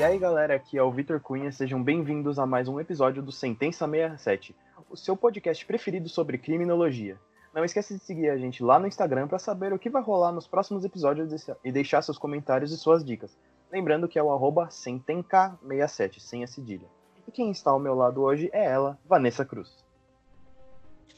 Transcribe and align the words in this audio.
E 0.00 0.02
aí 0.02 0.18
galera, 0.18 0.54
aqui 0.54 0.78
é 0.78 0.82
o 0.82 0.90
Vitor 0.90 1.20
Cunha, 1.20 1.52
sejam 1.52 1.82
bem-vindos 1.82 2.38
a 2.38 2.46
mais 2.46 2.66
um 2.66 2.80
episódio 2.80 3.22
do 3.22 3.30
Sentença 3.30 3.86
67, 3.86 4.56
o 4.88 4.96
seu 4.96 5.14
podcast 5.14 5.66
preferido 5.66 6.08
sobre 6.08 6.38
criminologia. 6.38 7.20
Não 7.52 7.62
esqueça 7.62 7.92
de 7.92 8.02
seguir 8.02 8.30
a 8.30 8.38
gente 8.38 8.62
lá 8.62 8.78
no 8.78 8.86
Instagram 8.86 9.28
para 9.28 9.38
saber 9.38 9.74
o 9.74 9.78
que 9.78 9.90
vai 9.90 10.00
rolar 10.00 10.32
nos 10.32 10.46
próximos 10.46 10.86
episódios 10.86 11.46
e 11.62 11.70
deixar 11.70 12.00
seus 12.00 12.16
comentários 12.16 12.72
e 12.72 12.78
suas 12.78 13.04
dicas. 13.04 13.36
Lembrando 13.70 14.08
que 14.08 14.18
é 14.18 14.22
o 14.22 14.32
arroba 14.32 14.68
sentenca67, 14.68 16.18
sem 16.18 16.42
a 16.42 16.46
cedilha. 16.46 16.88
E 17.28 17.30
quem 17.30 17.50
está 17.50 17.70
ao 17.70 17.78
meu 17.78 17.94
lado 17.94 18.22
hoje 18.22 18.48
é 18.54 18.64
ela, 18.64 18.98
Vanessa 19.04 19.44
Cruz. 19.44 19.84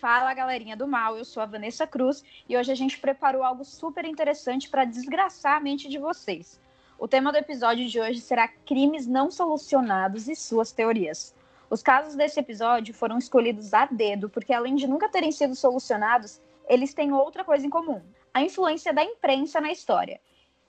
Fala 0.01 0.35
galerinha 0.35 0.77
do 0.77 0.89
mal, 0.89 1.17
eu 1.17 1.25
sou 1.25 1.41
a 1.41 1.46
Vanessa 1.46 1.87
Cruz 1.87 2.25
e 2.49 2.57
hoje 2.57 2.73
a 2.73 2.75
gente 2.75 2.99
preparou 2.99 3.45
algo 3.45 3.64
super 3.64 4.05
interessante 4.05 4.69
para 4.69 4.85
desgraçar 4.85 5.59
a 5.59 5.60
mente 5.60 5.88
de 5.88 5.98
vocês. 5.98 6.60
O 7.02 7.09
tema 7.09 7.33
do 7.33 7.38
episódio 7.38 7.88
de 7.88 7.98
hoje 7.98 8.20
será 8.20 8.47
crimes 8.47 9.09
não 9.09 9.29
solucionados 9.29 10.29
e 10.29 10.37
suas 10.37 10.70
teorias. 10.70 11.34
Os 11.69 11.83
casos 11.83 12.15
desse 12.15 12.38
episódio 12.38 12.95
foram 12.95 13.19
escolhidos 13.19 13.75
a 13.75 13.87
dedo 13.87 14.30
porque, 14.30 14.52
além 14.52 14.77
de 14.77 14.87
nunca 14.87 15.09
terem 15.09 15.33
sido 15.33 15.56
solucionados, 15.56 16.41
eles 16.69 16.95
têm 16.95 17.12
outra 17.12 17.42
coisa 17.42 17.66
em 17.66 17.70
comum: 17.70 18.01
a 18.33 18.41
influência 18.41 18.92
da 18.95 19.02
imprensa 19.02 19.61
na 19.61 19.73
história, 19.73 20.20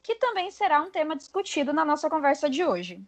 que 0.01 0.15
também 0.15 0.49
será 0.49 0.81
um 0.81 0.89
tema 0.89 1.15
discutido 1.15 1.71
na 1.71 1.85
nossa 1.85 2.09
conversa 2.09 2.49
de 2.49 2.65
hoje. 2.65 2.99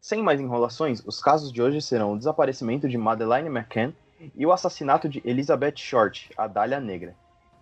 Sem 0.00 0.20
mais 0.20 0.40
enrolações, 0.40 1.04
os 1.06 1.22
casos 1.22 1.52
de 1.52 1.62
hoje 1.62 1.80
serão 1.80 2.14
o 2.14 2.18
desaparecimento 2.18 2.88
de 2.88 2.98
Madeleine 2.98 3.48
McCann 3.48 3.94
e 4.34 4.44
o 4.44 4.50
assassinato 4.50 5.08
de 5.08 5.22
Elizabeth 5.24 5.76
Short, 5.76 6.32
a 6.36 6.48
Dália 6.48 6.80
Negra. 6.80 7.14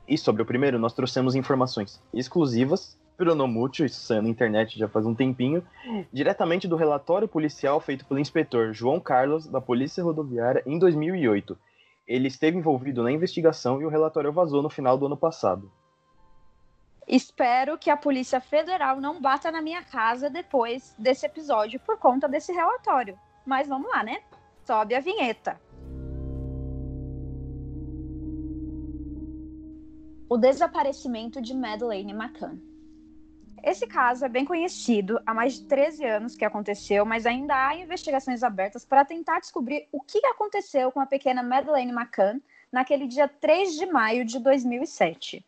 E 0.09 0.17
sobre 0.17 0.41
o 0.41 0.47
primeiro, 0.47 0.79
nós 0.79 0.95
trouxemos 0.95 1.35
informações 1.35 2.01
exclusivas, 2.15 2.97
pronomútil, 3.17 3.87
isso 3.87 4.01
saiu 4.01 4.23
na 4.23 4.29
internet 4.29 4.79
já 4.79 4.89
faz 4.89 5.07
um 5.07 5.15
tempinho, 5.15 5.63
diretamente 6.13 6.67
do 6.67 6.77
relatório 6.77 7.29
policial 7.29 7.81
feito 7.81 8.05
pelo 8.05 8.21
inspetor 8.21 8.73
João 8.73 8.99
Carlos, 9.01 9.47
da 9.47 9.61
Polícia 9.61 10.03
Rodoviária, 10.03 10.63
em 10.67 10.79
2008. 10.79 11.59
Ele 12.07 12.29
esteve 12.29 12.57
envolvido 12.57 13.03
na 13.03 13.13
investigação 13.13 13.81
e 13.81 13.85
o 13.85 13.89
relatório 13.89 14.33
vazou 14.33 14.63
no 14.63 14.71
final 14.71 14.99
do 14.99 15.07
ano 15.07 15.17
passado. 15.17 15.71
Espero 17.07 17.79
que 17.79 17.91
a 17.91 17.97
Polícia 17.97 18.41
Federal 18.41 19.01
não 19.01 19.21
bata 19.21 19.51
na 19.51 19.61
minha 19.61 19.83
casa 19.83 20.31
depois 20.31 20.95
desse 20.99 21.27
episódio 21.27 21.81
por 21.81 21.99
conta 21.99 22.29
desse 22.29 22.53
relatório. 22.53 23.19
Mas 23.45 23.69
vamos 23.69 23.91
lá, 23.91 24.03
né? 24.05 24.21
Sobe 24.65 24.95
a 24.95 25.01
vinheta. 25.01 25.61
o 30.33 30.39
desaparecimento 30.39 31.43
de 31.43 31.53
Madeleine 31.53 32.15
McCann. 32.15 32.59
Esse 33.63 33.87
caso 33.87 34.25
é 34.25 34.29
bem 34.29 34.45
conhecido, 34.45 35.21
há 35.25 35.33
mais 35.33 35.55
de 35.55 35.67
13 35.67 36.05
anos 36.05 36.35
que 36.35 36.45
aconteceu, 36.45 37.07
mas 37.07 37.27
ainda 37.27 37.55
há 37.55 37.77
investigações 37.77 38.43
abertas 38.43 38.85
para 38.85 39.05
tentar 39.05 39.39
descobrir 39.39 39.87
o 39.93 40.01
que 40.01 40.19
aconteceu 40.27 40.91
com 40.91 41.01
a 41.01 41.07
pequena 41.07 41.45
Madeleine 41.45 41.93
McCann 41.93 42.41
naquele 42.73 43.07
dia 43.07 43.29
3 43.29 43.75
de 43.77 43.87
maio 43.87 44.25
de 44.25 44.41
2007. 44.41 45.47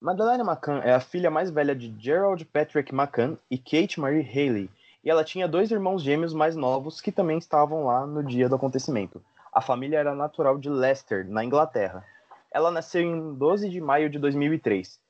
Madeleine 0.00 0.44
McCann 0.44 0.82
é 0.84 0.94
a 0.94 1.00
filha 1.00 1.32
mais 1.32 1.50
velha 1.50 1.74
de 1.74 1.92
Gerald 1.98 2.44
Patrick 2.44 2.94
McCann 2.94 3.36
e 3.50 3.58
Kate 3.58 3.98
Marie 3.98 4.22
Haley, 4.22 4.70
e 5.02 5.10
ela 5.10 5.24
tinha 5.24 5.48
dois 5.48 5.72
irmãos 5.72 6.00
gêmeos 6.00 6.32
mais 6.32 6.54
novos 6.54 7.00
que 7.00 7.10
também 7.10 7.38
estavam 7.38 7.86
lá 7.86 8.06
no 8.06 8.22
dia 8.22 8.48
do 8.48 8.54
acontecimento. 8.54 9.20
A 9.52 9.60
família 9.60 9.98
era 9.98 10.14
natural 10.14 10.58
de 10.58 10.70
Leicester, 10.70 11.28
na 11.28 11.44
Inglaterra. 11.44 12.04
Ela 12.52 12.70
nasceu 12.70 13.02
em 13.02 13.34
12 13.34 13.68
de 13.68 13.80
maio 13.80 14.08
de 14.08 14.18
2003. 14.18 15.02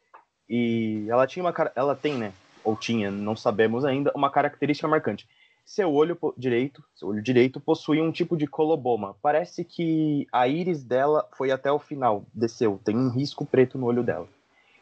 E 0.48 1.06
ela 1.08 1.26
tinha 1.26 1.44
uma 1.44 1.54
ela 1.74 1.94
tem, 1.94 2.14
né, 2.14 2.32
ou 2.62 2.76
tinha, 2.76 3.10
não 3.10 3.36
sabemos 3.36 3.84
ainda, 3.84 4.12
uma 4.14 4.30
característica 4.30 4.88
marcante. 4.88 5.28
Seu 5.64 5.92
olho 5.92 6.18
direito, 6.36 6.84
seu 6.94 7.08
olho 7.08 7.22
direito 7.22 7.58
possui 7.58 8.00
um 8.00 8.12
tipo 8.12 8.36
de 8.36 8.46
coloboma. 8.46 9.16
Parece 9.22 9.64
que 9.64 10.26
a 10.30 10.46
íris 10.46 10.84
dela 10.84 11.26
foi 11.36 11.50
até 11.50 11.72
o 11.72 11.78
final, 11.78 12.26
desceu, 12.34 12.80
tem 12.84 12.96
um 12.96 13.08
risco 13.08 13.46
preto 13.46 13.78
no 13.78 13.86
olho 13.86 14.02
dela. 14.02 14.28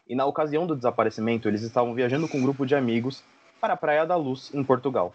E 0.07 0.15
na 0.15 0.25
ocasião 0.25 0.67
do 0.67 0.75
desaparecimento, 0.75 1.47
eles 1.47 1.61
estavam 1.61 1.93
viajando 1.93 2.27
com 2.27 2.37
um 2.37 2.41
grupo 2.43 2.65
de 2.65 2.75
amigos 2.75 3.23
para 3.61 3.73
a 3.73 3.77
Praia 3.77 4.05
da 4.05 4.17
Luz, 4.17 4.53
em 4.53 4.61
Portugal. 4.61 5.13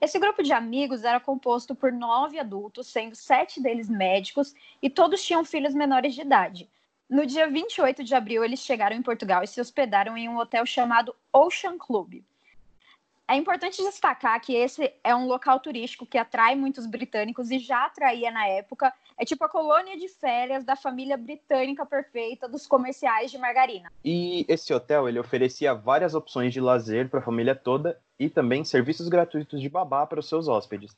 Esse 0.00 0.18
grupo 0.18 0.42
de 0.42 0.52
amigos 0.52 1.02
era 1.02 1.18
composto 1.18 1.74
por 1.74 1.90
nove 1.90 2.38
adultos, 2.38 2.86
sendo 2.86 3.16
sete 3.16 3.60
deles 3.60 3.88
médicos, 3.88 4.54
e 4.80 4.88
todos 4.88 5.24
tinham 5.24 5.44
filhos 5.44 5.74
menores 5.74 6.14
de 6.14 6.20
idade. 6.20 6.68
No 7.08 7.24
dia 7.24 7.48
28 7.48 8.04
de 8.04 8.14
abril, 8.14 8.44
eles 8.44 8.60
chegaram 8.60 8.94
em 8.94 9.02
Portugal 9.02 9.42
e 9.42 9.46
se 9.46 9.60
hospedaram 9.60 10.16
em 10.16 10.28
um 10.28 10.36
hotel 10.36 10.66
chamado 10.66 11.14
Ocean 11.32 11.78
Club. 11.78 12.22
É 13.26 13.34
importante 13.34 13.82
destacar 13.82 14.40
que 14.40 14.54
esse 14.54 14.92
é 15.02 15.14
um 15.14 15.26
local 15.26 15.60
turístico 15.60 16.06
que 16.06 16.16
atrai 16.16 16.54
muitos 16.54 16.86
britânicos 16.86 17.50
e 17.50 17.58
já 17.58 17.84
atraía 17.84 18.30
na 18.30 18.46
época. 18.46 18.92
É 19.18 19.24
tipo 19.24 19.44
a 19.44 19.48
colônia 19.48 19.98
de 19.98 20.08
férias 20.08 20.64
da 20.64 20.76
família 20.76 21.16
britânica 21.16 21.84
perfeita 21.84 22.48
dos 22.48 22.66
comerciais 22.66 23.30
de 23.30 23.38
margarina. 23.38 23.90
E 24.04 24.46
esse 24.48 24.72
hotel 24.72 25.08
ele 25.08 25.18
oferecia 25.18 25.74
várias 25.74 26.14
opções 26.14 26.52
de 26.52 26.60
lazer 26.60 27.08
para 27.08 27.20
a 27.20 27.22
família 27.22 27.54
toda 27.54 27.98
e 28.18 28.30
também 28.30 28.64
serviços 28.64 29.08
gratuitos 29.08 29.60
de 29.60 29.68
babá 29.68 30.06
para 30.06 30.20
os 30.20 30.28
seus 30.28 30.48
hóspedes. 30.48 30.96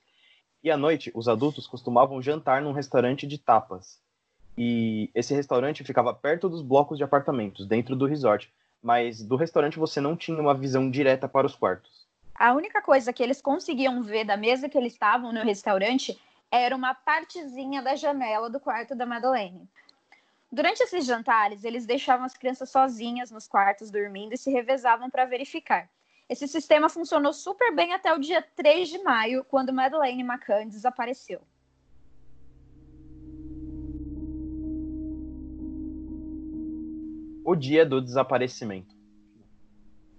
E 0.63 0.71
à 0.71 0.77
noite, 0.77 1.11
os 1.15 1.29
adultos 1.29 1.67
costumavam 1.67 2.23
jantar 2.23 2.63
num 2.63 2.73
restaurante 2.73 3.27
de 3.27 3.39
tapas. 3.39 4.01
E 4.57 5.11
esse 5.15 5.35
restaurante 5.35 5.85
ficava 5.85 6.13
perto 6.13 6.49
dos 6.49 6.63
blocos 6.63 6.99
de 6.99 7.05
apartamentos, 7.05 7.67
dentro 7.67 7.97
do 7.97 8.07
resort, 8.07 8.53
mas 8.83 9.23
do 9.23 9.37
restaurante 9.37 9.79
você 9.79 10.01
não 10.01 10.17
tinha 10.17 10.41
uma 10.41 10.55
visão 10.55 10.91
direta 10.91 11.29
para 11.29 11.47
os 11.47 11.55
quartos. 11.55 12.09
A 12.35 12.53
única 12.55 12.81
coisa 12.81 13.13
que 13.13 13.23
eles 13.23 13.41
conseguiam 13.41 14.03
ver 14.03 14.25
da 14.25 14.37
mesa 14.37 14.69
que 14.69 14.79
eles 14.79 14.95
estavam 14.95 15.33
no 15.33 15.43
restaurante 15.43 16.19
era 16.51 16.75
uma 16.75 16.95
partezinha 16.95 17.83
da 17.83 17.95
janela 17.95 18.51
do 18.51 18.59
quarto 18.59 18.95
da 18.95 19.07
Madeleine. 19.07 19.69
Durante 20.51 20.83
esses 20.83 21.07
jantares, 21.07 21.63
eles 21.63 21.87
deixavam 21.87 22.27
as 22.27 22.37
crianças 22.37 22.71
sozinhas 22.71 23.31
nos 23.31 23.47
quartos 23.47 23.91
dormindo 23.91 24.33
e 24.33 24.39
se 24.39 24.51
revezavam 24.51 25.09
para 25.09 25.25
verificar. 25.25 25.89
Esse 26.29 26.49
sistema 26.49 26.89
funcionou 26.89 27.33
super 27.33 27.75
bem 27.75 27.93
até 27.93 28.13
o 28.13 28.19
dia 28.19 28.43
3 28.57 28.89
de 28.89 28.99
maio, 29.03 29.45
quando 29.45 29.73
Madeleine 29.73 30.23
McCann 30.23 30.69
desapareceu. 30.69 31.41
O 37.45 37.57
dia 37.57 37.87
do 37.87 38.01
desaparecimento. 38.01 38.95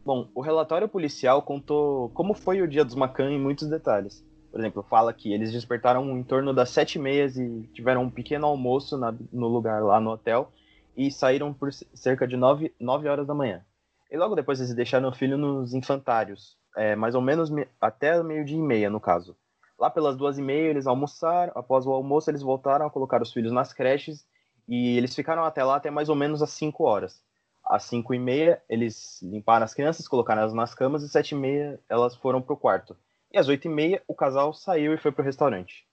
Bom, 0.04 0.30
o 0.34 0.42
relatório 0.42 0.90
policial 0.90 1.42
contou 1.44 2.09
como 2.09 2.34
foi 2.34 2.62
o 2.62 2.68
dia 2.68 2.84
dos 2.84 2.96
McCann 2.96 3.32
em 3.32 3.40
muitos 3.40 3.68
detalhes. 3.70 4.26
Por 4.50 4.59
exemplo, 4.59 4.84
fala 4.84 5.14
que 5.14 5.31
eles 5.31 5.52
despertaram 5.52 6.18
em 6.18 6.24
torno 6.24 6.54
das 6.54 6.72
sete 6.72 6.96
e 6.96 7.00
meia 7.00 7.26
e 7.28 7.68
tiveram 7.68 8.04
um 8.04 8.10
pequeno 8.10 8.48
almoço 8.48 8.98
na, 8.98 9.14
no 9.31 9.48
lugar 9.48 9.84
lá 9.84 10.00
no 10.00 10.12
hotel 10.12 10.52
e 10.98 11.12
saíram 11.12 11.54
por 11.54 11.72
cerca 11.72 12.28
de 12.28 12.36
nove, 12.36 12.74
nove 12.80 13.08
horas 13.08 13.28
da 13.28 13.34
manhã. 13.34 13.64
E 14.12 14.18
logo 14.18 14.36
depois 14.36 14.60
eles 14.60 14.74
deixaram 14.74 15.08
o 15.10 15.16
filho 15.16 15.38
nos 15.38 15.74
infantários, 15.74 16.58
é, 16.76 16.96
mais 16.96 17.16
ou 17.16 17.22
menos 17.22 17.50
até 17.80 18.22
meio-dia 18.22 18.58
e 18.58 18.62
meia, 18.62 18.90
no 18.90 19.00
caso. 19.00 19.38
Lá 19.80 19.90
pelas 19.90 20.18
duas 20.18 20.38
e 20.38 20.42
meia 20.42 20.70
eles 20.70 20.88
almoçaram, 20.88 21.54
após 21.56 21.86
o 21.86 21.92
almoço 21.92 22.30
eles 22.30 22.42
voltaram 22.42 22.86
a 22.86 22.90
colocar 22.90 23.22
os 23.22 23.31
filhos 23.31 23.54
nas 23.54 23.72
creches 23.72 24.26
e 24.72 24.98
eles 24.98 25.14
ficaram 25.14 25.44
até 25.44 25.62
lá 25.66 25.76
até 25.76 25.92
mais 25.92 26.08
ou 26.08 26.16
menos 26.16 26.42
às 26.42 26.52
cinco 26.52 26.86
horas. 26.86 27.22
Às 27.62 27.84
cinco 27.84 28.14
e 28.14 28.20
meia 28.20 28.64
eles 28.70 29.22
limparam 29.22 29.66
as 29.66 29.74
crianças, 29.74 30.08
colocaram 30.08 30.44
elas 30.44 30.54
nas 30.54 30.74
camas 30.74 31.04
e 31.04 31.08
às 31.08 31.12
sete 31.12 31.34
e 31.34 31.38
meia 31.38 31.78
elas 31.90 32.16
foram 32.16 32.42
para 32.42 32.54
o 32.54 32.58
quarto. 32.58 32.96
E 33.34 33.38
às 33.38 33.50
oito 33.50 33.68
e 33.68 33.70
meia 33.70 34.02
o 34.08 34.16
casal 34.16 34.54
saiu 34.54 34.94
e 34.94 34.98
foi 34.98 35.12
para 35.12 35.24
o 35.24 35.26
restaurante. 35.26 35.86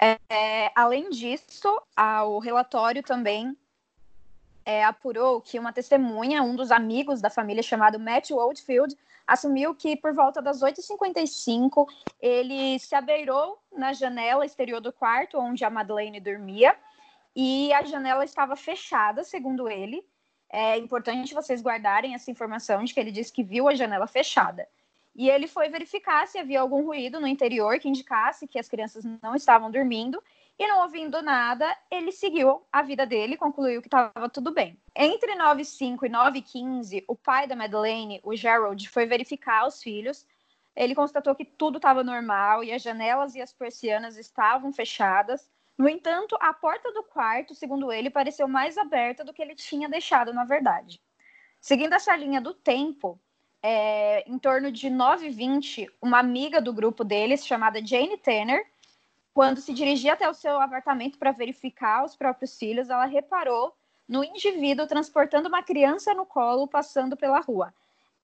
É, 0.00 0.72
além 0.74 1.08
disso, 1.08 1.80
o 2.26 2.38
relatório 2.40 3.00
também 3.00 3.56
é, 4.66 4.82
apurou 4.82 5.40
que 5.40 5.60
uma 5.60 5.72
testemunha, 5.72 6.42
um 6.42 6.56
dos 6.56 6.72
amigos 6.72 7.20
da 7.20 7.30
família 7.30 7.62
chamado 7.62 8.00
Matt 8.00 8.32
Oldfield, 8.32 8.96
assumiu 9.24 9.72
que 9.76 9.96
por 9.96 10.12
volta 10.12 10.42
das 10.42 10.60
8h55 10.60 11.86
ele 12.20 12.76
se 12.80 12.94
abeirou 12.96 13.58
na 13.76 13.92
janela 13.92 14.44
exterior 14.44 14.80
do 14.80 14.92
quarto 14.92 15.38
onde 15.38 15.64
a 15.64 15.70
Madeleine 15.70 16.18
dormia 16.18 16.76
e 17.34 17.72
a 17.72 17.84
janela 17.84 18.24
estava 18.24 18.56
fechada, 18.56 19.22
segundo 19.22 19.68
ele. 19.68 20.04
É 20.50 20.76
importante 20.76 21.34
vocês 21.34 21.62
guardarem 21.62 22.14
essa 22.14 22.30
informação 22.30 22.82
de 22.82 22.92
que 22.92 22.98
ele 22.98 23.12
disse 23.12 23.32
que 23.32 23.44
viu 23.44 23.68
a 23.68 23.74
janela 23.74 24.06
fechada. 24.08 24.66
E 25.14 25.30
ele 25.30 25.46
foi 25.46 25.68
verificar 25.68 26.26
se 26.26 26.38
havia 26.38 26.60
algum 26.60 26.84
ruído 26.84 27.20
no 27.20 27.26
interior 27.26 27.78
que 27.78 27.88
indicasse 27.88 28.48
que 28.48 28.58
as 28.58 28.68
crianças 28.68 29.04
não 29.22 29.34
estavam 29.34 29.70
dormindo 29.70 30.22
e 30.58 30.66
não 30.66 30.82
ouvindo 30.82 31.20
nada, 31.20 31.76
ele 31.90 32.10
seguiu 32.10 32.66
a 32.72 32.82
vida 32.82 33.04
dele, 33.04 33.36
concluiu 33.36 33.82
que 33.82 33.88
estava 33.88 34.28
tudo 34.28 34.52
bem. 34.52 34.80
Entre 34.94 35.34
9h05 35.36 36.04
e 36.04 36.08
9h15, 36.08 37.04
o 37.06 37.14
pai 37.14 37.46
da 37.46 37.54
Madeleine, 37.54 38.20
o 38.22 38.34
Gerald, 38.34 38.88
foi 38.88 39.04
verificar 39.04 39.66
os 39.66 39.82
filhos. 39.82 40.26
Ele 40.74 40.94
constatou 40.94 41.34
que 41.34 41.44
tudo 41.44 41.76
estava 41.76 42.02
normal 42.02 42.64
e 42.64 42.72
as 42.72 42.80
janelas 42.82 43.34
e 43.34 43.42
as 43.42 43.52
persianas 43.52 44.16
estavam 44.16 44.72
fechadas. 44.72 45.50
No 45.76 45.88
entanto, 45.88 46.36
a 46.40 46.54
porta 46.54 46.90
do 46.90 47.02
quarto, 47.02 47.54
segundo 47.54 47.92
ele, 47.92 48.08
pareceu 48.08 48.48
mais 48.48 48.78
aberta 48.78 49.22
do 49.22 49.34
que 49.34 49.42
ele 49.42 49.54
tinha 49.54 49.90
deixado, 49.90 50.32
na 50.32 50.44
verdade. 50.44 51.02
Seguindo 51.60 51.92
essa 51.92 52.16
linha 52.16 52.40
do 52.40 52.54
tempo, 52.54 53.20
é, 53.62 54.24
em 54.26 54.38
torno 54.38 54.72
de 54.72 54.88
9h20, 54.88 55.90
uma 56.00 56.18
amiga 56.18 56.62
do 56.62 56.72
grupo 56.72 57.04
deles, 57.04 57.46
chamada 57.46 57.84
Jane 57.84 58.16
Tanner, 58.16 58.64
quando 59.36 59.60
se 59.60 59.74
dirigia 59.74 60.14
até 60.14 60.26
o 60.30 60.32
seu 60.32 60.58
apartamento 60.58 61.18
para 61.18 61.30
verificar 61.30 62.06
os 62.06 62.16
próprios 62.16 62.58
filhos, 62.58 62.88
ela 62.88 63.04
reparou 63.04 63.74
no 64.08 64.24
indivíduo 64.24 64.86
transportando 64.86 65.46
uma 65.46 65.62
criança 65.62 66.14
no 66.14 66.24
colo 66.24 66.66
passando 66.66 67.18
pela 67.18 67.40
rua. 67.40 67.70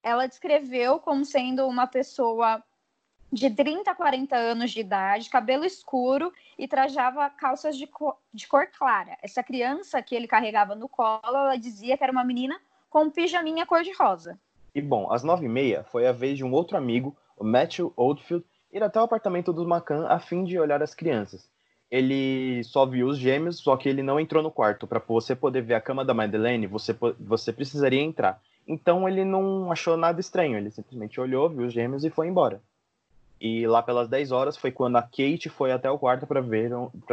Ela 0.03 0.27
descreveu 0.27 0.99
como 0.99 1.23
sendo 1.23 1.67
uma 1.67 1.87
pessoa 1.87 2.65
de 3.31 3.51
30 3.51 3.91
a 3.91 3.95
40 3.95 4.35
anos 4.35 4.71
de 4.71 4.81
idade, 4.81 5.29
cabelo 5.29 5.67
escuro 5.67 6.33
e 6.59 6.67
trajava 6.67 7.29
calças 7.29 7.77
de 7.77 7.87
cor, 7.87 8.17
de 8.33 8.49
cor 8.49 8.69
clara. 8.69 9.19
Essa 9.21 9.43
criança 9.43 10.01
que 10.01 10.15
ele 10.15 10.27
carregava 10.27 10.75
no 10.75 10.89
colo, 10.89 11.21
ela 11.27 11.57
dizia 11.57 11.95
que 11.99 12.03
era 12.03 12.11
uma 12.13 12.25
menina 12.25 12.59
com 12.89 13.03
um 13.03 13.11
pijaminha 13.11 13.67
cor-de-rosa. 13.67 14.41
E 14.75 14.81
bom, 14.81 15.13
às 15.13 15.23
nove 15.23 15.45
e 15.45 15.49
meia 15.51 15.85
foi 15.85 16.07
a 16.07 16.13
vez 16.13 16.39
de 16.39 16.45
um 16.45 16.55
outro 16.55 16.75
amigo, 16.75 17.15
o 17.37 17.45
Matthew 17.45 17.93
Oldfield, 17.97 18.47
ir 18.73 18.83
até 18.83 18.99
o 18.99 19.05
apartamento 19.05 19.53
do 19.53 19.67
Macan 19.67 20.07
a 20.09 20.19
fim 20.19 20.45
de 20.45 20.59
olhar 20.59 20.83
as 20.83 20.95
crianças. 20.95 21.49
Ele 21.91 22.65
só 22.65 22.87
viu 22.87 23.07
os 23.07 23.19
gêmeos, 23.19 23.59
só 23.59 23.77
que 23.77 23.89
ele 23.89 24.03
não 24.03 24.19
entrou 24.19 24.43
no 24.43 24.51
quarto. 24.51 24.87
Para 24.87 24.99
você 24.99 25.37
poder 25.37 25.61
ver 25.61 25.75
a 25.75 25.81
cama 25.81 26.05
da 26.05 26.15
Madeleine, 26.15 26.67
você, 26.67 26.97
você 27.21 27.53
precisaria 27.53 28.01
entrar. 28.01 28.41
Então 28.67 29.07
ele 29.07 29.25
não 29.25 29.71
achou 29.71 29.97
nada 29.97 30.21
estranho, 30.21 30.57
ele 30.57 30.71
simplesmente 30.71 31.21
olhou, 31.21 31.51
viu 31.51 31.67
os 31.67 31.73
gêmeos 31.73 32.05
e 32.05 32.11
foi 32.11 32.29
embora. 32.29 32.63
E 33.39 33.67
lá 33.67 33.83
pelas 33.83 34.09
10 34.09 34.31
horas 34.31 34.57
foi 34.57 34.71
quando 34.71 34.97
a 34.97 35.03
Kate 35.03 35.49
foi 35.49 35.73
até 35.73 35.91
o 35.91 35.99
quarto 35.99 36.27
para 36.27 36.41
ver, 36.41 36.71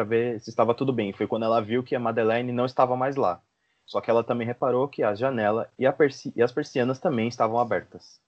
ver 0.07 0.39
se 0.39 0.49
estava 0.49 0.75
tudo 0.75 0.93
bem. 0.93 1.11
Foi 1.11 1.27
quando 1.27 1.43
ela 1.43 1.59
viu 1.59 1.83
que 1.83 1.95
a 1.95 1.99
Madeleine 1.99 2.51
não 2.51 2.65
estava 2.65 2.95
mais 2.95 3.15
lá. 3.15 3.41
Só 3.83 3.99
que 3.99 4.11
ela 4.11 4.23
também 4.23 4.45
reparou 4.45 4.87
que 4.87 5.01
a 5.01 5.15
janela 5.15 5.67
e, 5.77 5.91
persi 5.91 6.31
e 6.35 6.43
as 6.43 6.51
persianas 6.51 6.99
também 6.99 7.27
estavam 7.27 7.59
abertas. 7.59 8.21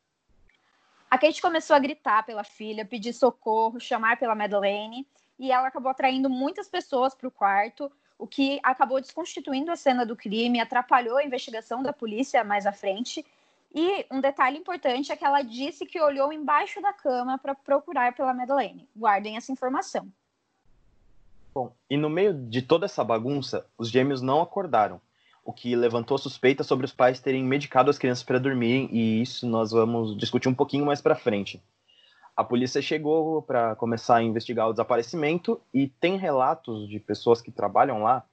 A 1.12 1.18
Kate 1.18 1.42
começou 1.42 1.75
a 1.75 1.80
gritar 1.80 2.25
pela 2.25 2.42
filha, 2.42 2.86
pedir 2.86 3.12
socorro, 3.12 3.81
chamar 3.81 4.18
pela 4.18 4.34
Madeleine, 4.34 5.06
e 5.38 5.52
ela 5.52 5.68
acabou 5.68 5.92
atraindo 5.92 6.30
muitas 6.30 6.69
pessoas 6.69 7.13
para 7.13 7.28
o 7.28 7.31
quarto, 7.31 7.92
o 8.18 8.25
que 8.25 8.62
acabou 8.63 9.02
desconstituindo 9.02 9.69
a 9.72 9.75
cena 9.75 10.06
do 10.06 10.16
crime, 10.16 10.62
atrapalhou 10.62 11.18
a 11.18 11.24
investigação 11.25 11.84
da 11.84 11.92
polícia 11.92 12.46
mais 12.46 12.66
à 12.66 12.72
frente. 12.72 13.25
E 13.75 14.06
um 14.10 14.22
detalhe 14.22 14.58
importante 14.58 15.12
é 15.12 15.18
que 15.18 15.25
ela 15.25 15.42
disse 15.42 15.86
que 15.86 16.00
olhou 16.00 16.31
embaixo 16.31 16.81
da 16.81 16.94
cama 16.94 17.38
para 17.38 17.56
procurar 17.56 18.16
pela 18.16 18.34
Madeleine. 18.34 18.88
Guardem 18.96 19.36
essa 19.36 19.52
informação. 19.52 20.08
Bom, 21.54 21.74
e 21.90 21.98
no 21.98 22.10
meio 22.10 22.34
de 22.34 22.62
toda 22.62 22.86
essa 22.86 23.04
bagunça, 23.04 23.68
os 23.78 23.90
gêmeos 23.90 24.22
não 24.22 24.42
acordaram 24.42 25.02
o 25.44 25.52
que 25.52 25.76
levantou 25.76 26.18
suspeita 26.18 26.64
sobre 26.64 26.86
os 26.86 26.94
pais 26.94 27.20
terem 27.20 27.44
medicado 27.44 27.90
as 27.90 27.98
crianças 27.98 28.24
para 28.24 28.40
dormirem, 28.40 28.90
e 28.92 29.22
isso 29.22 29.48
nós 29.48 29.72
vamos 29.72 30.18
discutir 30.18 30.48
um 30.48 30.54
pouquinho 30.54 30.86
mais 30.86 31.02
para 31.02 31.16
frente. 31.16 31.62
A 32.36 32.44
polícia 32.44 32.82
chegou 32.82 33.42
para 33.42 33.76
começar 33.76 34.18
a 34.18 34.24
investigar 34.24 34.68
o 34.68 34.74
desaparecimento 34.74 35.62
e 35.74 35.88
tem 35.88 36.18
relatos 36.18 36.88
de 36.88 37.00
pessoas 37.00 37.42
que 37.42 37.52
trabalham 37.52 38.04
lá 38.04 38.24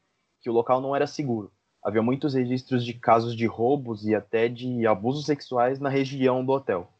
que 0.41 0.49
o 0.49 0.53
local 0.53 0.81
não 0.81 0.95
era 0.95 1.07
seguro. 1.07 1.51
Havia 1.83 2.03
muitos 2.03 2.35
registros 2.35 2.85
de 2.85 2.93
casos 2.93 3.35
de 3.35 3.47
roubos 3.47 4.07
e 4.07 4.15
até 4.15 4.49
de 4.49 4.87
abusos 4.87 5.27
sexuais 5.27 5.81
na 5.81 5.89
região 5.89 6.45
do 6.45 6.53
hotel. 6.53 6.91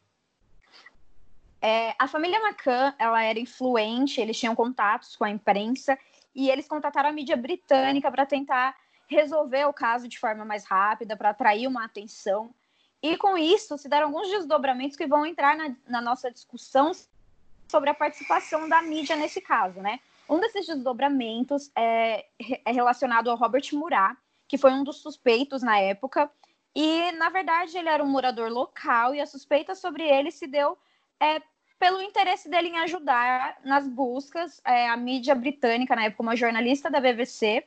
É, 1.61 1.93
a 1.99 2.07
família 2.07 2.39
McCann 2.39 2.93
ela 2.97 3.21
era 3.21 3.39
influente, 3.39 4.21
eles 4.21 4.39
tinham 4.39 4.55
contatos 4.55 5.15
com 5.15 5.25
a 5.25 5.29
imprensa 5.29 5.97
e 6.33 6.49
eles 6.49 6.67
contataram 6.67 7.09
a 7.09 7.13
mídia 7.13 7.35
britânica 7.35 8.09
para 8.09 8.25
tentar 8.25 8.75
resolver 9.09 9.65
o 9.65 9.73
caso 9.73 10.07
de 10.07 10.19
forma 10.19 10.45
mais 10.45 10.63
rápida, 10.63 11.17
para 11.17 11.31
atrair 11.31 11.67
uma 11.67 11.83
atenção. 11.83 12.53
E 13.01 13.17
com 13.17 13.37
isso 13.37 13.77
se 13.77 13.89
deram 13.89 14.07
alguns 14.07 14.29
desdobramentos 14.29 14.95
que 14.95 15.07
vão 15.07 15.25
entrar 15.25 15.57
na, 15.57 15.75
na 15.87 16.01
nossa 16.01 16.31
discussão 16.31 16.91
sobre 17.67 17.89
a 17.89 17.93
participação 17.93 18.69
da 18.69 18.81
mídia 18.81 19.15
nesse 19.15 19.41
caso, 19.41 19.79
né? 19.81 19.99
Um 20.29 20.39
desses 20.39 20.67
desdobramentos 20.67 21.71
é, 21.75 22.25
é 22.65 22.71
relacionado 22.71 23.31
ao 23.31 23.37
Robert 23.37 23.67
Murat, 23.73 24.15
que 24.47 24.57
foi 24.57 24.71
um 24.71 24.83
dos 24.83 24.97
suspeitos 24.97 25.63
na 25.63 25.79
época. 25.79 26.29
E, 26.75 27.11
na 27.13 27.29
verdade, 27.29 27.77
ele 27.77 27.89
era 27.89 28.03
um 28.03 28.07
morador 28.07 28.49
local 28.51 29.15
e 29.15 29.21
a 29.21 29.25
suspeita 29.25 29.73
sobre 29.73 30.03
ele 30.03 30.31
se 30.31 30.45
deu 30.45 30.77
é, 31.19 31.41
pelo 31.79 32.01
interesse 32.01 32.49
dele 32.49 32.67
em 32.67 32.79
ajudar 32.79 33.57
nas 33.63 33.87
buscas. 33.87 34.61
É, 34.65 34.89
a 34.89 34.97
mídia 34.97 35.33
britânica, 35.33 35.95
na 35.95 36.05
época, 36.05 36.21
uma 36.21 36.35
jornalista 36.35 36.91
da 36.91 36.99
BBC, 36.99 37.65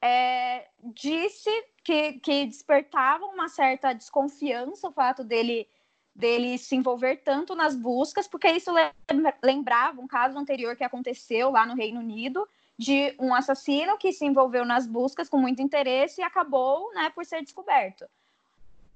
é, 0.00 0.68
disse 0.94 1.50
que, 1.82 2.14
que 2.14 2.46
despertava 2.46 3.24
uma 3.26 3.48
certa 3.48 3.92
desconfiança 3.92 4.88
o 4.88 4.92
fato 4.92 5.24
dele 5.24 5.68
dele 6.16 6.56
se 6.56 6.74
envolver 6.74 7.16
tanto 7.18 7.54
nas 7.54 7.76
buscas, 7.76 8.26
porque 8.26 8.48
isso 8.48 8.72
lembrava 9.42 10.00
um 10.00 10.06
caso 10.06 10.38
anterior 10.38 10.74
que 10.74 10.82
aconteceu 10.82 11.50
lá 11.50 11.66
no 11.66 11.74
Reino 11.74 12.00
Unido, 12.00 12.48
de 12.78 13.14
um 13.18 13.34
assassino 13.34 13.98
que 13.98 14.12
se 14.12 14.24
envolveu 14.24 14.64
nas 14.64 14.86
buscas 14.86 15.28
com 15.28 15.38
muito 15.38 15.60
interesse 15.60 16.20
e 16.20 16.24
acabou 16.24 16.92
né, 16.94 17.10
por 17.10 17.24
ser 17.24 17.42
descoberto. 17.42 18.06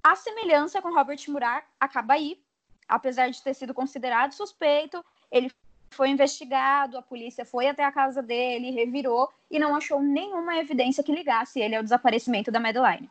A 0.02 0.16
semelhança 0.16 0.80
com 0.80 0.94
Robert 0.94 1.22
Murat 1.28 1.64
acaba 1.78 2.14
aí, 2.14 2.42
apesar 2.88 3.30
de 3.30 3.42
ter 3.42 3.54
sido 3.54 3.74
considerado 3.74 4.32
suspeito, 4.32 5.04
ele 5.30 5.52
foi 5.92 6.08
investigado, 6.08 6.96
a 6.96 7.02
polícia 7.02 7.44
foi 7.44 7.68
até 7.68 7.84
a 7.84 7.92
casa 7.92 8.22
dele, 8.22 8.70
revirou 8.70 9.28
e 9.50 9.58
não 9.58 9.74
achou 9.74 10.00
nenhuma 10.00 10.56
evidência 10.56 11.02
que 11.02 11.14
ligasse 11.14 11.60
ele 11.60 11.76
ao 11.76 11.82
desaparecimento 11.82 12.50
da 12.50 12.60
Madeline. 12.60 13.10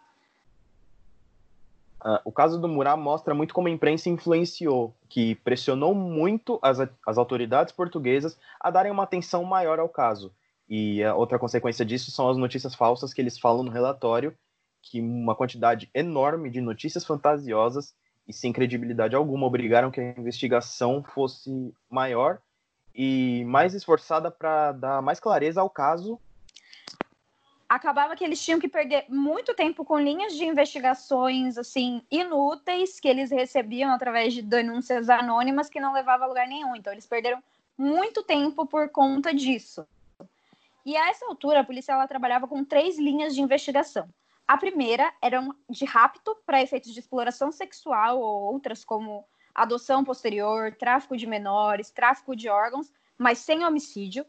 Uh, 2.01 2.17
o 2.23 2.31
caso 2.31 2.59
do 2.59 2.67
Murat 2.69 2.97
mostra 2.97 3.33
muito 3.33 3.53
como 3.53 3.67
a 3.67 3.71
imprensa 3.71 4.09
influenciou, 4.09 4.95
que 5.09 5.35
pressionou 5.35 5.93
muito 5.93 6.57
as, 6.61 6.79
as 7.05 7.17
autoridades 7.17 7.73
portuguesas 7.73 8.39
a 8.57 8.71
darem 8.71 8.91
uma 8.91 9.03
atenção 9.03 9.43
maior 9.43 9.79
ao 9.79 9.89
caso. 9.89 10.33
E 10.69 11.03
a 11.03 11.13
outra 11.13 11.37
consequência 11.37 11.83
disso 11.83 12.09
são 12.09 12.29
as 12.29 12.37
notícias 12.37 12.73
falsas 12.73 13.13
que 13.13 13.19
eles 13.19 13.37
falam 13.37 13.63
no 13.63 13.71
relatório, 13.71 14.33
que 14.81 15.01
uma 15.01 15.35
quantidade 15.35 15.89
enorme 15.93 16.49
de 16.49 16.61
notícias 16.61 17.03
fantasiosas 17.03 17.93
e 18.25 18.31
sem 18.31 18.53
credibilidade 18.53 19.15
alguma 19.15 19.45
obrigaram 19.45 19.91
que 19.91 19.99
a 19.99 20.17
investigação 20.17 21.03
fosse 21.03 21.73
maior 21.89 22.39
e 23.01 23.45
mais 23.45 23.73
esforçada 23.73 24.29
para 24.29 24.73
dar 24.73 25.01
mais 25.01 25.21
clareza 25.21 25.61
ao 25.61 25.69
caso. 25.69 26.19
Acabava 27.69 28.13
que 28.13 28.25
eles 28.25 28.43
tinham 28.43 28.59
que 28.59 28.67
perder 28.67 29.05
muito 29.07 29.53
tempo 29.53 29.85
com 29.85 29.97
linhas 29.97 30.35
de 30.35 30.43
investigações 30.43 31.57
assim 31.57 32.03
inúteis 32.11 32.99
que 32.99 33.07
eles 33.07 33.31
recebiam 33.31 33.93
através 33.93 34.33
de 34.33 34.41
denúncias 34.41 35.09
anônimas 35.09 35.69
que 35.69 35.79
não 35.79 35.93
levavam 35.93 36.25
a 36.25 36.27
lugar 36.27 36.45
nenhum. 36.45 36.75
Então 36.75 36.91
eles 36.91 37.07
perderam 37.07 37.41
muito 37.77 38.21
tempo 38.21 38.65
por 38.65 38.89
conta 38.89 39.33
disso. 39.33 39.87
E 40.85 40.97
a 40.97 41.09
essa 41.09 41.25
altura 41.25 41.61
a 41.61 41.63
polícia 41.63 41.93
ela 41.93 42.05
trabalhava 42.05 42.49
com 42.49 42.65
três 42.65 42.99
linhas 42.99 43.33
de 43.33 43.41
investigação. 43.41 44.09
A 44.45 44.57
primeira 44.57 45.13
era 45.21 45.41
de 45.69 45.85
rapto 45.85 46.35
para 46.45 46.61
efeitos 46.61 46.93
de 46.93 46.99
exploração 46.99 47.49
sexual 47.49 48.19
ou 48.19 48.41
outras 48.41 48.83
como 48.83 49.23
adoção 49.61 50.03
posterior, 50.03 50.73
tráfico 50.73 51.17
de 51.17 51.27
menores, 51.27 51.89
tráfico 51.89 52.35
de 52.35 52.47
órgãos, 52.47 52.91
mas 53.17 53.39
sem 53.39 53.65
homicídio. 53.65 54.25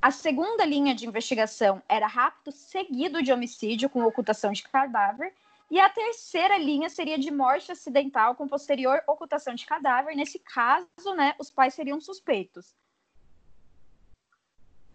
A 0.00 0.10
segunda 0.10 0.64
linha 0.64 0.94
de 0.94 1.06
investigação 1.06 1.82
era 1.88 2.06
rapto 2.06 2.52
seguido 2.52 3.22
de 3.22 3.32
homicídio 3.32 3.90
com 3.90 4.02
ocultação 4.04 4.52
de 4.52 4.62
cadáver. 4.62 5.34
E 5.70 5.78
a 5.78 5.88
terceira 5.88 6.56
linha 6.56 6.88
seria 6.88 7.18
de 7.18 7.30
morte 7.30 7.70
acidental 7.70 8.34
com 8.34 8.48
posterior 8.48 9.02
ocultação 9.06 9.54
de 9.54 9.66
cadáver. 9.66 10.16
Nesse 10.16 10.38
caso, 10.38 11.14
né, 11.16 11.34
os 11.38 11.50
pais 11.50 11.74
seriam 11.74 12.00
suspeitos. 12.00 12.74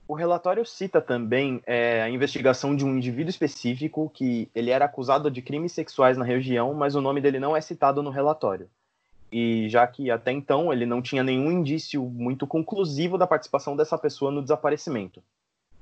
O 0.07 0.13
relatório 0.13 0.65
cita 0.65 1.01
também 1.01 1.61
é, 1.65 2.01
a 2.01 2.09
investigação 2.09 2.75
de 2.75 2.85
um 2.85 2.95
indivíduo 2.95 3.29
específico 3.29 4.09
que 4.13 4.49
ele 4.53 4.69
era 4.69 4.85
acusado 4.85 5.31
de 5.31 5.41
crimes 5.41 5.71
sexuais 5.71 6.17
na 6.17 6.25
região, 6.25 6.73
mas 6.73 6.95
o 6.95 7.01
nome 7.01 7.21
dele 7.21 7.39
não 7.39 7.55
é 7.55 7.61
citado 7.61 8.03
no 8.03 8.09
relatório 8.09 8.69
e 9.37 9.67
já 9.67 9.85
que 9.85 10.09
até 10.09 10.31
então 10.31 10.71
ele 10.71 10.85
não 10.85 11.01
tinha 11.01 11.21
nenhum 11.21 11.51
indício 11.51 12.01
muito 12.05 12.47
conclusivo 12.47 13.17
da 13.17 13.27
participação 13.27 13.75
dessa 13.75 13.97
pessoa 13.97 14.31
no 14.31 14.41
desaparecimento. 14.41 15.21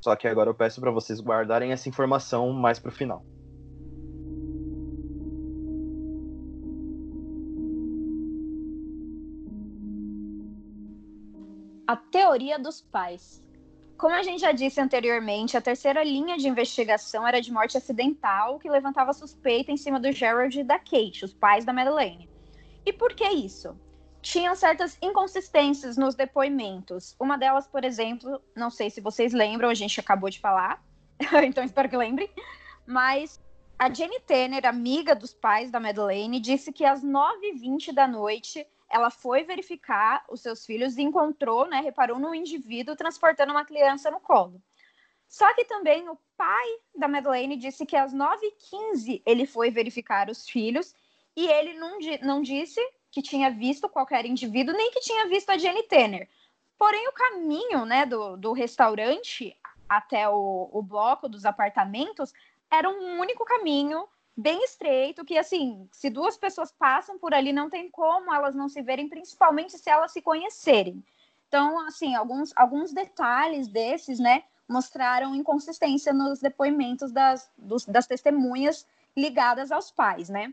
Só 0.01 0.15
que 0.15 0.27
agora 0.27 0.49
eu 0.49 0.55
peço 0.55 0.81
para 0.81 0.89
vocês 0.89 1.21
guardarem 1.21 1.71
essa 1.71 1.87
informação 1.87 2.51
mais 2.51 2.79
para 2.79 2.89
o 2.89 2.91
final. 2.91 3.23
A 11.85 11.95
teoria 11.95 12.57
dos 12.57 12.81
pais. 12.81 13.45
Como 13.95 14.15
a 14.15 14.23
gente 14.23 14.41
já 14.41 14.51
disse 14.51 14.81
anteriormente, 14.81 15.55
a 15.55 15.61
terceira 15.61 16.03
linha 16.03 16.37
de 16.37 16.47
investigação 16.47 17.27
era 17.27 17.39
de 17.39 17.53
morte 17.53 17.77
acidental, 17.77 18.57
que 18.57 18.67
levantava 18.67 19.13
suspeita 19.13 19.71
em 19.71 19.77
cima 19.77 19.99
do 19.99 20.11
Gerald 20.11 20.59
e 20.59 20.63
da 20.63 20.79
Kate, 20.79 21.23
os 21.23 21.35
pais 21.35 21.63
da 21.63 21.71
Madeleine. 21.71 22.32
E 22.85 22.91
por 22.91 23.13
que 23.13 23.27
isso? 23.27 23.77
Tinham 24.21 24.55
certas 24.55 24.97
inconsistências 25.01 25.97
nos 25.97 26.15
depoimentos. 26.15 27.15
Uma 27.19 27.37
delas, 27.37 27.67
por 27.67 27.83
exemplo, 27.83 28.41
não 28.55 28.69
sei 28.69 28.89
se 28.89 29.01
vocês 29.01 29.33
lembram, 29.33 29.69
a 29.69 29.73
gente 29.73 29.99
acabou 29.99 30.29
de 30.29 30.39
falar, 30.39 30.83
então 31.45 31.63
espero 31.63 31.89
que 31.89 31.97
lembrem, 31.97 32.29
mas 32.85 33.41
A 33.77 33.93
Jenny 33.93 34.19
Tanner, 34.21 34.65
amiga 34.65 35.15
dos 35.15 35.33
pais 35.33 35.71
da 35.71 35.79
Madeleine, 35.79 36.39
disse 36.39 36.71
que 36.71 36.85
às 36.85 37.03
9h20 37.03 37.93
da 37.93 38.07
noite 38.07 38.65
ela 38.89 39.09
foi 39.09 39.43
verificar 39.43 40.23
os 40.29 40.41
seus 40.41 40.65
filhos 40.65 40.97
e 40.97 41.01
encontrou, 41.01 41.67
né, 41.67 41.81
reparou 41.81 42.19
num 42.19 42.35
indivíduo 42.35 42.95
transportando 42.95 43.51
uma 43.51 43.65
criança 43.65 44.11
no 44.11 44.19
colo. 44.19 44.61
Só 45.27 45.51
que 45.55 45.65
também 45.65 46.07
o 46.07 46.17
pai 46.37 46.67
da 46.95 47.07
Madeleine 47.07 47.57
disse 47.57 47.87
que 47.87 47.95
às 47.95 48.13
9h15 48.13 49.23
ele 49.25 49.47
foi 49.47 49.71
verificar 49.71 50.29
os 50.29 50.47
filhos 50.47 50.93
e 51.35 51.47
ele 51.47 51.73
não, 51.73 51.97
não 52.21 52.41
disse 52.41 52.79
que 53.11 53.21
tinha 53.21 53.51
visto 53.51 53.89
qualquer 53.89 54.25
indivíduo, 54.25 54.75
nem 54.75 54.91
que 54.91 54.99
tinha 54.99 55.27
visto 55.27 55.49
a 55.49 55.57
Jenny 55.57 55.83
Tanner. 55.83 56.27
Porém, 56.77 57.07
o 57.07 57.13
caminho 57.13 57.85
né, 57.85 58.05
do, 58.05 58.35
do 58.37 58.51
restaurante 58.53 59.55
até 59.87 60.27
o, 60.27 60.69
o 60.71 60.81
bloco 60.81 61.29
dos 61.29 61.45
apartamentos 61.45 62.33
era 62.71 62.89
um 62.89 63.19
único 63.19 63.45
caminho 63.45 64.07
bem 64.35 64.63
estreito, 64.63 65.23
que 65.23 65.37
assim, 65.37 65.87
se 65.91 66.09
duas 66.09 66.35
pessoas 66.37 66.71
passam 66.71 67.19
por 67.19 67.33
ali, 67.33 67.53
não 67.53 67.69
tem 67.69 67.89
como 67.89 68.33
elas 68.33 68.55
não 68.55 68.67
se 68.67 68.81
verem, 68.81 69.07
principalmente 69.07 69.77
se 69.77 69.89
elas 69.89 70.11
se 70.11 70.21
conhecerem. 70.21 71.03
Então, 71.47 71.79
assim, 71.85 72.15
alguns, 72.15 72.51
alguns 72.55 72.91
detalhes 72.91 73.67
desses, 73.67 74.19
né, 74.19 74.43
mostraram 74.67 75.35
inconsistência 75.35 76.11
nos 76.11 76.39
depoimentos 76.39 77.11
das, 77.11 77.47
dos, 77.55 77.85
das 77.85 78.07
testemunhas 78.07 78.87
ligadas 79.15 79.71
aos 79.71 79.91
pais, 79.91 80.29
né? 80.29 80.51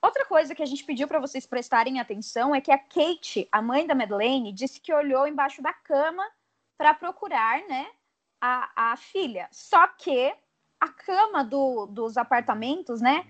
Outra 0.00 0.24
coisa 0.24 0.54
que 0.54 0.62
a 0.62 0.66
gente 0.66 0.84
pediu 0.84 1.08
para 1.08 1.18
vocês 1.18 1.44
prestarem 1.44 1.98
atenção 1.98 2.54
é 2.54 2.60
que 2.60 2.70
a 2.70 2.78
Kate, 2.78 3.48
a 3.50 3.60
mãe 3.60 3.86
da 3.86 3.94
Madeleine, 3.94 4.52
disse 4.52 4.80
que 4.80 4.92
olhou 4.92 5.26
embaixo 5.26 5.60
da 5.60 5.72
cama 5.72 6.24
para 6.76 6.94
procurar, 6.94 7.60
né, 7.66 7.90
a, 8.40 8.92
a 8.92 8.96
filha. 8.96 9.48
Só 9.50 9.88
que 9.88 10.32
a 10.80 10.88
cama 10.88 11.42
do, 11.42 11.86
dos 11.86 12.16
apartamentos, 12.16 13.00
né, 13.00 13.26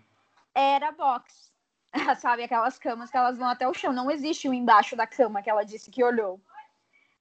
era 0.54 0.92
box. 0.92 1.50
Sabe, 2.20 2.42
aquelas 2.42 2.78
camas 2.78 3.10
que 3.10 3.16
elas 3.16 3.38
vão 3.38 3.48
até 3.48 3.66
o 3.66 3.72
chão. 3.72 3.92
Não 3.92 4.10
existe 4.10 4.46
um 4.46 4.52
embaixo 4.52 4.94
da 4.94 5.06
cama 5.06 5.42
que 5.42 5.48
ela 5.48 5.64
disse 5.64 5.90
que 5.90 6.04
olhou. 6.04 6.38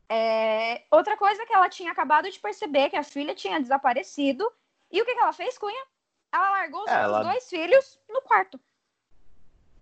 É... 0.10 0.84
Outra 0.92 1.16
coisa 1.16 1.46
que 1.46 1.54
ela 1.54 1.70
tinha 1.70 1.92
acabado 1.92 2.30
de 2.30 2.40
perceber 2.40 2.90
que 2.90 2.98
a 2.98 3.04
filha 3.04 3.34
tinha 3.34 3.62
desaparecido. 3.62 4.52
E 4.92 5.02
o 5.02 5.06
que, 5.06 5.14
que 5.14 5.22
ela 5.22 5.34
fez, 5.34 5.58
Cunha? 5.58 5.86
Ela 6.34 6.50
largou 6.52 6.84
os 6.84 6.92
ela... 6.92 7.24
dois 7.24 7.50
filhos 7.50 8.00
no 8.10 8.22
quarto. 8.22 8.60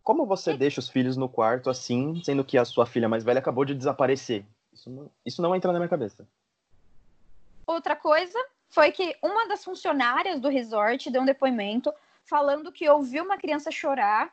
Como 0.06 0.24
você 0.24 0.56
deixa 0.56 0.80
os 0.80 0.88
filhos 0.88 1.18
no 1.18 1.28
quarto 1.28 1.68
assim, 1.68 2.22
sendo 2.24 2.46
que 2.46 2.60
a 2.60 2.64
sua 2.64 2.86
filha 2.86 3.10
mais 3.10 3.24
velha 3.24 3.40
acabou 3.40 3.66
de 3.66 3.74
desaparecer? 3.74 4.46
Isso 4.72 4.88
não, 4.88 5.12
isso 5.26 5.42
não 5.42 5.56
entra 5.56 5.74
na 5.74 5.80
minha 5.80 5.90
cabeça. 5.90 6.28
Outra 7.66 7.96
coisa 7.96 8.38
foi 8.70 8.92
que 8.92 9.18
uma 9.20 9.48
das 9.48 9.64
funcionárias 9.64 10.40
do 10.40 10.48
resort 10.48 11.10
deu 11.10 11.24
um 11.24 11.26
depoimento 11.26 11.92
falando 12.24 12.72
que 12.72 12.88
ouviu 12.88 13.24
uma 13.24 13.40
criança 13.40 13.72
chorar 13.72 14.32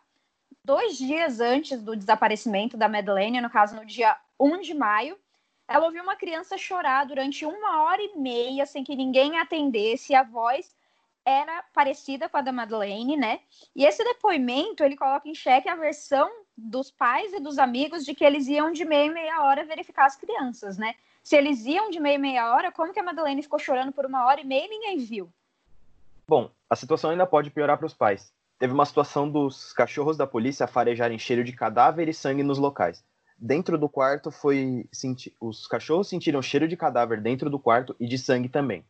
dois 0.62 0.98
dias 0.98 1.40
antes 1.40 1.80
do 1.80 1.96
desaparecimento 1.96 2.76
da 2.76 2.86
Madeleine, 2.86 3.40
no 3.40 3.48
caso 3.48 3.74
no 3.74 3.86
dia 3.86 4.14
1 4.38 4.60
de 4.60 4.74
maio. 4.74 5.18
Ela 5.66 5.86
ouviu 5.86 6.02
uma 6.02 6.16
criança 6.16 6.58
chorar 6.58 7.06
durante 7.06 7.46
uma 7.46 7.84
hora 7.84 8.02
e 8.02 8.18
meia 8.18 8.66
sem 8.66 8.84
que 8.84 8.94
ninguém 8.94 9.38
atendesse. 9.38 10.14
A 10.14 10.22
voz 10.22 10.76
era 11.24 11.62
parecida 11.72 12.28
com 12.28 12.36
a 12.36 12.42
da 12.42 12.52
Madeleine, 12.52 13.16
né? 13.16 13.40
E 13.74 13.84
esse 13.84 14.02
depoimento 14.04 14.82
ele 14.82 14.96
coloca 14.96 15.28
em 15.28 15.34
xeque 15.34 15.68
a 15.68 15.76
versão 15.76 16.30
dos 16.56 16.90
pais 16.90 17.32
e 17.32 17.40
dos 17.40 17.58
amigos 17.58 18.04
de 18.04 18.14
que 18.14 18.24
eles 18.24 18.46
iam 18.46 18.72
de 18.72 18.84
meia 18.84 19.06
em 19.06 19.14
meia 19.14 19.42
hora 19.42 19.64
verificar 19.64 20.06
as 20.06 20.16
crianças, 20.16 20.76
né? 20.76 20.94
Se 21.22 21.36
eles 21.36 21.64
iam 21.64 21.90
de 21.90 22.00
meia 22.00 22.16
em 22.16 22.18
meia 22.18 22.52
hora, 22.52 22.72
como 22.72 22.92
que 22.92 22.98
a 22.98 23.02
Madeleine 23.02 23.42
ficou 23.42 23.58
chorando 23.58 23.92
por 23.92 24.04
uma 24.04 24.26
hora 24.26 24.40
e 24.40 24.44
meia 24.44 24.66
e 24.66 24.68
ninguém 24.68 24.98
viu? 24.98 25.32
Bom, 26.26 26.50
a 26.68 26.74
situação 26.74 27.10
ainda 27.10 27.26
pode 27.26 27.50
piorar 27.50 27.78
para 27.78 27.86
os 27.86 27.94
pais. 27.94 28.32
Teve 28.58 28.72
uma 28.72 28.86
situação 28.86 29.28
dos 29.28 29.72
cachorros 29.72 30.16
da 30.16 30.26
polícia 30.26 30.66
farejarem 30.66 31.18
cheiro 31.18 31.44
de 31.44 31.52
cadáver 31.52 32.08
e 32.08 32.14
sangue 32.14 32.42
nos 32.42 32.58
locais. 32.58 33.04
Dentro 33.36 33.76
do 33.76 33.88
quarto 33.88 34.30
foi 34.30 34.88
os 35.40 35.66
cachorros 35.66 36.08
sentiram 36.08 36.40
cheiro 36.40 36.68
de 36.68 36.76
cadáver 36.76 37.20
dentro 37.20 37.50
do 37.50 37.58
quarto 37.58 37.94
e 37.98 38.06
de 38.06 38.16
sangue 38.16 38.48
também. 38.48 38.84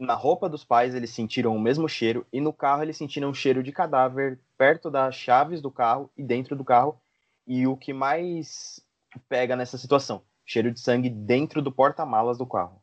Na 0.00 0.14
roupa 0.14 0.48
dos 0.48 0.64
pais 0.64 0.94
eles 0.94 1.10
sentiram 1.10 1.54
o 1.54 1.60
mesmo 1.60 1.86
cheiro 1.86 2.26
e 2.32 2.40
no 2.40 2.54
carro 2.54 2.82
eles 2.82 2.96
sentiram 2.96 3.34
cheiro 3.34 3.62
de 3.62 3.70
cadáver 3.70 4.38
perto 4.56 4.90
das 4.90 5.14
chaves 5.14 5.60
do 5.60 5.70
carro 5.70 6.10
e 6.16 6.22
dentro 6.22 6.56
do 6.56 6.64
carro. 6.64 6.98
E 7.46 7.66
o 7.66 7.76
que 7.76 7.92
mais 7.92 8.82
pega 9.28 9.54
nessa 9.54 9.76
situação, 9.76 10.22
cheiro 10.42 10.72
de 10.72 10.80
sangue 10.80 11.10
dentro 11.10 11.60
do 11.60 11.70
porta-malas 11.70 12.38
do 12.38 12.46
carro. 12.46 12.80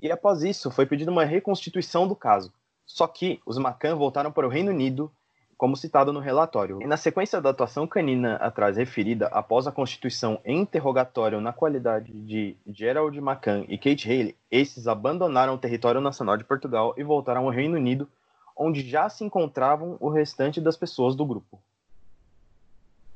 E 0.00 0.10
após 0.10 0.42
isso, 0.42 0.70
foi 0.70 0.86
pedida 0.86 1.10
uma 1.10 1.26
reconstituição 1.26 2.08
do 2.08 2.16
caso. 2.16 2.50
Só 2.86 3.06
que 3.06 3.38
os 3.44 3.58
Macan 3.58 3.94
voltaram 3.94 4.32
para 4.32 4.46
o 4.46 4.50
Reino 4.50 4.70
Unido, 4.70 5.12
como 5.56 5.76
citado 5.76 6.12
no 6.12 6.20
relatório. 6.20 6.78
Na 6.86 6.96
sequência 6.96 7.40
da 7.40 7.50
atuação 7.50 7.86
canina 7.86 8.36
atrás 8.36 8.76
referida, 8.76 9.26
após 9.28 9.66
a 9.66 9.72
constituição 9.72 10.38
em 10.44 10.60
interrogatório 10.60 11.40
na 11.40 11.52
qualidade 11.52 12.12
de 12.12 12.56
Gerald 12.66 13.18
Macan 13.20 13.64
e 13.68 13.78
Kate 13.78 14.08
Haley, 14.08 14.36
esses 14.50 14.86
abandonaram 14.86 15.54
o 15.54 15.58
território 15.58 16.00
nacional 16.00 16.36
de 16.36 16.44
Portugal 16.44 16.94
e 16.96 17.02
voltaram 17.02 17.44
ao 17.44 17.50
Reino 17.50 17.76
Unido, 17.76 18.08
onde 18.54 18.86
já 18.88 19.08
se 19.08 19.24
encontravam 19.24 19.96
o 19.98 20.08
restante 20.08 20.60
das 20.60 20.76
pessoas 20.76 21.14
do 21.14 21.24
grupo. 21.24 21.60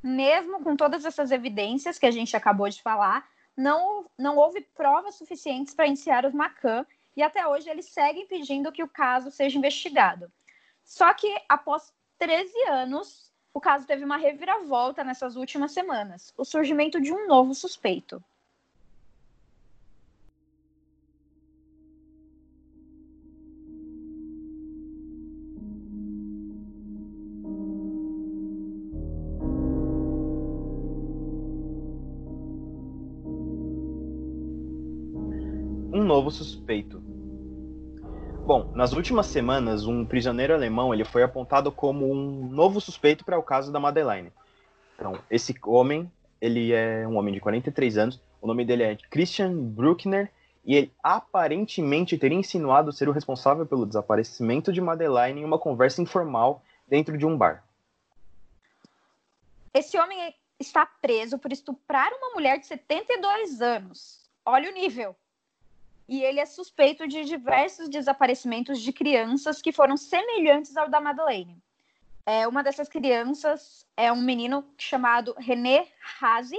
Mesmo 0.02 0.62
com 0.62 0.74
todas 0.74 1.04
essas 1.04 1.30
evidências 1.30 1.98
que 1.98 2.06
a 2.06 2.10
gente 2.10 2.34
acabou 2.34 2.68
de 2.70 2.80
falar, 2.82 3.28
não, 3.54 4.06
não 4.18 4.38
houve 4.38 4.62
provas 4.74 5.16
suficientes 5.16 5.74
para 5.74 5.86
iniciar 5.86 6.24
os 6.24 6.32
Macan 6.32 6.86
e 7.14 7.22
até 7.22 7.46
hoje 7.46 7.68
eles 7.68 7.86
seguem 7.86 8.26
pedindo 8.26 8.72
que 8.72 8.82
o 8.82 8.88
caso 8.88 9.30
seja 9.30 9.58
investigado. 9.58 10.32
Só 10.82 11.12
que 11.12 11.28
após 11.46 11.92
13 12.20 12.52
anos, 12.68 13.32
o 13.54 13.58
caso 13.58 13.86
teve 13.86 14.04
uma 14.04 14.18
reviravolta 14.18 15.02
nessas 15.02 15.36
últimas 15.36 15.72
semanas, 15.72 16.34
o 16.36 16.44
surgimento 16.44 17.00
de 17.00 17.12
um 17.12 17.26
novo 17.26 17.54
suspeito. 17.54 18.22
novo 36.10 36.28
suspeito. 36.28 37.09
Bom, 38.50 38.68
nas 38.74 38.92
últimas 38.92 39.26
semanas, 39.26 39.86
um 39.86 40.04
prisioneiro 40.04 40.52
alemão 40.52 40.92
ele 40.92 41.04
foi 41.04 41.22
apontado 41.22 41.70
como 41.70 42.12
um 42.12 42.48
novo 42.48 42.80
suspeito 42.80 43.24
para 43.24 43.38
o 43.38 43.44
caso 43.44 43.70
da 43.70 43.78
Madeleine. 43.78 44.32
Então, 44.96 45.16
esse 45.30 45.54
homem, 45.64 46.10
ele 46.40 46.72
é 46.72 47.06
um 47.06 47.16
homem 47.16 47.32
de 47.32 47.38
43 47.38 47.96
anos, 47.96 48.20
o 48.42 48.48
nome 48.48 48.64
dele 48.64 48.82
é 48.82 48.96
Christian 49.08 49.56
Bruckner, 49.56 50.32
e 50.64 50.74
ele 50.74 50.92
aparentemente 51.00 52.18
teria 52.18 52.36
insinuado 52.36 52.92
ser 52.92 53.08
o 53.08 53.12
responsável 53.12 53.64
pelo 53.64 53.86
desaparecimento 53.86 54.72
de 54.72 54.80
Madeleine 54.80 55.42
em 55.42 55.44
uma 55.44 55.56
conversa 55.56 56.02
informal 56.02 56.60
dentro 56.88 57.16
de 57.16 57.24
um 57.24 57.38
bar. 57.38 57.62
Esse 59.72 59.96
homem 59.96 60.34
está 60.58 60.84
preso 61.00 61.38
por 61.38 61.52
estuprar 61.52 62.10
uma 62.14 62.34
mulher 62.34 62.58
de 62.58 62.66
72 62.66 63.62
anos. 63.62 64.28
Olha 64.44 64.68
o 64.68 64.74
nível 64.74 65.14
e 66.10 66.24
ele 66.24 66.40
é 66.40 66.44
suspeito 66.44 67.06
de 67.06 67.24
diversos 67.24 67.88
desaparecimentos 67.88 68.80
de 68.80 68.92
crianças 68.92 69.62
que 69.62 69.70
foram 69.70 69.96
semelhantes 69.96 70.76
ao 70.76 70.88
da 70.88 71.00
Madeleine. 71.00 71.62
É, 72.26 72.48
uma 72.48 72.64
dessas 72.64 72.88
crianças 72.88 73.86
é 73.96 74.10
um 74.10 74.20
menino 74.20 74.68
chamado 74.76 75.32
René 75.38 75.86
Hazi, 76.20 76.58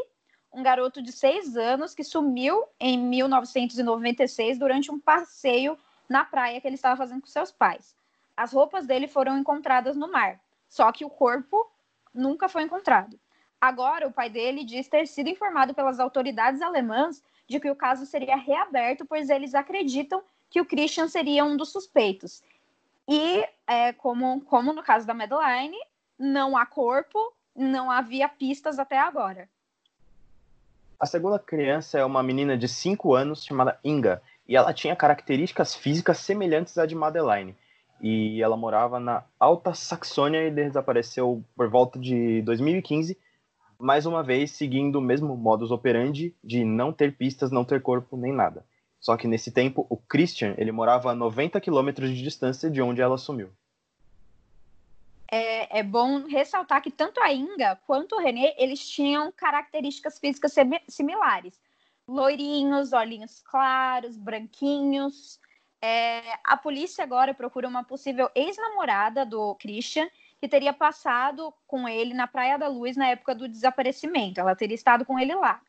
um 0.54 0.64
garoto 0.64 1.02
de 1.02 1.12
seis 1.12 1.58
anos 1.58 1.94
que 1.94 2.02
sumiu 2.02 2.64
em 2.80 2.98
1996 2.98 4.58
durante 4.58 4.90
um 4.90 4.98
passeio 4.98 5.78
na 6.08 6.24
praia 6.24 6.62
que 6.62 6.68
ele 6.68 6.76
estava 6.76 6.96
fazendo 6.96 7.20
com 7.20 7.28
seus 7.28 7.52
pais. 7.52 7.94
As 8.38 8.54
roupas 8.54 8.88
dele 8.88 9.06
foram 9.06 9.38
encontradas 9.38 9.98
no 9.98 10.10
mar, 10.10 10.40
só 10.70 10.94
que 10.94 11.04
o 11.04 11.10
corpo 11.10 11.70
nunca 12.14 12.48
foi 12.48 12.64
encontrado. 12.64 13.20
Agora, 13.60 14.08
o 14.08 14.14
pai 14.14 14.30
dele 14.30 14.64
diz 14.64 14.88
ter 14.88 15.06
sido 15.08 15.28
informado 15.28 15.74
pelas 15.74 16.00
autoridades 16.00 16.62
alemãs 16.62 17.22
de 17.48 17.60
que 17.60 17.70
o 17.70 17.76
caso 17.76 18.06
seria 18.06 18.36
reaberto, 18.36 19.06
pois 19.06 19.30
eles 19.30 19.54
acreditam 19.54 20.22
que 20.50 20.62
o 20.62 20.66
Christian 20.66 21.08
seria 21.08 21.44
um 21.46 21.58
dos 21.58 21.72
suspeitos. 21.72 22.44
E, 23.08 23.46
é, 23.68 23.94
como, 23.94 24.42
como 24.42 24.74
no 24.74 24.84
caso 24.84 25.06
da 25.06 25.14
Madeline, 25.14 25.78
não 26.18 26.56
há 26.56 26.66
corpo, 26.66 27.34
não 27.56 27.90
havia 27.90 28.30
pistas 28.30 28.80
até 28.80 28.98
agora. 28.98 29.50
A 31.00 31.06
segunda 31.06 31.40
criança 31.40 31.98
é 31.98 32.06
uma 32.06 32.22
menina 32.22 32.56
de 32.56 32.68
5 32.68 33.16
anos 33.16 33.44
chamada 33.44 33.80
Inga, 33.84 34.22
e 34.48 34.56
ela 34.56 34.74
tinha 34.74 34.96
características 34.96 35.74
físicas 35.74 36.20
semelhantes 36.20 36.78
à 36.78 36.86
de 36.86 36.94
Madeline. 36.94 37.56
E 38.00 38.42
ela 38.42 38.58
morava 38.58 39.00
na 39.00 39.24
Alta 39.40 39.74
Saxônia 39.74 40.48
e 40.48 40.52
desapareceu 40.52 41.44
por 41.56 41.70
volta 41.70 42.00
de 42.00 42.42
2015 42.44 43.18
mais 43.82 44.06
uma 44.06 44.24
vez 44.24 44.52
seguindo 44.52 44.98
o 44.98 45.02
mesmo 45.02 45.36
modus 45.36 45.72
operandi 45.72 46.36
de 46.44 46.64
não 46.64 46.94
ter 46.94 47.18
pistas, 47.18 47.52
não 47.52 47.66
ter 47.66 47.82
corpo 47.82 48.16
nem 48.16 48.32
nada. 48.32 48.66
Só 49.00 49.18
que 49.18 49.28
nesse 49.28 49.52
tempo, 49.52 49.86
o 49.90 49.98
Christian 49.98 50.54
ele 50.58 50.72
morava 50.72 51.12
a 51.12 51.16
90 51.16 51.60
quilômetros 51.60 52.10
de 52.12 52.22
distância 52.22 52.70
de 52.70 52.82
onde 52.82 53.02
ela 53.02 53.18
sumiu. 53.18 53.50
é, 55.32 55.80
é, 55.80 55.84
bom 55.84 56.28
ressaltar 56.28 56.82
que 56.82 56.92
tanto 56.92 57.22
a 57.22 57.32
Inga 57.32 57.78
quanto 57.88 58.16
o 58.16 58.20
René, 58.20 58.54
eles 58.58 58.86
tinham 58.88 59.32
características 59.32 60.20
físicas 60.20 60.54
similares. 60.90 61.58
Loirinhos, 62.06 62.92
olhinhos 62.92 63.40
claros, 63.40 64.18
branquinhos. 64.18 65.40
É, 65.82 66.22
a 66.44 66.58
polícia 66.58 67.04
agora 67.04 67.34
procura 67.34 67.68
uma 67.68 67.84
possível 67.84 68.30
ex-namorada 68.36 69.26
do 69.26 69.56
Christian, 69.56 70.08
que 70.42 70.48
teria 70.48 70.74
passado 70.74 71.54
com 71.68 71.88
ele 71.88 72.16
na 72.16 72.26
Praia 72.26 72.58
da 72.58 72.68
Luz 72.68 72.98
na 72.98 73.10
época 73.10 73.36
do 73.36 73.48
desaparecimento. 73.48 74.40
Ela 74.40 74.56
teria 74.56 74.74
estado 74.74 75.06
com 75.06 75.20
ele 75.20 75.36
lá. 75.36 75.62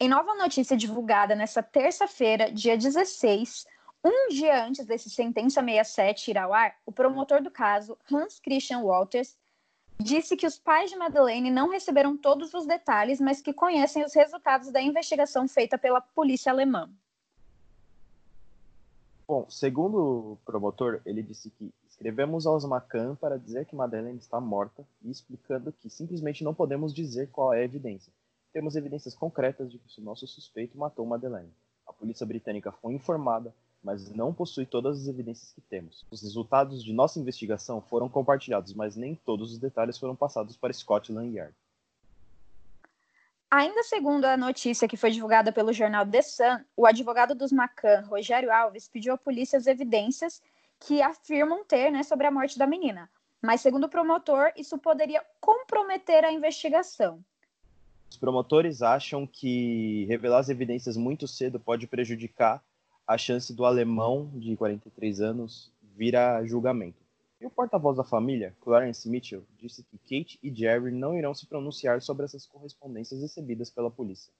Em 0.00 0.08
nova 0.08 0.34
notícia 0.34 0.74
divulgada 0.74 1.34
nesta 1.34 1.62
terça-feira, 1.62 2.50
dia 2.50 2.74
16, 2.74 3.66
um 4.02 4.28
dia 4.30 4.64
antes 4.64 4.86
desse 4.86 5.10
sentença 5.10 5.60
67 5.60 6.30
ir 6.30 6.38
ao 6.38 6.54
ar, 6.54 6.74
o 6.86 6.92
promotor 6.92 7.42
do 7.42 7.50
caso, 7.50 7.98
Hans 8.10 8.40
Christian 8.40 8.78
Walters, 8.78 9.36
disse 10.00 10.36
que 10.36 10.46
os 10.46 10.58
pais 10.58 10.90
de 10.90 10.96
Madeleine 10.96 11.50
não 11.50 11.68
receberam 11.68 12.16
todos 12.16 12.54
os 12.54 12.66
detalhes, 12.66 13.20
mas 13.20 13.42
que 13.42 13.52
conhecem 13.52 14.02
os 14.04 14.14
resultados 14.14 14.72
da 14.72 14.80
investigação 14.80 15.46
feita 15.46 15.76
pela 15.76 16.00
polícia 16.00 16.50
alemã. 16.50 16.90
Bom, 19.28 19.46
segundo 19.50 20.32
o 20.32 20.38
promotor, 20.46 21.02
ele 21.04 21.22
disse 21.22 21.50
que 21.50 21.72
escrevemos 21.94 22.46
aos 22.46 22.64
Macan 22.64 23.14
para 23.14 23.38
dizer 23.38 23.66
que 23.66 23.76
Madeleine 23.76 24.18
está 24.18 24.40
morta 24.40 24.84
e 25.02 25.10
explicando 25.10 25.72
que 25.72 25.88
simplesmente 25.88 26.42
não 26.42 26.52
podemos 26.52 26.92
dizer 26.92 27.30
qual 27.30 27.54
é 27.54 27.60
a 27.60 27.64
evidência. 27.64 28.12
Temos 28.52 28.74
evidências 28.74 29.14
concretas 29.14 29.70
de 29.70 29.78
que 29.78 30.00
o 30.00 30.04
nosso 30.04 30.26
suspeito 30.26 30.76
matou 30.76 31.06
Madeleine. 31.06 31.52
A 31.86 31.92
polícia 31.92 32.26
britânica 32.26 32.72
foi 32.72 32.94
informada 32.94 33.54
mas 33.84 34.10
não 34.10 34.32
possui 34.32 34.64
todas 34.64 35.02
as 35.02 35.06
evidências 35.06 35.52
que 35.52 35.60
temos. 35.60 36.06
Os 36.10 36.22
resultados 36.22 36.82
de 36.82 36.90
nossa 36.90 37.20
investigação 37.20 37.82
foram 37.82 38.08
compartilhados, 38.08 38.72
mas 38.72 38.96
nem 38.96 39.14
todos 39.14 39.52
os 39.52 39.58
detalhes 39.58 39.98
foram 39.98 40.16
passados 40.16 40.56
para 40.56 40.72
Scotland 40.72 41.36
Yard. 41.36 41.54
Ainda 43.50 43.82
segundo 43.82 44.24
a 44.24 44.38
notícia 44.38 44.88
que 44.88 44.96
foi 44.96 45.10
divulgada 45.10 45.52
pelo 45.52 45.72
jornal 45.72 46.04
The 46.06 46.22
Sun, 46.22 46.64
o 46.74 46.86
advogado 46.86 47.34
dos 47.34 47.52
Macan, 47.52 48.00
Rogério 48.08 48.50
Alves, 48.50 48.88
pediu 48.88 49.12
à 49.12 49.18
polícia 49.18 49.58
as 49.58 49.66
evidências 49.66 50.42
que 50.86 51.00
afirmam 51.00 51.64
ter 51.64 51.90
né, 51.90 52.02
sobre 52.02 52.26
a 52.26 52.30
morte 52.30 52.58
da 52.58 52.66
menina. 52.66 53.10
Mas, 53.40 53.60
segundo 53.60 53.84
o 53.84 53.88
promotor, 53.88 54.52
isso 54.56 54.78
poderia 54.78 55.22
comprometer 55.40 56.24
a 56.24 56.32
investigação. 56.32 57.22
Os 58.10 58.16
promotores 58.16 58.80
acham 58.80 59.26
que 59.26 60.04
revelar 60.06 60.38
as 60.38 60.48
evidências 60.48 60.96
muito 60.96 61.26
cedo 61.26 61.58
pode 61.58 61.86
prejudicar 61.86 62.62
a 63.06 63.18
chance 63.18 63.52
do 63.52 63.64
alemão 63.64 64.30
de 64.34 64.56
43 64.56 65.20
anos 65.20 65.72
vir 65.96 66.16
a 66.16 66.44
julgamento. 66.46 67.02
E 67.40 67.46
o 67.46 67.50
porta-voz 67.50 67.96
da 67.96 68.04
família, 68.04 68.54
Clarence 68.60 69.08
Mitchell, 69.08 69.44
disse 69.58 69.82
que 69.82 69.98
Kate 69.98 70.38
e 70.42 70.54
Jerry 70.54 70.90
não 70.90 71.16
irão 71.16 71.34
se 71.34 71.46
pronunciar 71.46 72.00
sobre 72.00 72.24
essas 72.24 72.46
correspondências 72.46 73.20
recebidas 73.20 73.70
pela 73.70 73.90
polícia. 73.90 74.32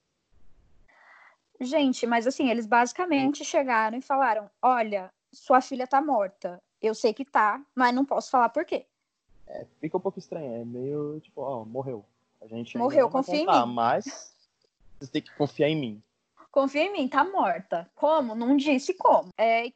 Gente, 1.61 2.07
mas 2.07 2.27
assim, 2.27 2.51
eles 2.51 2.67
basicamente 2.67 3.45
chegaram 3.45 3.99
e 3.99 4.03
falaram: 4.03 4.51
olha, 4.63 5.13
sua 5.35 5.61
filha 5.61 5.87
tá 5.87 6.01
morta. 6.01 6.63
Eu 6.81 6.95
sei 6.95 7.13
que 7.13 7.25
tá, 7.25 7.63
mas 7.75 7.95
não 7.95 8.05
posso 8.05 8.31
falar 8.31 8.49
por 8.49 8.65
quê. 8.65 8.87
É, 9.47 9.67
fica 9.81 9.97
um 9.97 10.01
pouco 10.01 10.19
estranho, 10.19 10.63
é 10.63 10.65
meio 10.65 11.21
tipo, 11.21 11.41
ó, 11.43 11.65
morreu. 11.65 12.05
A 12.41 12.47
gente 12.47 12.77
morreu, 12.77 13.09
confia 13.09 13.41
contar, 13.41 13.63
em 13.63 13.67
mim. 13.67 13.75
Mas 13.75 14.35
você 15.01 15.11
tem 15.11 15.23
que 15.23 15.35
confiar 15.35 15.69
em 15.69 15.77
mim 15.77 16.03
confia 16.55 16.85
em 16.85 16.93
mim, 16.93 17.09
tá 17.09 17.25
morta. 17.25 17.91
Como? 17.97 18.37
Não 18.37 18.57
disse 18.57 18.95
como. 18.95 19.31
É, 19.37 19.67
e 19.67 19.75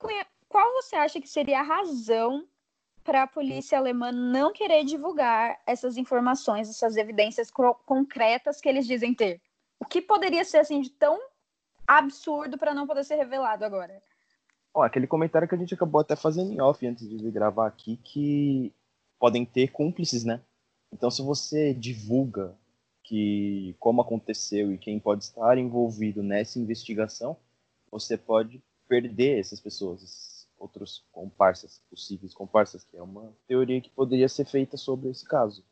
qual 0.48 0.72
você 0.74 0.94
acha 0.94 1.20
que 1.20 1.28
seria 1.28 1.58
a 1.58 1.64
razão 1.64 2.46
para 3.02 3.24
a 3.24 3.26
polícia 3.26 3.76
alemã 3.76 4.12
não 4.12 4.52
querer 4.52 4.84
divulgar 4.84 5.58
essas 5.66 5.96
informações, 5.96 6.70
essas 6.70 6.96
evidências 6.96 7.50
concretas 7.50 8.60
que 8.60 8.68
eles 8.68 8.86
dizem 8.86 9.12
ter? 9.12 9.40
O 9.80 9.84
que 9.84 10.00
poderia 10.00 10.44
ser 10.44 10.58
assim 10.58 10.80
de 10.80 10.90
tão 10.90 11.18
absurdo 11.84 12.56
para 12.56 12.72
não 12.72 12.86
poder 12.86 13.02
ser 13.02 13.16
revelado 13.16 13.64
agora? 13.64 14.00
Ó, 14.78 14.84
aquele 14.84 15.08
comentário 15.08 15.48
que 15.48 15.54
a 15.56 15.58
gente 15.58 15.74
acabou 15.74 16.00
até 16.00 16.14
fazendo 16.14 16.52
em 16.52 16.60
off 16.60 16.86
antes 16.86 17.08
de 17.08 17.30
gravar 17.32 17.66
aqui, 17.66 17.96
que 17.96 18.72
podem 19.18 19.44
ter 19.44 19.72
cúmplices, 19.72 20.22
né? 20.22 20.40
Então, 20.92 21.10
se 21.10 21.20
você 21.20 21.74
divulga 21.74 22.54
que 23.02 23.74
como 23.80 24.00
aconteceu 24.00 24.72
e 24.72 24.78
quem 24.78 25.00
pode 25.00 25.24
estar 25.24 25.58
envolvido 25.58 26.22
nessa 26.22 26.60
investigação, 26.60 27.36
você 27.90 28.16
pode 28.16 28.62
perder 28.86 29.40
essas 29.40 29.58
pessoas, 29.58 30.00
esses 30.00 30.46
outros 30.56 31.02
comparsas, 31.10 31.82
possíveis 31.90 32.32
comparsas, 32.32 32.84
que 32.84 32.96
é 32.96 33.02
uma 33.02 33.32
teoria 33.48 33.80
que 33.80 33.90
poderia 33.90 34.28
ser 34.28 34.44
feita 34.44 34.76
sobre 34.76 35.10
esse 35.10 35.24
caso. 35.24 35.64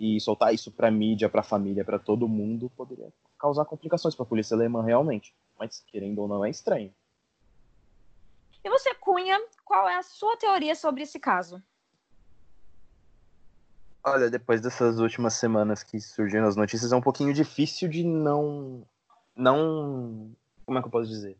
E 0.00 0.18
soltar 0.18 0.52
isso 0.52 0.72
para 0.72 0.90
mídia, 0.90 1.28
para 1.28 1.44
família, 1.44 1.84
para 1.84 1.98
todo 1.98 2.26
mundo 2.26 2.72
poderia 2.76 3.12
causar 3.38 3.64
complicações 3.66 4.16
para 4.16 4.24
a 4.24 4.28
polícia 4.28 4.56
alemã 4.56 4.82
realmente, 4.82 5.32
mas 5.56 5.80
querendo 5.86 6.18
ou 6.18 6.26
não 6.26 6.44
é 6.44 6.50
estranho. 6.50 6.92
E 8.62 8.68
você, 8.68 8.94
Cunha, 8.94 9.40
qual 9.64 9.88
é 9.88 9.96
a 9.96 10.02
sua 10.02 10.36
teoria 10.36 10.74
sobre 10.74 11.02
esse 11.02 11.18
caso? 11.18 11.62
Olha, 14.02 14.30
depois 14.30 14.60
dessas 14.60 14.98
últimas 14.98 15.34
semanas 15.34 15.82
que 15.82 16.00
surgiram 16.00 16.46
as 16.46 16.56
notícias, 16.56 16.92
é 16.92 16.96
um 16.96 17.02
pouquinho 17.02 17.34
difícil 17.34 17.88
de 17.88 18.02
não. 18.02 18.82
Não. 19.36 20.30
Como 20.64 20.78
é 20.78 20.80
que 20.80 20.88
eu 20.88 20.90
posso 20.90 21.08
dizer? 21.08 21.36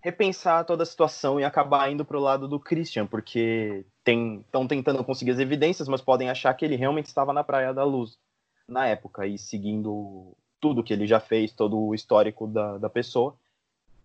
Repensar 0.00 0.64
toda 0.64 0.82
a 0.82 0.86
situação 0.86 1.40
e 1.40 1.44
acabar 1.44 1.90
indo 1.90 2.04
pro 2.04 2.20
lado 2.20 2.46
do 2.46 2.60
Christian, 2.60 3.06
porque 3.06 3.84
estão 4.06 4.66
tentando 4.66 5.02
conseguir 5.02 5.32
as 5.32 5.38
evidências, 5.38 5.88
mas 5.88 6.00
podem 6.00 6.30
achar 6.30 6.54
que 6.54 6.64
ele 6.64 6.76
realmente 6.76 7.06
estava 7.06 7.32
na 7.32 7.42
Praia 7.42 7.74
da 7.74 7.84
Luz 7.84 8.18
na 8.66 8.86
época 8.86 9.26
e 9.26 9.38
seguindo 9.38 10.36
tudo 10.60 10.84
que 10.84 10.92
ele 10.92 11.06
já 11.06 11.20
fez, 11.20 11.52
todo 11.52 11.78
o 11.78 11.94
histórico 11.94 12.46
da, 12.46 12.78
da 12.78 12.90
pessoa. 12.90 13.34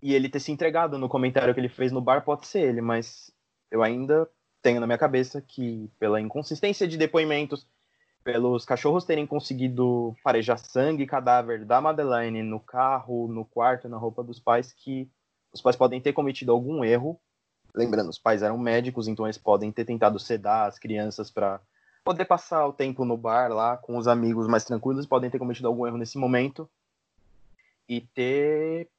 E 0.04 0.14
ele 0.14 0.28
ter 0.28 0.42
se 0.42 0.52
entregado 0.52 0.98
no 0.98 1.08
comentário 1.08 1.54
que 1.54 1.60
ele 1.62 1.70
fez 1.70 1.90
no 1.90 2.02
bar 2.02 2.26
pode 2.26 2.46
ser 2.46 2.60
ele, 2.60 2.82
mas 2.82 3.32
eu 3.72 3.82
ainda 3.82 4.30
tenho 4.62 4.82
na 4.82 4.86
minha 4.86 4.98
cabeça 4.98 5.42
que, 5.42 5.90
pela 5.98 6.20
inconsistência 6.20 6.86
de 6.86 6.98
depoimentos, 6.98 7.66
pelos 8.22 8.66
cachorros 8.66 9.06
terem 9.06 9.26
conseguido 9.26 10.14
farejar 10.22 10.60
sangue 10.60 11.04
e 11.04 11.08
cadáver 11.08 11.64
da 11.64 11.80
Madeleine 11.80 12.44
no 12.44 12.60
carro, 12.60 13.30
no 13.30 13.46
quarto, 13.46 13.88
na 13.88 13.96
roupa 13.96 14.22
dos 14.22 14.42
pais, 14.42 14.74
que 14.74 15.10
os 15.54 15.62
pais 15.62 15.78
podem 15.78 16.02
ter 16.02 16.12
cometido 16.12 16.52
algum 16.52 16.84
erro. 16.84 17.18
Lembrando, 17.74 18.10
os 18.10 18.20
pais 18.20 18.44
eram 18.44 18.58
médicos, 18.58 19.08
então 19.08 19.26
eles 19.26 19.38
podem 19.38 19.72
ter 19.72 19.86
tentado 19.86 20.20
sedar 20.20 20.68
as 20.68 20.78
crianças 20.78 21.32
para 21.32 21.62
poder 22.04 22.26
passar 22.26 22.68
o 22.68 22.74
tempo 22.74 23.06
no 23.06 23.16
bar 23.16 23.54
lá 23.54 23.78
com 23.78 23.96
os 23.96 24.10
amigos 24.10 24.50
mais 24.50 24.66
tranquilos, 24.66 25.06
podem 25.06 25.30
ter 25.30 25.40
cometido 25.40 25.70
algum 25.70 25.88
erro 25.88 25.98
nesse 25.98 26.18
momento 26.18 26.70
e 27.88 28.02
ter 28.02 28.90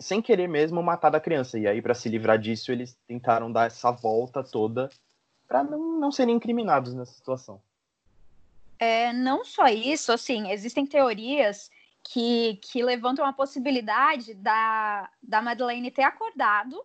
sem 0.00 0.20
querer 0.20 0.48
mesmo 0.48 0.82
matar 0.82 1.14
a 1.14 1.20
criança. 1.20 1.58
E 1.58 1.66
aí 1.66 1.80
para 1.80 1.94
se 1.94 2.08
livrar 2.08 2.38
disso, 2.38 2.72
eles 2.72 2.96
tentaram 3.06 3.50
dar 3.50 3.66
essa 3.66 3.90
volta 3.90 4.42
toda 4.42 4.90
para 5.46 5.62
não, 5.62 5.98
não 5.98 6.10
serem 6.10 6.34
incriminados 6.34 6.92
nessa 6.94 7.12
situação. 7.12 7.60
É, 8.78 9.12
não 9.12 9.44
só 9.44 9.66
isso, 9.66 10.12
assim, 10.12 10.50
existem 10.50 10.86
teorias 10.86 11.70
que, 12.02 12.56
que 12.62 12.82
levantam 12.82 13.24
a 13.24 13.32
possibilidade 13.32 14.34
da, 14.34 15.10
da 15.22 15.40
Madeleine 15.40 15.90
ter 15.90 16.02
acordado, 16.02 16.84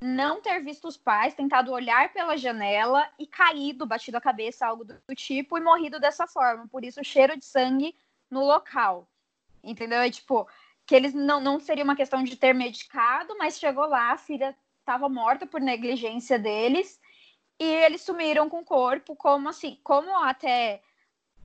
não 0.00 0.40
ter 0.40 0.60
visto 0.62 0.86
os 0.86 0.96
pais, 0.96 1.34
tentado 1.34 1.72
olhar 1.72 2.12
pela 2.12 2.36
janela 2.36 3.08
e 3.18 3.26
caído, 3.26 3.86
batido 3.86 4.18
a 4.18 4.20
cabeça, 4.20 4.66
algo 4.66 4.84
do, 4.84 4.94
do 5.08 5.14
tipo, 5.14 5.56
e 5.56 5.60
morrido 5.60 5.98
dessa 5.98 6.26
forma. 6.26 6.68
Por 6.68 6.84
isso, 6.84 7.00
o 7.00 7.04
cheiro 7.04 7.38
de 7.38 7.44
sangue 7.44 7.96
no 8.30 8.44
local. 8.44 9.08
Entendeu? 9.62 10.00
É 10.00 10.10
tipo, 10.10 10.46
que 10.86 10.94
eles 10.94 11.14
não, 11.14 11.40
não 11.40 11.58
seria 11.58 11.84
uma 11.84 11.96
questão 11.96 12.22
de 12.22 12.36
ter 12.36 12.54
medicado, 12.54 13.34
mas 13.38 13.58
chegou 13.58 13.86
lá, 13.86 14.12
a 14.12 14.18
filha 14.18 14.56
estava 14.80 15.08
morta 15.08 15.46
por 15.46 15.60
negligência 15.60 16.38
deles, 16.38 17.00
e 17.58 17.64
eles 17.64 18.02
sumiram 18.02 18.48
com 18.48 18.60
o 18.60 18.64
corpo, 18.64 19.16
como 19.16 19.48
assim, 19.48 19.78
como 19.82 20.14
até 20.18 20.82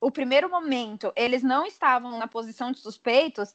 o 0.00 0.10
primeiro 0.10 0.48
momento 0.48 1.12
eles 1.14 1.42
não 1.42 1.64
estavam 1.64 2.18
na 2.18 2.26
posição 2.26 2.72
de 2.72 2.80
suspeitos, 2.80 3.54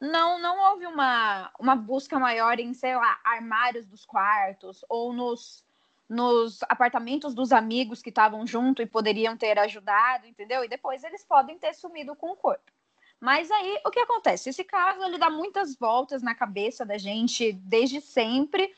não, 0.00 0.38
não 0.38 0.70
houve 0.70 0.86
uma, 0.86 1.50
uma 1.58 1.74
busca 1.74 2.18
maior 2.18 2.58
em, 2.60 2.74
sei 2.74 2.94
lá, 2.94 3.18
armários 3.24 3.86
dos 3.86 4.04
quartos 4.04 4.84
ou 4.88 5.12
nos, 5.12 5.64
nos 6.08 6.62
apartamentos 6.64 7.34
dos 7.34 7.50
amigos 7.50 8.02
que 8.02 8.10
estavam 8.10 8.46
junto 8.46 8.82
e 8.82 8.86
poderiam 8.86 9.36
ter 9.36 9.58
ajudado, 9.58 10.26
entendeu? 10.26 10.62
E 10.62 10.68
depois 10.68 11.02
eles 11.02 11.24
podem 11.24 11.58
ter 11.58 11.74
sumido 11.74 12.14
com 12.14 12.30
o 12.30 12.36
corpo. 12.36 12.75
Mas 13.20 13.50
aí 13.50 13.80
o 13.84 13.90
que 13.90 13.98
acontece? 13.98 14.50
Esse 14.50 14.62
caso 14.62 15.02
ele 15.02 15.18
dá 15.18 15.30
muitas 15.30 15.76
voltas 15.76 16.22
na 16.22 16.34
cabeça 16.34 16.84
da 16.84 16.98
gente 16.98 17.52
desde 17.52 18.00
sempre. 18.00 18.72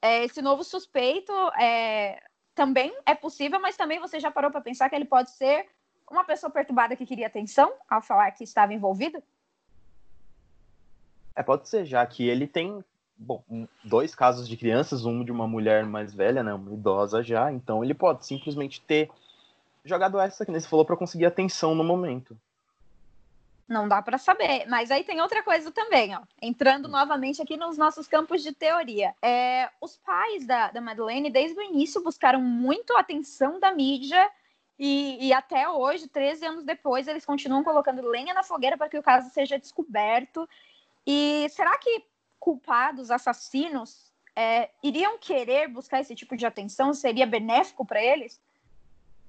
É, 0.00 0.24
esse 0.24 0.40
novo 0.40 0.64
suspeito 0.64 1.32
é, 1.60 2.22
também 2.54 2.94
é 3.04 3.14
possível, 3.14 3.60
mas 3.60 3.76
também 3.76 3.98
você 3.98 4.18
já 4.20 4.30
parou 4.30 4.50
para 4.50 4.60
pensar 4.60 4.88
que 4.88 4.94
ele 4.94 5.04
pode 5.04 5.30
ser 5.30 5.66
uma 6.10 6.24
pessoa 6.24 6.50
perturbada 6.50 6.96
que 6.96 7.06
queria 7.06 7.26
atenção 7.26 7.72
ao 7.88 8.02
falar 8.02 8.30
que 8.32 8.44
estava 8.44 8.72
envolvido? 8.72 9.22
É, 11.36 11.42
pode 11.42 11.68
ser, 11.68 11.84
já 11.84 12.04
que 12.04 12.28
ele 12.28 12.46
tem 12.46 12.84
bom, 13.16 13.44
dois 13.84 14.14
casos 14.14 14.48
de 14.48 14.56
crianças, 14.56 15.04
um 15.04 15.22
de 15.22 15.30
uma 15.30 15.46
mulher 15.46 15.84
mais 15.84 16.14
velha, 16.14 16.42
né, 16.42 16.54
uma 16.54 16.72
idosa 16.72 17.22
já, 17.22 17.52
então 17.52 17.84
ele 17.84 17.94
pode 17.94 18.26
simplesmente 18.26 18.80
ter 18.80 19.10
jogado 19.84 20.18
essa, 20.18 20.44
que 20.44 20.50
você 20.50 20.66
falou, 20.66 20.84
pra 20.84 20.96
conseguir 20.96 21.26
atenção 21.26 21.74
no 21.74 21.84
momento. 21.84 22.36
Não 23.70 23.86
dá 23.86 24.02
para 24.02 24.18
saber. 24.18 24.66
Mas 24.66 24.90
aí 24.90 25.04
tem 25.04 25.20
outra 25.20 25.44
coisa 25.44 25.70
também, 25.70 26.12
ó. 26.16 26.22
Entrando 26.42 26.88
novamente 26.88 27.40
aqui 27.40 27.56
nos 27.56 27.78
nossos 27.78 28.08
campos 28.08 28.42
de 28.42 28.52
teoria. 28.52 29.14
É, 29.22 29.70
os 29.80 29.96
pais 29.96 30.44
da, 30.44 30.72
da 30.72 30.80
Madeleine, 30.80 31.30
desde 31.30 31.56
o 31.56 31.62
início, 31.62 32.02
buscaram 32.02 32.42
muito 32.42 32.96
a 32.96 32.98
atenção 32.98 33.60
da 33.60 33.72
mídia. 33.72 34.28
E, 34.76 35.24
e, 35.24 35.32
até 35.32 35.68
hoje, 35.68 36.08
13 36.08 36.46
anos 36.46 36.64
depois, 36.64 37.06
eles 37.06 37.24
continuam 37.24 37.62
colocando 37.62 38.02
lenha 38.08 38.34
na 38.34 38.42
fogueira 38.42 38.76
para 38.76 38.88
que 38.88 38.98
o 38.98 39.02
caso 39.04 39.30
seja 39.30 39.56
descoberto. 39.56 40.48
E 41.06 41.46
será 41.50 41.78
que 41.78 42.04
culpados, 42.40 43.12
assassinos, 43.12 44.10
é, 44.34 44.68
iriam 44.82 45.16
querer 45.16 45.68
buscar 45.68 46.00
esse 46.00 46.16
tipo 46.16 46.36
de 46.36 46.44
atenção? 46.44 46.92
Seria 46.92 47.24
benéfico 47.24 47.86
para 47.86 48.02
eles? 48.02 48.40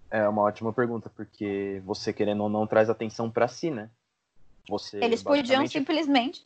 É 0.10 0.28
uma 0.28 0.42
ótima 0.42 0.74
pergunta, 0.74 1.12
porque 1.16 1.80
você 1.86 2.12
querendo 2.12 2.42
ou 2.42 2.50
não 2.50 2.66
traz 2.66 2.90
atenção 2.90 3.30
para 3.30 3.48
si, 3.48 3.70
né? 3.70 3.88
Você 4.72 5.04
eles 5.04 5.22
podiam 5.22 5.68
simplesmente. 5.68 6.46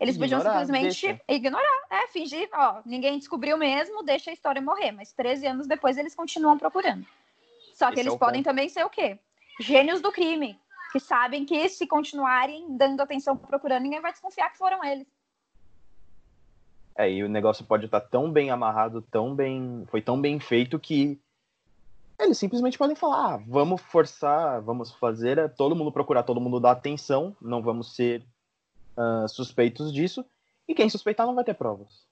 Eles 0.00 0.16
podiam 0.16 0.40
simplesmente 0.40 1.06
deixa. 1.06 1.20
ignorar, 1.28 1.82
é, 1.90 2.08
fingir, 2.08 2.48
ó, 2.54 2.80
ninguém 2.84 3.18
descobriu 3.18 3.58
mesmo, 3.58 4.02
deixa 4.02 4.30
a 4.30 4.32
história 4.32 4.60
morrer. 4.60 4.90
Mas 4.90 5.12
13 5.12 5.46
anos 5.46 5.66
depois 5.66 5.98
eles 5.98 6.14
continuam 6.14 6.56
procurando. 6.56 7.06
Só 7.74 7.88
que 7.88 8.00
Esse 8.00 8.08
eles 8.08 8.14
é 8.14 8.18
podem 8.18 8.40
ponto. 8.42 8.50
também 8.50 8.68
ser 8.70 8.84
o 8.84 8.90
quê? 8.90 9.18
Gênios 9.60 10.00
do 10.00 10.10
crime, 10.10 10.58
que 10.90 10.98
sabem 10.98 11.44
que 11.44 11.68
se 11.68 11.86
continuarem 11.86 12.74
dando 12.76 13.02
atenção 13.02 13.36
procurando, 13.36 13.82
ninguém 13.82 14.00
vai 14.00 14.12
desconfiar 14.12 14.50
que 14.50 14.58
foram 14.58 14.82
eles. 14.82 15.06
É, 16.96 17.10
e 17.10 17.22
o 17.22 17.28
negócio 17.28 17.64
pode 17.64 17.84
estar 17.84 18.00
tão 18.00 18.32
bem 18.32 18.50
amarrado, 18.50 19.02
tão 19.02 19.34
bem. 19.34 19.84
Foi 19.90 20.00
tão 20.00 20.18
bem 20.18 20.40
feito 20.40 20.78
que 20.78 21.20
eles 22.24 22.38
simplesmente 22.38 22.78
podem 22.78 22.96
falar: 22.96 23.34
ah, 23.34 23.42
vamos 23.46 23.80
forçar, 23.82 24.60
vamos 24.62 24.92
fazer 24.92 25.38
é, 25.38 25.48
todo 25.48 25.76
mundo 25.76 25.92
procurar, 25.92 26.22
todo 26.22 26.40
mundo 26.40 26.60
dar 26.60 26.72
atenção, 26.72 27.36
não 27.40 27.62
vamos 27.62 27.94
ser 27.94 28.24
uh, 28.96 29.28
suspeitos 29.28 29.92
disso, 29.92 30.24
e 30.66 30.74
quem 30.74 30.88
suspeitar 30.88 31.26
não 31.26 31.34
vai 31.34 31.44
ter 31.44 31.54
provas. 31.54 32.06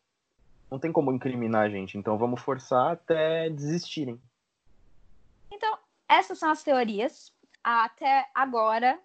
Não 0.71 0.79
tem 0.79 0.93
como 0.93 1.13
incriminar 1.13 1.67
a 1.67 1.69
gente, 1.69 1.99
então 1.99 2.17
vamos 2.17 2.41
forçar 2.41 2.93
até 2.93 3.51
desistirem. 3.51 4.21
Então, 5.51 5.77
essas 6.09 6.39
são 6.39 6.51
as 6.51 6.63
teorias. 6.63 7.33
Até 7.63 8.29
agora, 8.35 8.99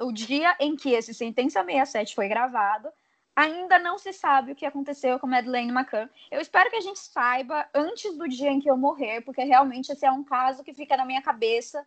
o 0.00 0.12
dia 0.12 0.56
em 0.60 0.76
que 0.76 0.90
esse 0.90 1.14
Sentença 1.14 1.64
67 1.64 2.14
foi 2.14 2.28
gravado, 2.28 2.88
Ainda 3.36 3.78
não 3.78 3.98
se 3.98 4.12
sabe 4.12 4.52
o 4.52 4.54
que 4.54 4.64
aconteceu 4.64 5.18
com 5.18 5.26
Madeleine 5.26 5.72
McCann. 5.72 6.08
Eu 6.30 6.40
espero 6.40 6.70
que 6.70 6.76
a 6.76 6.80
gente 6.80 7.00
saiba 7.00 7.68
antes 7.74 8.16
do 8.16 8.28
dia 8.28 8.50
em 8.50 8.60
que 8.60 8.70
eu 8.70 8.76
morrer, 8.76 9.22
porque 9.22 9.42
realmente 9.42 9.90
esse 9.90 10.06
é 10.06 10.10
um 10.10 10.22
caso 10.22 10.62
que 10.62 10.72
fica 10.72 10.96
na 10.96 11.04
minha 11.04 11.20
cabeça 11.20 11.84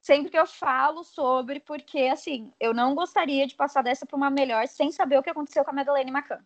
sempre 0.00 0.30
que 0.30 0.38
eu 0.38 0.46
falo 0.46 1.04
sobre, 1.04 1.60
porque 1.60 1.98
assim, 2.00 2.52
eu 2.58 2.72
não 2.72 2.94
gostaria 2.94 3.46
de 3.46 3.54
passar 3.54 3.82
dessa 3.82 4.06
para 4.06 4.16
uma 4.16 4.30
melhor 4.30 4.66
sem 4.66 4.90
saber 4.90 5.18
o 5.18 5.22
que 5.22 5.30
aconteceu 5.30 5.64
com 5.64 5.70
a 5.70 5.74
Madeleine 5.74 6.10
McCann. 6.10 6.40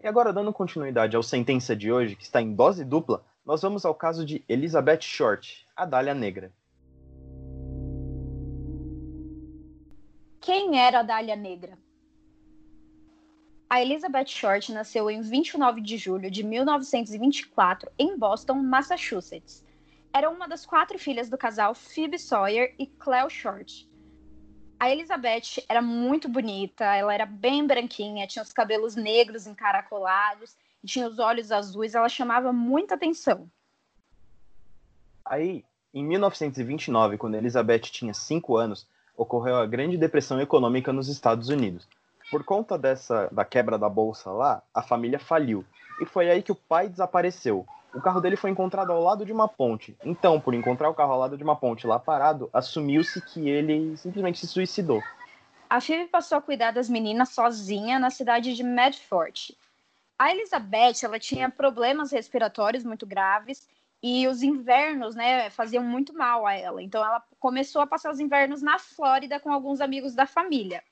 E 0.00 0.06
agora, 0.06 0.32
dando 0.32 0.52
continuidade 0.52 1.14
ao 1.14 1.22
sentença 1.22 1.76
de 1.76 1.92
hoje, 1.92 2.16
que 2.16 2.24
está 2.24 2.40
em 2.40 2.54
dose 2.54 2.84
dupla, 2.84 3.24
nós 3.44 3.62
vamos 3.62 3.84
ao 3.84 3.94
caso 3.94 4.24
de 4.24 4.44
Elizabeth 4.48 5.02
Short, 5.02 5.66
a 5.76 5.84
Dália 5.84 6.14
Negra. 6.14 6.52
Quem 10.40 10.80
era 10.80 11.00
a 11.00 11.02
Dália 11.02 11.36
Negra? 11.36 11.78
A 13.72 13.80
Elizabeth 13.80 14.26
Short 14.26 14.70
nasceu 14.70 15.10
em 15.10 15.22
29 15.22 15.80
de 15.80 15.96
julho 15.96 16.30
de 16.30 16.42
1924 16.42 17.90
em 17.98 18.18
Boston, 18.18 18.56
Massachusetts. 18.56 19.64
Era 20.12 20.28
uma 20.28 20.46
das 20.46 20.66
quatro 20.66 20.98
filhas 20.98 21.30
do 21.30 21.38
casal 21.38 21.74
Phoebe 21.74 22.18
Sawyer 22.18 22.74
e 22.78 22.86
Cleo 22.86 23.30
Short. 23.30 23.88
A 24.78 24.90
Elizabeth 24.90 25.64
era 25.70 25.80
muito 25.80 26.28
bonita, 26.28 26.84
ela 26.84 27.14
era 27.14 27.24
bem 27.24 27.66
branquinha, 27.66 28.26
tinha 28.26 28.42
os 28.42 28.52
cabelos 28.52 28.94
negros 28.94 29.46
encaracolados 29.46 30.54
tinha 30.84 31.08
os 31.08 31.18
olhos 31.18 31.50
azuis, 31.50 31.94
ela 31.94 32.10
chamava 32.10 32.52
muita 32.52 32.94
atenção. 32.94 33.50
Aí, 35.24 35.64
em 35.94 36.04
1929, 36.04 37.16
quando 37.16 37.36
Elizabeth 37.36 37.88
tinha 37.90 38.12
5 38.12 38.54
anos, 38.54 38.86
ocorreu 39.16 39.56
a 39.56 39.64
Grande 39.64 39.96
Depressão 39.96 40.38
Econômica 40.42 40.92
nos 40.92 41.08
Estados 41.08 41.48
Unidos 41.48 41.88
por 42.32 42.42
conta 42.42 42.78
dessa 42.78 43.28
da 43.30 43.44
quebra 43.44 43.76
da 43.76 43.90
bolsa 43.90 44.30
lá, 44.30 44.62
a 44.72 44.80
família 44.80 45.18
faliu. 45.18 45.62
E 46.00 46.06
foi 46.06 46.30
aí 46.30 46.42
que 46.42 46.50
o 46.50 46.54
pai 46.54 46.88
desapareceu. 46.88 47.66
O 47.94 48.00
carro 48.00 48.22
dele 48.22 48.36
foi 48.36 48.48
encontrado 48.48 48.90
ao 48.90 49.02
lado 49.02 49.26
de 49.26 49.32
uma 49.32 49.46
ponte. 49.46 49.94
Então, 50.02 50.40
por 50.40 50.54
encontrar 50.54 50.88
o 50.88 50.94
carro 50.94 51.12
ao 51.12 51.18
lado 51.18 51.36
de 51.36 51.44
uma 51.44 51.54
ponte 51.54 51.86
lá 51.86 51.98
parado, 51.98 52.48
assumiu-se 52.50 53.20
que 53.20 53.50
ele 53.50 53.94
simplesmente 53.98 54.38
se 54.38 54.46
suicidou. 54.46 55.02
A 55.68 55.78
Phoebe 55.78 56.08
passou 56.08 56.38
a 56.38 56.40
cuidar 56.40 56.70
das 56.70 56.88
meninas 56.88 57.28
sozinha 57.28 57.98
na 57.98 58.08
cidade 58.08 58.56
de 58.56 58.62
Medford. 58.62 59.54
A 60.18 60.30
Elizabeth, 60.30 61.04
ela 61.04 61.18
tinha 61.18 61.50
problemas 61.50 62.12
respiratórios 62.12 62.82
muito 62.82 63.04
graves 63.06 63.68
e 64.02 64.26
os 64.26 64.42
invernos, 64.42 65.14
né, 65.14 65.50
faziam 65.50 65.84
muito 65.84 66.14
mal 66.14 66.46
a 66.46 66.54
ela. 66.54 66.82
Então 66.82 67.04
ela 67.04 67.22
começou 67.38 67.82
a 67.82 67.86
passar 67.86 68.10
os 68.10 68.20
invernos 68.20 68.62
na 68.62 68.78
Flórida 68.78 69.38
com 69.38 69.52
alguns 69.52 69.82
amigos 69.82 70.14
da 70.14 70.26
família. 70.26 70.82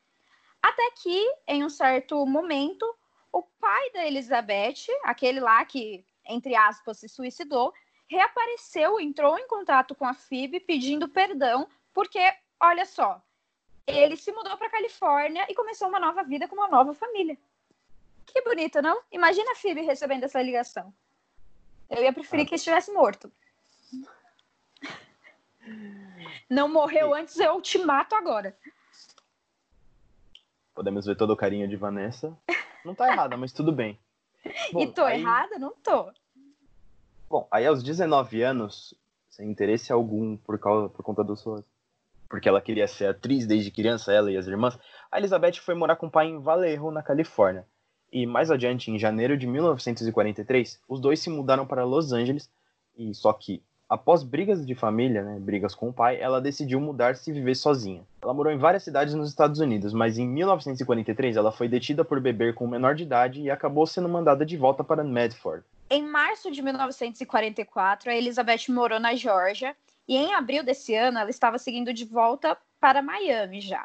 Até 0.62 0.90
que, 1.02 1.34
em 1.46 1.64
um 1.64 1.70
certo 1.70 2.24
momento, 2.26 2.86
o 3.32 3.42
pai 3.42 3.90
da 3.92 4.06
Elizabeth, 4.06 4.86
aquele 5.04 5.40
lá 5.40 5.64
que, 5.64 6.04
entre 6.26 6.54
aspas, 6.54 6.98
se 6.98 7.08
suicidou, 7.08 7.72
reapareceu, 8.08 9.00
entrou 9.00 9.38
em 9.38 9.46
contato 9.46 9.94
com 9.94 10.04
a 10.04 10.14
Phoebe 10.14 10.60
pedindo 10.60 11.08
perdão, 11.08 11.68
porque, 11.94 12.20
olha 12.60 12.84
só, 12.84 13.22
ele 13.86 14.16
se 14.16 14.32
mudou 14.32 14.56
para 14.56 14.70
Califórnia 14.70 15.46
e 15.48 15.54
começou 15.54 15.88
uma 15.88 16.00
nova 16.00 16.22
vida 16.22 16.46
com 16.46 16.56
uma 16.56 16.68
nova 16.68 16.92
família. 16.94 17.38
Que 18.26 18.42
bonito, 18.42 18.80
não? 18.82 19.00
Imagina 19.10 19.52
a 19.52 19.56
Phoebe 19.56 19.82
recebendo 19.82 20.24
essa 20.24 20.42
ligação. 20.42 20.92
Eu 21.88 22.02
ia 22.02 22.12
preferir 22.12 22.46
que 22.46 22.54
estivesse 22.54 22.92
morto. 22.92 23.32
Não 26.48 26.68
morreu 26.68 27.14
antes, 27.14 27.38
eu 27.38 27.60
te 27.60 27.78
mato 27.78 28.14
agora. 28.14 28.56
Podemos 30.80 31.04
ver 31.04 31.14
todo 31.14 31.34
o 31.34 31.36
carinho 31.36 31.68
de 31.68 31.76
Vanessa. 31.76 32.34
Não 32.86 32.94
tá 32.94 33.12
errada, 33.12 33.36
mas 33.36 33.52
tudo 33.52 33.70
bem. 33.70 33.98
Bom, 34.72 34.80
e 34.80 34.86
tô 34.86 35.04
aí... 35.04 35.20
errada? 35.20 35.58
Não 35.58 35.74
tô. 35.82 36.10
Bom, 37.28 37.46
aí 37.50 37.66
aos 37.66 37.82
19 37.82 38.40
anos, 38.40 38.94
sem 39.28 39.50
interesse 39.50 39.92
algum 39.92 40.38
por, 40.38 40.58
causa, 40.58 40.88
por 40.88 41.02
conta 41.02 41.22
do 41.22 41.36
seu... 41.36 41.62
Porque 42.30 42.48
ela 42.48 42.62
queria 42.62 42.88
ser 42.88 43.08
atriz 43.08 43.46
desde 43.46 43.70
criança, 43.70 44.10
ela 44.10 44.32
e 44.32 44.38
as 44.38 44.46
irmãs, 44.46 44.78
a 45.12 45.18
Elizabeth 45.18 45.60
foi 45.60 45.74
morar 45.74 45.96
com 45.96 46.06
o 46.06 46.10
pai 46.10 46.28
em 46.28 46.40
Vallejo, 46.40 46.90
na 46.90 47.02
Califórnia. 47.02 47.66
E 48.10 48.24
mais 48.24 48.50
adiante, 48.50 48.90
em 48.90 48.98
janeiro 48.98 49.36
de 49.36 49.46
1943, 49.46 50.80
os 50.88 50.98
dois 50.98 51.20
se 51.20 51.28
mudaram 51.28 51.66
para 51.66 51.84
Los 51.84 52.10
Angeles, 52.10 52.50
e 52.96 53.14
só 53.14 53.34
que 53.34 53.62
Após 53.90 54.22
brigas 54.22 54.64
de 54.64 54.72
família, 54.72 55.24
né, 55.24 55.36
brigas 55.40 55.74
com 55.74 55.88
o 55.88 55.92
pai, 55.92 56.16
ela 56.20 56.40
decidiu 56.40 56.80
mudar-se 56.80 57.28
e 57.28 57.34
viver 57.34 57.56
sozinha. 57.56 58.04
Ela 58.22 58.32
morou 58.32 58.52
em 58.52 58.56
várias 58.56 58.84
cidades 58.84 59.14
nos 59.14 59.28
Estados 59.28 59.58
Unidos, 59.58 59.92
mas 59.92 60.16
em 60.16 60.28
1943 60.28 61.36
ela 61.36 61.50
foi 61.50 61.66
detida 61.66 62.04
por 62.04 62.20
beber 62.20 62.54
com 62.54 62.68
menor 62.68 62.94
de 62.94 63.02
idade 63.02 63.42
e 63.42 63.50
acabou 63.50 63.84
sendo 63.88 64.08
mandada 64.08 64.46
de 64.46 64.56
volta 64.56 64.84
para 64.84 65.02
Medford. 65.02 65.64
Em 65.90 66.06
março 66.06 66.52
de 66.52 66.62
1944, 66.62 68.12
a 68.12 68.14
Elizabeth 68.14 68.68
morou 68.68 69.00
na 69.00 69.16
Geórgia 69.16 69.74
e 70.06 70.16
em 70.16 70.34
abril 70.34 70.62
desse 70.62 70.94
ano 70.94 71.18
ela 71.18 71.30
estava 71.30 71.58
seguindo 71.58 71.92
de 71.92 72.04
volta 72.04 72.56
para 72.78 73.02
Miami 73.02 73.60
já. 73.60 73.84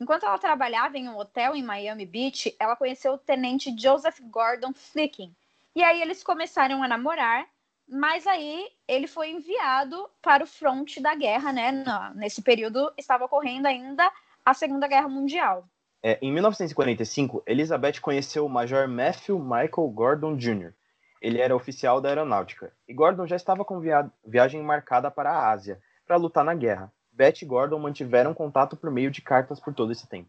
Enquanto 0.00 0.26
ela 0.26 0.36
trabalhava 0.36 0.98
em 0.98 1.08
um 1.08 1.16
hotel 1.16 1.54
em 1.54 1.62
Miami 1.62 2.04
Beach, 2.04 2.52
ela 2.58 2.74
conheceu 2.74 3.12
o 3.12 3.18
tenente 3.18 3.72
Joseph 3.78 4.18
Gordon 4.32 4.72
Flicking. 4.74 5.32
E 5.76 5.82
aí 5.84 6.02
eles 6.02 6.24
começaram 6.24 6.82
a 6.82 6.88
namorar 6.88 7.46
mas 7.88 8.26
aí 8.26 8.68
ele 8.88 9.06
foi 9.06 9.30
enviado 9.30 10.08
para 10.22 10.44
o 10.44 10.46
fronte 10.46 11.00
da 11.00 11.14
guerra, 11.14 11.52
né? 11.52 11.84
Nesse 12.14 12.42
período 12.42 12.92
estava 12.96 13.24
ocorrendo 13.24 13.68
ainda 13.68 14.10
a 14.44 14.54
Segunda 14.54 14.86
Guerra 14.86 15.08
Mundial. 15.08 15.68
É, 16.02 16.18
em 16.20 16.30
1945, 16.32 17.42
Elizabeth 17.46 18.00
conheceu 18.00 18.44
o 18.44 18.48
Major 18.48 18.86
Matthew 18.86 19.38
Michael 19.38 19.88
Gordon 19.88 20.36
Jr. 20.36 20.72
Ele 21.20 21.40
era 21.40 21.56
oficial 21.56 22.00
da 22.00 22.10
aeronáutica 22.10 22.72
e 22.86 22.92
Gordon 22.92 23.26
já 23.26 23.36
estava 23.36 23.64
com 23.64 23.80
via 23.80 24.10
viagem 24.22 24.62
marcada 24.62 25.10
para 25.10 25.30
a 25.30 25.50
Ásia 25.50 25.80
para 26.06 26.16
lutar 26.16 26.44
na 26.44 26.54
guerra. 26.54 26.92
Beth 27.10 27.40
e 27.40 27.46
Gordon 27.46 27.78
mantiveram 27.78 28.34
contato 28.34 28.76
por 28.76 28.90
meio 28.90 29.10
de 29.10 29.22
cartas 29.22 29.58
por 29.58 29.72
todo 29.72 29.92
esse 29.92 30.06
tempo. 30.06 30.28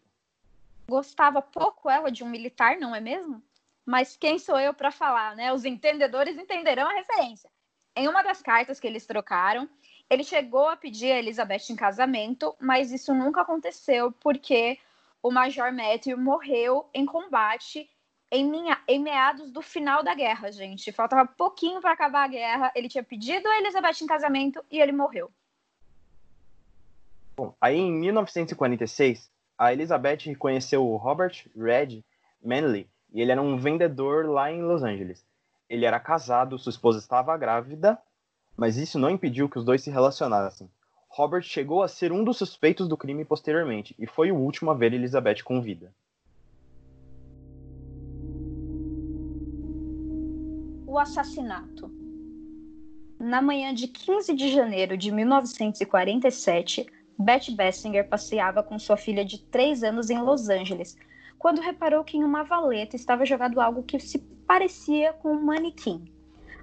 Gostava 0.87 1.41
pouco 1.41 1.89
ela 1.89 2.11
de 2.11 2.23
um 2.23 2.29
militar, 2.29 2.77
não 2.77 2.95
é 2.95 3.01
mesmo? 3.01 3.41
Mas 3.85 4.17
quem 4.17 4.39
sou 4.39 4.59
eu 4.59 4.73
para 4.73 4.91
falar, 4.91 5.35
né? 5.35 5.53
Os 5.53 5.63
entendedores 5.63 6.37
entenderão 6.37 6.89
a 6.89 6.93
referência. 6.93 7.49
Em 7.95 8.07
uma 8.07 8.23
das 8.23 8.41
cartas 8.41 8.79
que 8.79 8.87
eles 8.87 9.05
trocaram, 9.05 9.69
ele 10.09 10.23
chegou 10.23 10.67
a 10.67 10.75
pedir 10.75 11.11
a 11.11 11.19
Elizabeth 11.19 11.69
em 11.69 11.75
casamento, 11.75 12.55
mas 12.59 12.91
isso 12.91 13.13
nunca 13.13 13.41
aconteceu 13.41 14.11
porque 14.11 14.77
o 15.21 15.31
Major 15.31 15.71
Matthew 15.71 16.17
morreu 16.17 16.89
em 16.93 17.05
combate 17.05 17.89
em, 18.31 18.49
minha, 18.49 18.81
em 18.87 18.99
meados 18.99 19.51
do 19.51 19.61
final 19.61 20.03
da 20.03 20.13
guerra, 20.13 20.51
gente. 20.51 20.91
Faltava 20.91 21.25
pouquinho 21.25 21.79
para 21.79 21.91
acabar 21.91 22.25
a 22.25 22.27
guerra. 22.27 22.71
Ele 22.75 22.89
tinha 22.89 23.03
pedido 23.03 23.47
a 23.47 23.59
Elizabeth 23.59 24.01
em 24.01 24.07
casamento 24.07 24.63
e 24.69 24.79
ele 24.79 24.91
morreu. 24.91 25.31
Bom, 27.37 27.55
aí 27.59 27.77
em 27.77 27.91
1946, 27.91 29.31
a 29.57 29.73
Elizabeth 29.73 30.35
conheceu 30.37 30.85
o 30.85 30.95
Robert 30.95 31.45
Red 31.55 32.03
Manley 32.43 32.89
e 33.15 33.21
ele 33.21 33.31
era 33.31 33.41
um 33.41 33.55
vendedor 33.55 34.25
lá 34.25 34.51
em 34.51 34.61
Los 34.61 34.83
Angeles. 34.83 35.25
Ele 35.69 35.85
era 35.85 36.01
casado, 36.01 36.59
sua 36.59 36.69
esposa 36.69 36.99
estava 36.99 37.35
grávida, 37.37 37.97
mas 38.57 38.75
isso 38.75 38.99
não 38.99 39.09
impediu 39.09 39.47
que 39.47 39.57
os 39.57 39.63
dois 39.63 39.81
se 39.81 39.89
relacionassem. 39.89 40.69
Robert 41.07 41.43
chegou 41.43 41.81
a 41.81 41.87
ser 41.87 42.11
um 42.11 42.25
dos 42.25 42.37
suspeitos 42.37 42.89
do 42.89 42.97
crime 42.97 43.23
posteriormente 43.23 43.95
e 43.97 44.05
foi 44.05 44.33
o 44.33 44.35
último 44.35 44.69
a 44.69 44.73
ver 44.73 44.93
Elizabeth 44.93 45.43
com 45.45 45.61
vida. 45.61 45.93
O 50.85 50.99
assassinato. 50.99 51.89
Na 53.17 53.41
manhã 53.41 53.73
de 53.73 53.87
15 53.87 54.33
de 54.33 54.51
janeiro 54.51 54.97
de 54.97 55.09
1947, 55.09 56.85
Beth 57.17 57.55
Bessinger 57.55 58.09
passeava 58.09 58.61
com 58.61 58.77
sua 58.77 58.97
filha 58.97 59.23
de 59.23 59.39
3 59.39 59.85
anos 59.85 60.09
em 60.09 60.21
Los 60.21 60.49
Angeles, 60.49 60.97
quando 61.45 61.61
reparou 61.61 62.03
que 62.03 62.17
em 62.17 62.23
uma 62.23 62.41
valeta 62.41 62.95
estava 62.95 63.23
jogado 63.23 63.61
algo 63.61 63.83
que 63.83 63.99
se 63.99 64.17
parecia 64.17 65.13
com 65.13 65.33
um 65.33 65.45
manequim. 65.45 66.11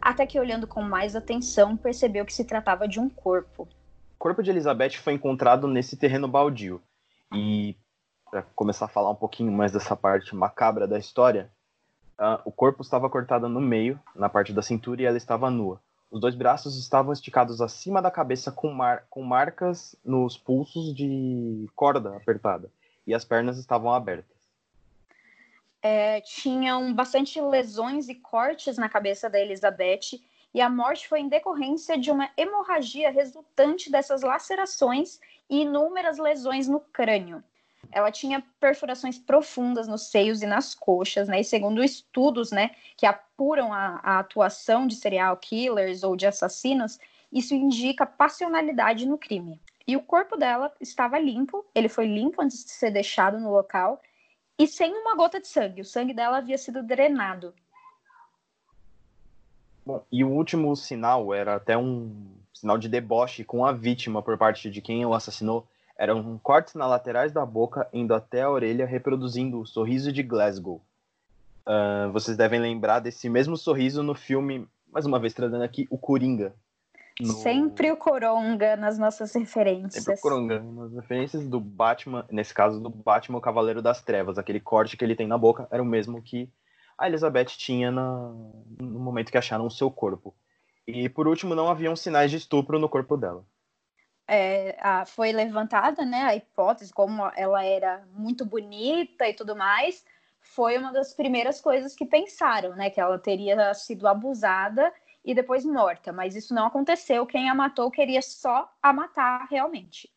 Até 0.00 0.26
que, 0.26 0.40
olhando 0.40 0.66
com 0.66 0.82
mais 0.82 1.14
atenção, 1.14 1.76
percebeu 1.76 2.26
que 2.26 2.34
se 2.34 2.44
tratava 2.44 2.88
de 2.88 2.98
um 2.98 3.08
corpo. 3.08 3.62
O 3.62 4.18
corpo 4.18 4.42
de 4.42 4.50
Elizabeth 4.50 4.94
foi 4.94 5.12
encontrado 5.12 5.68
nesse 5.68 5.96
terreno 5.96 6.26
baldio. 6.26 6.82
E, 7.32 7.76
para 8.28 8.42
começar 8.56 8.86
a 8.86 8.88
falar 8.88 9.12
um 9.12 9.14
pouquinho 9.14 9.52
mais 9.52 9.70
dessa 9.70 9.94
parte 9.94 10.34
macabra 10.34 10.88
da 10.88 10.98
história, 10.98 11.48
uh, 12.18 12.42
o 12.44 12.50
corpo 12.50 12.82
estava 12.82 13.08
cortado 13.08 13.48
no 13.48 13.60
meio, 13.60 14.00
na 14.16 14.28
parte 14.28 14.52
da 14.52 14.62
cintura, 14.62 15.00
e 15.00 15.04
ela 15.04 15.16
estava 15.16 15.48
nua. 15.48 15.80
Os 16.10 16.20
dois 16.20 16.34
braços 16.34 16.76
estavam 16.76 17.12
esticados 17.12 17.60
acima 17.60 18.02
da 18.02 18.10
cabeça 18.10 18.50
com, 18.50 18.74
mar 18.74 19.04
com 19.08 19.22
marcas 19.22 19.94
nos 20.04 20.36
pulsos 20.36 20.92
de 20.92 21.70
corda 21.76 22.16
apertada. 22.16 22.68
E 23.06 23.14
as 23.14 23.24
pernas 23.24 23.58
estavam 23.58 23.94
abertas 23.94 24.31
é, 25.82 26.20
tinham 26.20 26.94
bastante 26.94 27.40
lesões 27.40 28.08
e 28.08 28.14
cortes 28.14 28.78
na 28.78 28.88
cabeça 28.88 29.28
da 29.28 29.40
Elizabeth, 29.40 30.22
e 30.54 30.60
a 30.60 30.68
morte 30.68 31.08
foi 31.08 31.20
em 31.20 31.28
decorrência 31.28 31.98
de 31.98 32.10
uma 32.10 32.30
hemorragia 32.36 33.10
resultante 33.10 33.90
dessas 33.90 34.22
lacerações 34.22 35.18
e 35.48 35.62
inúmeras 35.62 36.18
lesões 36.18 36.68
no 36.68 36.78
crânio. 36.78 37.42
Ela 37.90 38.12
tinha 38.12 38.44
perfurações 38.60 39.18
profundas 39.18 39.88
nos 39.88 40.08
seios 40.08 40.40
e 40.40 40.46
nas 40.46 40.74
coxas, 40.74 41.26
né? 41.26 41.40
E 41.40 41.44
segundo 41.44 41.82
estudos, 41.82 42.52
né, 42.52 42.70
que 42.96 43.04
apuram 43.04 43.72
a, 43.72 44.00
a 44.02 44.18
atuação 44.20 44.86
de 44.86 44.94
serial 44.94 45.36
killers 45.36 46.02
ou 46.04 46.14
de 46.14 46.26
assassinos, 46.26 46.98
isso 47.32 47.54
indica 47.54 48.06
passionalidade 48.06 49.06
no 49.06 49.18
crime. 49.18 49.60
E 49.86 49.96
o 49.96 50.02
corpo 50.02 50.36
dela 50.36 50.72
estava 50.80 51.18
limpo, 51.18 51.66
ele 51.74 51.88
foi 51.88 52.06
limpo 52.06 52.40
antes 52.40 52.64
de 52.64 52.70
ser 52.70 52.90
deixado 52.90 53.40
no 53.40 53.50
local, 53.50 54.00
e 54.62 54.66
sem 54.68 54.94
uma 54.94 55.16
gota 55.16 55.40
de 55.40 55.48
sangue. 55.48 55.80
O 55.80 55.84
sangue 55.84 56.14
dela 56.14 56.38
havia 56.38 56.56
sido 56.56 56.84
drenado. 56.84 57.52
Bom, 59.84 60.04
e 60.12 60.22
o 60.22 60.30
último 60.30 60.76
sinal 60.76 61.34
era 61.34 61.56
até 61.56 61.76
um 61.76 62.30
sinal 62.54 62.78
de 62.78 62.88
deboche 62.88 63.42
com 63.42 63.66
a 63.66 63.72
vítima 63.72 64.22
por 64.22 64.38
parte 64.38 64.70
de 64.70 64.80
quem 64.80 65.04
o 65.04 65.14
assassinou. 65.14 65.66
Eram 65.98 66.38
cortes 66.38 66.74
na 66.74 66.86
laterais 66.86 67.32
da 67.32 67.44
boca, 67.44 67.88
indo 67.92 68.14
até 68.14 68.42
a 68.42 68.50
orelha, 68.50 68.86
reproduzindo 68.86 69.60
o 69.60 69.66
sorriso 69.66 70.12
de 70.12 70.22
Glasgow. 70.22 70.80
Uh, 71.66 72.12
vocês 72.12 72.36
devem 72.36 72.60
lembrar 72.60 73.00
desse 73.00 73.28
mesmo 73.28 73.56
sorriso 73.56 74.00
no 74.00 74.14
filme, 74.14 74.68
mais 74.92 75.04
uma 75.06 75.18
vez 75.18 75.34
trazendo 75.34 75.64
aqui, 75.64 75.88
O 75.90 75.98
Coringa, 75.98 76.54
no... 77.20 77.34
Sempre 77.34 77.90
o 77.90 77.96
Coronga 77.96 78.76
nas 78.76 78.98
nossas 78.98 79.34
referências. 79.34 80.04
Sempre 80.04 80.18
o 80.18 80.22
Coronga. 80.22 80.60
Nas 80.60 80.94
referências 80.94 81.46
do 81.48 81.60
Batman, 81.60 82.24
nesse 82.30 82.54
caso 82.54 82.80
do 82.80 82.88
Batman, 82.88 83.38
o 83.38 83.42
Cavaleiro 83.42 83.82
das 83.82 84.02
Trevas. 84.02 84.38
Aquele 84.38 84.60
corte 84.60 84.96
que 84.96 85.04
ele 85.04 85.16
tem 85.16 85.26
na 85.26 85.38
boca 85.38 85.68
era 85.70 85.82
o 85.82 85.86
mesmo 85.86 86.22
que 86.22 86.48
a 86.96 87.06
Elizabeth 87.06 87.46
tinha 87.46 87.90
na... 87.90 88.32
no 88.80 89.00
momento 89.00 89.30
que 89.30 89.38
acharam 89.38 89.66
o 89.66 89.70
seu 89.70 89.90
corpo. 89.90 90.34
E 90.86 91.08
por 91.08 91.28
último, 91.28 91.54
não 91.54 91.68
haviam 91.68 91.94
sinais 91.94 92.30
de 92.30 92.38
estupro 92.38 92.78
no 92.78 92.88
corpo 92.88 93.16
dela. 93.16 93.44
É, 94.26 94.76
a, 94.80 95.04
foi 95.04 95.32
levantada 95.32 96.04
né, 96.04 96.22
a 96.22 96.34
hipótese, 96.34 96.92
como 96.92 97.30
ela 97.36 97.64
era 97.64 98.04
muito 98.14 98.44
bonita 98.44 99.28
e 99.28 99.34
tudo 99.34 99.54
mais, 99.54 100.04
foi 100.40 100.78
uma 100.78 100.92
das 100.92 101.12
primeiras 101.12 101.60
coisas 101.60 101.94
que 101.94 102.04
pensaram, 102.04 102.74
né? 102.74 102.90
Que 102.90 103.00
ela 103.00 103.18
teria 103.18 103.72
sido 103.74 104.08
abusada 104.08 104.92
e 105.24 105.34
depois 105.34 105.64
morta, 105.64 106.12
mas 106.12 106.34
isso 106.34 106.54
não 106.54 106.66
aconteceu. 106.66 107.26
Quem 107.26 107.48
a 107.48 107.54
matou 107.54 107.90
queria 107.90 108.22
só 108.22 108.70
a 108.82 108.92
matar 108.92 109.46
realmente. 109.50 110.10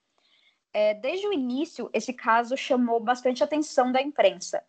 É, 0.73 0.93
desde 0.93 1.27
o 1.27 1.33
início, 1.33 1.89
esse 1.93 2.11
caso 2.11 2.57
chamou 2.57 2.99
bastante 2.99 3.43
atenção 3.43 3.91
da 3.91 4.01
imprensa. 4.01 4.63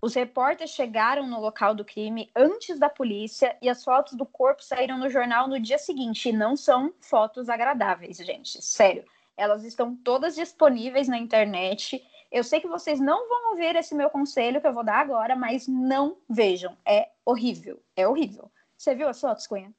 Os 0.00 0.14
repórteres 0.14 0.72
chegaram 0.72 1.28
no 1.28 1.40
local 1.40 1.74
do 1.74 1.84
crime 1.84 2.30
antes 2.34 2.76
da 2.78 2.88
polícia 2.88 3.56
e 3.62 3.68
as 3.68 3.84
fotos 3.84 4.14
do 4.14 4.26
corpo 4.26 4.62
saíram 4.62 4.98
no 4.98 5.08
jornal 5.08 5.46
no 5.46 5.60
dia 5.60 5.78
seguinte. 5.78 6.28
E 6.28 6.32
não 6.32 6.56
são 6.56 6.92
fotos 7.00 7.48
agradáveis, 7.48 8.16
gente. 8.16 8.60
Sério. 8.60 9.04
Elas 9.36 9.62
estão 9.62 9.94
todas 9.94 10.34
disponíveis 10.34 11.06
na 11.06 11.18
internet. 11.18 12.04
Eu 12.32 12.42
sei 12.42 12.60
que 12.60 12.66
vocês 12.66 12.98
não 12.98 13.28
vão 13.28 13.50
ouvir 13.50 13.76
esse 13.76 13.94
meu 13.94 14.10
conselho 14.10 14.60
que 14.60 14.66
eu 14.66 14.72
vou 14.72 14.82
dar 14.82 14.98
agora, 14.98 15.36
mas 15.36 15.68
não 15.68 16.16
vejam. 16.28 16.76
É 16.84 17.10
horrível. 17.24 17.80
É 17.94 18.08
horrível. 18.08 18.50
Você 18.82 18.96
viu 18.96 19.08
as 19.08 19.20
fotos, 19.20 19.46
Cunha? 19.46 19.72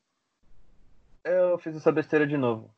Eu 1.25 1.57
fiz 1.57 1.75
essa 1.75 1.91
besteira 1.91 2.25
de 2.25 2.37
novo. 2.37 2.73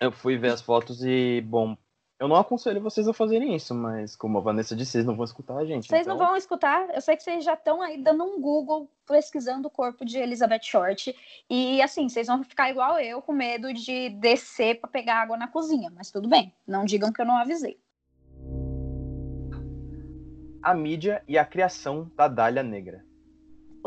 Eu 0.00 0.10
fui 0.10 0.36
ver 0.36 0.50
as 0.50 0.60
fotos 0.60 1.04
e, 1.04 1.40
bom, 1.42 1.76
eu 2.18 2.26
não 2.26 2.34
aconselho 2.34 2.80
vocês 2.80 3.06
a 3.06 3.12
fazerem 3.12 3.54
isso, 3.54 3.72
mas 3.72 4.16
como 4.16 4.38
a 4.38 4.40
Vanessa 4.40 4.74
disse, 4.74 4.90
vocês 4.90 5.06
não 5.06 5.14
vão 5.14 5.24
escutar 5.24 5.58
a 5.58 5.64
gente. 5.64 5.86
Vocês 5.86 6.02
então... 6.02 6.16
não 6.16 6.26
vão 6.26 6.36
escutar. 6.36 6.92
Eu 6.92 7.00
sei 7.00 7.16
que 7.16 7.22
vocês 7.22 7.44
já 7.44 7.54
estão 7.54 7.80
aí 7.80 8.02
dando 8.02 8.24
um 8.24 8.40
Google 8.40 8.90
pesquisando 9.06 9.68
o 9.68 9.70
corpo 9.70 10.04
de 10.04 10.18
Elizabeth 10.18 10.64
Short. 10.64 11.14
E 11.48 11.80
assim, 11.82 12.08
vocês 12.08 12.26
vão 12.26 12.42
ficar 12.42 12.68
igual 12.70 12.98
eu, 12.98 13.22
com 13.22 13.32
medo 13.32 13.72
de 13.72 14.10
descer 14.10 14.80
para 14.80 14.90
pegar 14.90 15.22
água 15.22 15.36
na 15.36 15.46
cozinha. 15.46 15.88
Mas 15.94 16.10
tudo 16.10 16.28
bem, 16.28 16.52
não 16.66 16.84
digam 16.84 17.12
que 17.12 17.20
eu 17.20 17.26
não 17.26 17.36
avisei. 17.36 17.78
A 20.60 20.74
mídia 20.74 21.22
e 21.28 21.38
a 21.38 21.44
criação 21.44 22.10
da 22.16 22.26
Dália 22.26 22.64
Negra. 22.64 23.06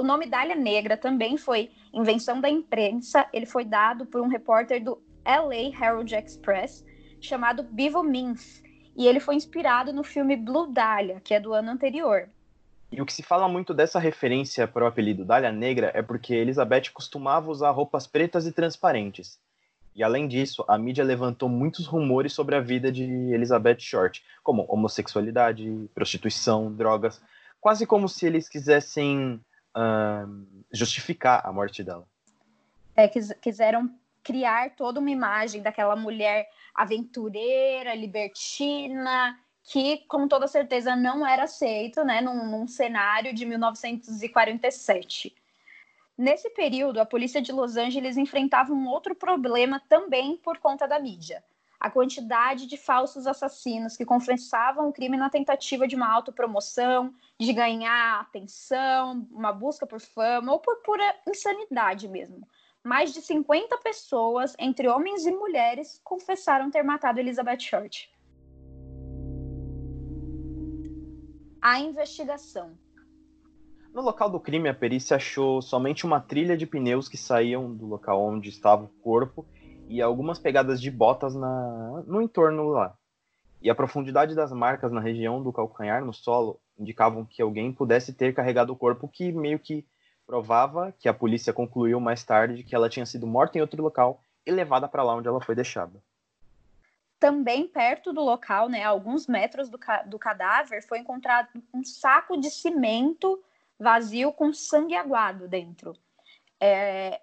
O 0.02 0.04
nome 0.04 0.26
Dália 0.26 0.56
Negra 0.56 0.98
também 0.98 1.38
foi 1.38 1.70
invenção 1.94 2.42
da 2.42 2.50
imprensa. 2.50 3.28
Ele 3.32 3.46
foi 3.46 3.64
dado 3.64 4.04
por 4.04 4.20
um 4.20 4.28
repórter 4.28 4.84
do 4.84 5.00
LA 5.24 5.70
Herald 5.80 6.12
Express 6.16 6.84
chamado 7.22 7.62
Bivo 7.62 8.02
Mins. 8.02 8.64
E 8.98 9.06
ele 9.06 9.20
foi 9.20 9.36
inspirado 9.36 9.94
no 9.94 10.04
filme 10.04 10.36
Blue 10.36 10.66
Dahlia, 10.66 11.22
que 11.24 11.36
é 11.36 11.40
do 11.40 11.54
ano 11.54 11.70
anterior. 11.70 12.28
E 12.92 13.00
o 13.00 13.06
que 13.06 13.14
se 13.14 13.22
fala 13.22 13.48
muito 13.48 13.76
dessa 13.76 14.00
referência 14.00 14.68
para 14.68 14.86
o 14.86 14.88
apelido 14.88 15.24
Dália 15.24 15.52
Negra 15.52 15.92
é 15.94 16.02
porque 16.02 16.34
Elizabeth 16.34 16.90
costumava 16.92 17.52
usar 17.52 17.70
roupas 17.70 18.08
pretas 18.08 18.48
e 18.48 18.52
transparentes. 18.52 19.40
E 19.94 20.04
além 20.04 20.28
disso, 20.28 20.66
a 20.68 20.80
mídia 20.80 21.04
levantou 21.04 21.48
muitos 21.48 21.86
rumores 21.86 22.34
sobre 22.34 22.56
a 22.56 22.60
vida 22.60 22.92
de 22.92 23.04
Elizabeth 23.04 23.78
Short, 23.82 24.24
como 24.42 24.66
homossexualidade, 24.68 25.88
prostituição, 25.94 26.74
drogas, 26.74 27.22
quase 27.60 27.86
como 27.86 28.10
se 28.10 28.26
eles 28.26 28.50
quisessem 28.50 29.40
uh, 29.76 30.46
justificar 30.72 31.42
a 31.46 31.52
morte 31.52 31.84
dela. 31.84 32.08
É, 32.96 33.08
quis, 33.08 33.32
quiseram 33.42 33.90
criar 34.24 34.76
toda 34.76 35.00
uma 35.00 35.10
imagem 35.10 35.62
daquela 35.62 35.96
mulher 35.96 36.50
aventureira, 36.74 37.96
libertina, 37.96 39.38
que 39.64 40.00
com 40.08 40.28
toda 40.28 40.48
certeza 40.48 40.96
não 40.96 41.26
era 41.26 41.44
aceito 41.44 42.04
né, 42.04 42.22
num, 42.22 42.50
num 42.50 42.68
cenário 42.68 43.34
de 43.34 43.46
1947. 43.46 45.36
Nesse 46.18 46.50
período, 46.52 47.00
a 47.00 47.06
polícia 47.06 47.42
de 47.42 47.52
Los 47.52 47.78
Angeles 47.78 48.18
enfrentava 48.18 48.74
um 48.74 48.88
outro 48.88 49.16
problema 49.16 49.82
também 49.90 50.38
por 50.38 50.60
conta 50.60 50.88
da 50.88 51.00
mídia 51.00 51.44
a 51.82 51.90
quantidade 51.90 52.68
de 52.68 52.78
falsos 52.78 53.26
assassinos 53.26 53.98
que 53.98 54.06
confessavam 54.06 54.88
o 54.88 54.94
crime 54.94 55.18
na 55.18 55.32
tentativa 55.32 55.88
de 55.88 55.96
uma 55.96 56.14
autopromoção, 56.14 57.12
de 57.40 57.52
ganhar 57.52 58.22
atenção, 58.22 59.28
uma 59.32 59.52
busca 59.52 59.88
por 59.88 60.00
fama 60.00 60.52
ou 60.52 60.60
por 60.60 60.76
pura 60.84 61.04
insanidade 61.28 62.08
mesmo. 62.08 62.48
Mais 62.84 63.12
de 63.12 63.20
50 63.20 63.80
pessoas, 63.80 64.56
entre 64.60 64.88
homens 64.88 65.26
e 65.26 65.32
mulheres, 65.32 66.00
confessaram 66.04 66.70
ter 66.70 66.84
matado 66.84 67.20
Elizabeth 67.20 67.62
Short. 67.62 68.12
A 71.60 71.80
investigação. 71.80 72.78
No 73.92 74.04
local 74.04 74.30
do 74.30 74.40
crime, 74.40 74.70
a 74.70 74.74
perícia 74.74 75.18
achou 75.18 75.64
somente 75.64 76.06
uma 76.06 76.22
trilha 76.22 76.56
de 76.56 76.68
pneus 76.68 77.10
que 77.10 77.18
saíam 77.18 77.74
do 77.74 77.88
local 77.88 78.22
onde 78.22 78.50
estava 78.50 78.84
o 78.84 78.88
corpo 79.02 79.48
e 79.92 80.02
algumas 80.02 80.40
pegadas 80.40 80.82
de 80.82 80.90
botas 80.90 81.36
na, 81.36 82.04
no 82.08 82.22
entorno 82.22 82.70
lá. 82.70 82.96
E 83.62 83.70
a 83.70 83.76
profundidade 83.76 84.34
das 84.34 84.50
marcas 84.50 84.90
na 84.90 85.02
região 85.02 85.44
do 85.44 85.52
calcanhar 85.52 86.04
no 86.04 86.14
solo 86.14 86.62
indicavam 86.80 87.26
que 87.26 87.42
alguém 87.42 87.74
pudesse 87.74 88.14
ter 88.14 88.34
carregado 88.34 88.72
o 88.72 88.76
corpo, 88.76 89.10
que 89.10 89.34
meio 89.34 89.60
que 89.60 89.86
provava 90.26 90.94
que 90.98 91.10
a 91.10 91.14
polícia 91.14 91.52
concluiu 91.52 92.00
mais 92.00 92.24
tarde 92.24 92.64
que 92.64 92.74
ela 92.74 92.90
tinha 92.90 93.06
sido 93.06 93.28
morta 93.28 93.58
em 93.58 93.62
outro 93.62 93.84
local 93.84 94.24
e 94.46 94.52
levada 94.52 94.88
para 94.88 95.04
lá 95.04 95.14
onde 95.14 95.28
ela 95.28 95.42
foi 95.42 95.56
deixada. 95.56 96.02
também 97.20 97.68
perto 97.68 98.12
do 98.14 98.22
local, 98.22 98.68
né, 98.68 98.84
a 98.84 98.90
alguns 98.90 99.28
metros 99.28 99.70
do, 99.70 99.78
ca 99.78 100.02
do 100.04 100.18
cadáver, 100.18 100.82
foi 100.88 101.00
encontrado 101.00 101.50
um 101.72 101.84
saco 101.84 102.40
de 102.40 102.50
cimento 102.50 103.44
vazio 103.78 104.32
com 104.32 104.54
sangue 104.54 104.96
aguado 104.96 105.48
dentro. 105.48 105.94
É, 106.60 107.22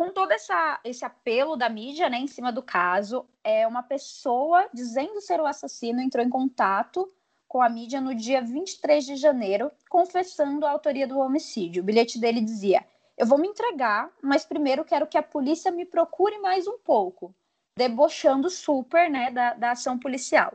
com 0.00 0.10
todo 0.10 0.32
essa, 0.32 0.80
esse 0.82 1.04
apelo 1.04 1.56
da 1.56 1.68
mídia 1.68 2.08
né, 2.08 2.16
em 2.16 2.26
cima 2.26 2.50
do 2.50 2.62
caso, 2.62 3.26
é 3.44 3.66
uma 3.66 3.82
pessoa 3.82 4.66
dizendo 4.72 5.20
ser 5.20 5.38
o 5.38 5.44
assassino 5.44 6.00
entrou 6.00 6.24
em 6.24 6.30
contato 6.30 7.06
com 7.46 7.60
a 7.60 7.68
mídia 7.68 8.00
no 8.00 8.14
dia 8.14 8.40
23 8.40 9.04
de 9.04 9.16
janeiro, 9.16 9.70
confessando 9.90 10.64
a 10.64 10.70
autoria 10.70 11.06
do 11.06 11.18
homicídio. 11.18 11.82
O 11.82 11.84
bilhete 11.84 12.18
dele 12.18 12.40
dizia: 12.40 12.82
Eu 13.14 13.26
vou 13.26 13.36
me 13.36 13.46
entregar, 13.46 14.10
mas 14.22 14.42
primeiro 14.42 14.86
quero 14.86 15.06
que 15.06 15.18
a 15.18 15.22
polícia 15.22 15.70
me 15.70 15.84
procure 15.84 16.38
mais 16.38 16.66
um 16.66 16.78
pouco, 16.78 17.34
debochando 17.76 18.48
super 18.48 19.10
né, 19.10 19.30
da, 19.30 19.52
da 19.52 19.72
ação 19.72 19.98
policial. 19.98 20.54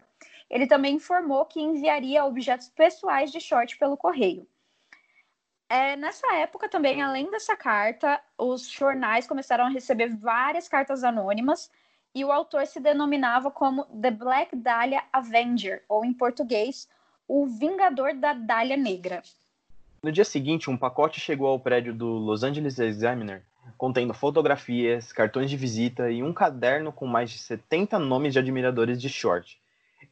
Ele 0.49 0.65
também 0.65 0.95
informou 0.95 1.45
que 1.45 1.61
enviaria 1.61 2.25
objetos 2.25 2.69
pessoais 2.69 3.31
de 3.31 3.39
short 3.39 3.77
pelo 3.77 3.95
correio. 3.95 4.47
É, 5.67 5.95
nessa 5.95 6.31
época 6.35 6.69
também, 6.69 7.01
além 7.01 7.29
dessa 7.31 7.55
carta, 7.55 8.21
os 8.37 8.69
jornais 8.69 9.25
começaram 9.25 9.65
a 9.65 9.69
receber 9.69 10.15
várias 10.15 10.67
cartas 10.67 11.03
anônimas 11.03 11.71
e 12.13 12.23
o 12.23 12.31
autor 12.31 12.65
se 12.67 12.79
denominava 12.79 13.49
como 13.49 13.85
The 13.85 14.11
Black 14.11 14.55
Dahlia 14.55 15.03
Avenger, 15.11 15.83
ou 15.89 16.05
em 16.05 16.13
português, 16.13 16.87
o 17.27 17.47
Vingador 17.47 18.13
da 18.13 18.33
Dália 18.33 18.77
Negra. 18.77 19.23
No 20.03 20.11
dia 20.11 20.23
seguinte, 20.23 20.69
um 20.69 20.77
pacote 20.77 21.19
chegou 21.19 21.47
ao 21.47 21.59
prédio 21.59 21.93
do 21.93 22.07
Los 22.07 22.43
Angeles 22.43 22.77
Examiner, 22.77 23.41
contendo 23.75 24.13
fotografias, 24.13 25.11
cartões 25.11 25.49
de 25.49 25.57
visita 25.57 26.11
e 26.11 26.21
um 26.21 26.31
caderno 26.31 26.91
com 26.91 27.07
mais 27.07 27.31
de 27.31 27.39
70 27.39 27.97
nomes 27.97 28.33
de 28.33 28.39
admiradores 28.39 29.01
de 29.01 29.09
Short. 29.09 29.59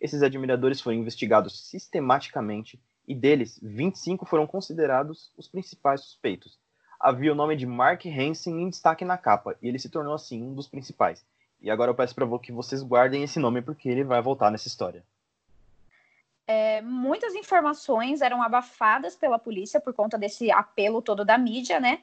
Esses 0.02 0.24
admiradores 0.24 0.82
foram 0.82 0.98
investigados 0.98 1.68
sistematicamente 1.70 2.80
e 3.08 3.14
deles, 3.14 3.60
25 3.62 4.26
foram 4.26 4.48
considerados 4.48 5.32
os 5.38 5.48
principais 5.48 6.02
suspeitos. 6.02 6.58
Havia 7.00 7.32
o 7.32 7.36
nome 7.36 7.56
de 7.56 7.66
Mark 7.66 8.06
Hansen 8.06 8.62
em 8.62 8.70
destaque 8.70 9.04
na 9.04 9.18
capa, 9.18 9.56
e 9.62 9.68
ele 9.68 9.80
se 9.80 9.90
tornou 9.90 10.14
assim 10.14 10.42
um 10.42 10.54
dos 10.54 10.68
principais. 10.68 11.26
E 11.62 11.70
agora 11.70 11.92
eu 11.92 11.96
peço 11.96 12.16
para 12.16 12.28
que 12.40 12.52
vocês 12.52 12.84
guardem 12.84 13.24
esse 13.24 13.40
nome 13.40 13.62
porque 13.62 13.90
ele 13.90 14.04
vai 14.04 14.22
voltar 14.22 14.52
nessa 14.52 14.68
história. 14.68 15.04
É, 16.46 16.82
muitas 16.82 17.34
informações 17.36 18.22
eram 18.22 18.42
abafadas 18.42 19.16
pela 19.16 19.40
polícia 19.40 19.80
por 19.80 19.94
conta 19.94 20.18
desse 20.18 20.52
apelo 20.52 21.02
todo 21.02 21.24
da 21.24 21.38
mídia, 21.38 21.80
né? 21.80 22.02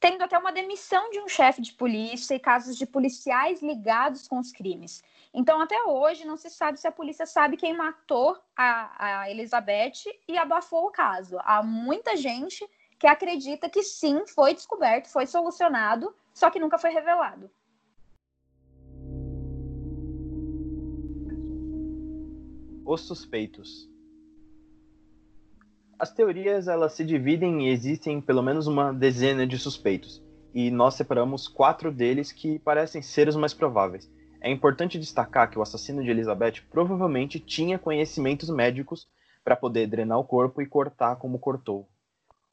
Tendo 0.00 0.22
até 0.22 0.38
uma 0.38 0.52
demissão 0.52 1.10
de 1.10 1.18
um 1.20 1.28
chefe 1.28 1.60
de 1.60 1.72
polícia 1.72 2.34
e 2.34 2.38
casos 2.38 2.76
de 2.76 2.86
policiais 2.86 3.60
ligados 3.60 4.28
com 4.28 4.38
os 4.38 4.52
crimes. 4.52 5.02
Então, 5.34 5.60
até 5.60 5.82
hoje, 5.84 6.24
não 6.24 6.36
se 6.36 6.48
sabe 6.48 6.78
se 6.78 6.86
a 6.86 6.92
polícia 6.92 7.26
sabe 7.26 7.56
quem 7.56 7.76
matou 7.76 8.38
a, 8.56 9.22
a 9.22 9.30
Elizabeth 9.30 10.04
e 10.28 10.38
abafou 10.38 10.86
o 10.86 10.92
caso. 10.92 11.36
Há 11.40 11.62
muita 11.62 12.16
gente 12.16 12.64
que 12.98 13.06
acredita 13.06 13.68
que 13.68 13.82
sim, 13.82 14.24
foi 14.26 14.54
descoberto, 14.54 15.08
foi 15.08 15.26
solucionado, 15.26 16.14
só 16.32 16.48
que 16.50 16.60
nunca 16.60 16.78
foi 16.78 16.90
revelado. 16.90 17.50
Os 22.84 23.02
suspeitos. 23.02 23.88
As 26.00 26.12
teorias 26.12 26.68
elas 26.68 26.92
se 26.92 27.04
dividem 27.04 27.66
e 27.66 27.70
existem 27.70 28.20
pelo 28.20 28.40
menos 28.40 28.68
uma 28.68 28.92
dezena 28.92 29.44
de 29.44 29.58
suspeitos, 29.58 30.22
e 30.54 30.70
nós 30.70 30.94
separamos 30.94 31.48
quatro 31.48 31.90
deles 31.90 32.30
que 32.30 32.60
parecem 32.60 33.02
ser 33.02 33.26
os 33.26 33.34
mais 33.34 33.52
prováveis. 33.52 34.08
É 34.40 34.48
importante 34.48 34.96
destacar 34.96 35.50
que 35.50 35.58
o 35.58 35.62
assassino 35.62 36.00
de 36.04 36.08
Elizabeth 36.08 36.62
provavelmente 36.70 37.40
tinha 37.40 37.80
conhecimentos 37.80 38.48
médicos 38.48 39.08
para 39.42 39.56
poder 39.56 39.88
drenar 39.88 40.20
o 40.20 40.24
corpo 40.24 40.62
e 40.62 40.66
cortar 40.66 41.16
como 41.16 41.36
cortou. 41.36 41.88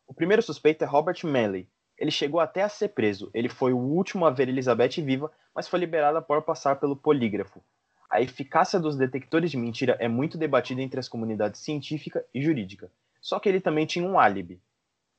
O 0.07 0.13
primeiro 0.13 0.41
suspeito 0.41 0.83
é 0.83 0.87
Robert 0.87 1.19
Manley. 1.23 1.67
Ele 1.99 2.09
chegou 2.09 2.39
até 2.39 2.63
a 2.63 2.69
ser 2.69 2.89
preso. 2.89 3.29
Ele 3.31 3.47
foi 3.47 3.73
o 3.73 3.77
último 3.77 4.25
a 4.25 4.31
ver 4.31 4.49
Elizabeth 4.49 5.03
viva, 5.03 5.31
mas 5.53 5.67
foi 5.67 5.79
liberado 5.79 6.17
após 6.17 6.43
passar 6.43 6.79
pelo 6.79 6.95
polígrafo. 6.95 7.61
A 8.09 8.19
eficácia 8.19 8.79
dos 8.79 8.97
detectores 8.97 9.51
de 9.51 9.57
mentira 9.57 9.95
é 9.99 10.07
muito 10.07 10.35
debatida 10.35 10.81
entre 10.81 10.99
as 10.99 11.07
comunidades 11.07 11.61
científica 11.61 12.25
e 12.33 12.41
jurídica. 12.41 12.89
Só 13.25 13.39
que 13.39 13.49
ele 13.49 13.59
também 13.59 13.87
tinha 13.87 14.07
um 14.07 14.19
álibi. 14.19 14.61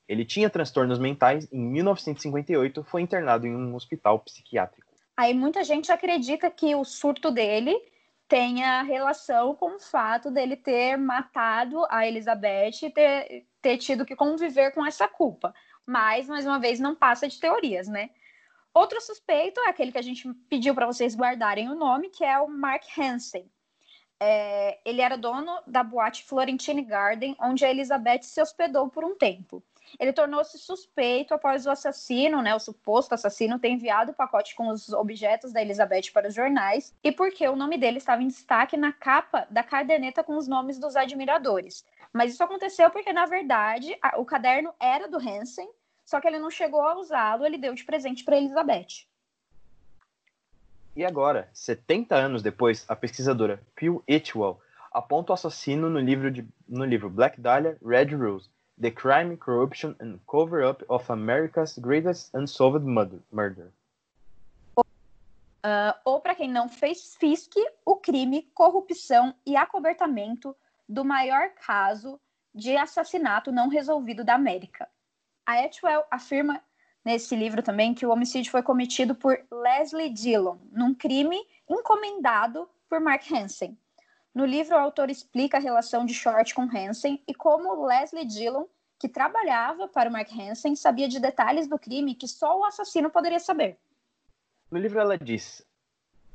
Ele 0.06 0.24
tinha 0.24 0.48
transtornos 0.48 0.96
mentais 0.96 1.48
e 1.50 1.56
em 1.56 1.66
1958 1.72 2.84
foi 2.84 3.02
internado 3.02 3.48
em 3.48 3.56
um 3.56 3.74
hospital 3.74 4.20
psiquiátrico. 4.20 4.86
Aí 5.16 5.34
muita 5.34 5.64
gente 5.64 5.90
acredita 5.90 6.48
que 6.48 6.72
o 6.76 6.84
surto 6.84 7.32
dele 7.32 7.76
tenha 8.28 8.82
relação 8.82 9.56
com 9.56 9.74
o 9.74 9.80
fato 9.80 10.30
dele 10.30 10.54
ter 10.54 10.96
matado 10.96 11.84
a 11.90 12.06
Elizabeth 12.06 12.84
e 12.84 12.90
ter, 12.90 13.48
ter 13.60 13.76
tido 13.76 14.06
que 14.06 14.14
conviver 14.14 14.72
com 14.72 14.86
essa 14.86 15.08
culpa. 15.08 15.52
Mas, 15.84 16.28
mais 16.28 16.46
uma 16.46 16.60
vez, 16.60 16.78
não 16.78 16.94
passa 16.94 17.26
de 17.26 17.40
teorias, 17.40 17.88
né? 17.88 18.10
Outro 18.72 19.00
suspeito 19.00 19.58
é 19.62 19.68
aquele 19.68 19.90
que 19.90 19.98
a 19.98 20.02
gente 20.02 20.32
pediu 20.48 20.76
para 20.76 20.86
vocês 20.86 21.16
guardarem 21.16 21.68
o 21.68 21.74
nome, 21.74 22.10
que 22.10 22.24
é 22.24 22.38
o 22.38 22.46
Mark 22.46 22.84
Hansen. 22.96 23.50
É, 24.20 24.78
ele 24.84 25.00
era 25.00 25.16
dono 25.16 25.60
da 25.66 25.82
boate 25.82 26.24
Florentine 26.24 26.82
Garden, 26.82 27.36
onde 27.40 27.64
a 27.64 27.70
Elizabeth 27.70 28.22
se 28.22 28.40
hospedou 28.40 28.88
por 28.88 29.04
um 29.04 29.14
tempo. 29.14 29.62
Ele 30.00 30.12
tornou-se 30.12 30.58
suspeito 30.58 31.32
após 31.32 31.64
o 31.64 31.70
assassino, 31.70 32.42
né, 32.42 32.54
o 32.54 32.58
suposto 32.58 33.14
assassino, 33.14 33.58
ter 33.58 33.68
enviado 33.68 34.12
o 34.12 34.14
pacote 34.14 34.54
com 34.56 34.68
os 34.68 34.92
objetos 34.92 35.52
da 35.52 35.62
Elizabeth 35.62 36.10
para 36.12 36.28
os 36.28 36.34
jornais 36.34 36.94
e 37.04 37.12
porque 37.12 37.46
o 37.46 37.54
nome 37.54 37.78
dele 37.78 37.98
estava 37.98 38.22
em 38.22 38.28
destaque 38.28 38.76
na 38.76 38.92
capa 38.92 39.46
da 39.48 39.62
caderneta 39.62 40.24
com 40.24 40.36
os 40.36 40.48
nomes 40.48 40.78
dos 40.78 40.96
admiradores. 40.96 41.84
Mas 42.12 42.32
isso 42.32 42.42
aconteceu 42.42 42.90
porque, 42.90 43.12
na 43.12 43.26
verdade, 43.26 43.96
a, 44.02 44.18
o 44.18 44.24
caderno 44.24 44.74
era 44.80 45.06
do 45.08 45.18
Hansen 45.18 45.68
só 46.06 46.20
que 46.20 46.28
ele 46.28 46.38
não 46.38 46.50
chegou 46.50 46.80
a 46.82 46.96
usá-lo, 46.96 47.44
ele 47.44 47.58
deu 47.58 47.74
de 47.74 47.84
presente 47.84 48.24
para 48.24 48.36
Elizabeth. 48.36 49.08
E 50.96 51.04
agora, 51.04 51.50
70 51.52 52.16
anos 52.16 52.42
depois, 52.42 52.86
a 52.88 52.96
pesquisadora 52.96 53.60
Phil 53.76 54.02
Itwell 54.08 54.58
aponta 54.90 55.30
o 55.30 55.34
assassino 55.34 55.90
no 55.90 56.00
livro, 56.00 56.30
de, 56.30 56.48
no 56.66 56.86
livro 56.86 57.10
Black 57.10 57.38
Dahlia, 57.38 57.76
Red 57.84 58.16
Rose, 58.16 58.48
The 58.80 58.90
Crime, 58.90 59.36
Corruption 59.36 59.94
and 60.00 60.18
Cover-Up 60.26 60.82
of 60.88 61.12
America's 61.12 61.76
Greatest 61.76 62.34
Unsolved 62.34 62.86
Murder. 63.30 63.70
Uh, 64.78 65.92
ou 66.02 66.18
para 66.18 66.34
quem 66.34 66.50
não 66.50 66.66
fez 66.66 67.14
FISC, 67.16 67.52
o 67.84 67.96
crime, 67.96 68.50
corrupção 68.54 69.34
e 69.44 69.54
acobertamento 69.54 70.56
do 70.88 71.04
maior 71.04 71.50
caso 71.66 72.18
de 72.54 72.74
assassinato 72.74 73.52
não 73.52 73.68
resolvido 73.68 74.24
da 74.24 74.34
América. 74.34 74.88
A 75.44 75.60
Atwell 75.62 76.06
afirma 76.10 76.62
nesse 77.06 77.36
livro 77.36 77.62
também 77.62 77.94
que 77.94 78.04
o 78.04 78.10
homicídio 78.10 78.50
foi 78.50 78.64
cometido 78.64 79.14
por 79.14 79.38
Leslie 79.48 80.10
Dillon, 80.10 80.56
num 80.72 80.92
crime 80.92 81.38
encomendado 81.70 82.68
por 82.88 82.98
Mark 82.98 83.22
Hansen. 83.30 83.78
No 84.34 84.44
livro, 84.44 84.74
o 84.74 84.80
autor 84.80 85.08
explica 85.08 85.56
a 85.56 85.60
relação 85.60 86.04
de 86.04 86.12
Short 86.12 86.52
com 86.52 86.62
Hansen 86.62 87.22
e 87.24 87.32
como 87.32 87.86
Leslie 87.86 88.24
Dillon, 88.24 88.64
que 88.98 89.08
trabalhava 89.08 89.86
para 89.86 90.10
o 90.10 90.12
Mark 90.12 90.28
Hansen, 90.32 90.74
sabia 90.74 91.08
de 91.08 91.20
detalhes 91.20 91.68
do 91.68 91.78
crime 91.78 92.12
que 92.12 92.26
só 92.26 92.58
o 92.58 92.64
assassino 92.64 93.08
poderia 93.08 93.38
saber. 93.38 93.78
No 94.68 94.80
livro, 94.80 94.98
ela 94.98 95.16
diz: 95.16 95.64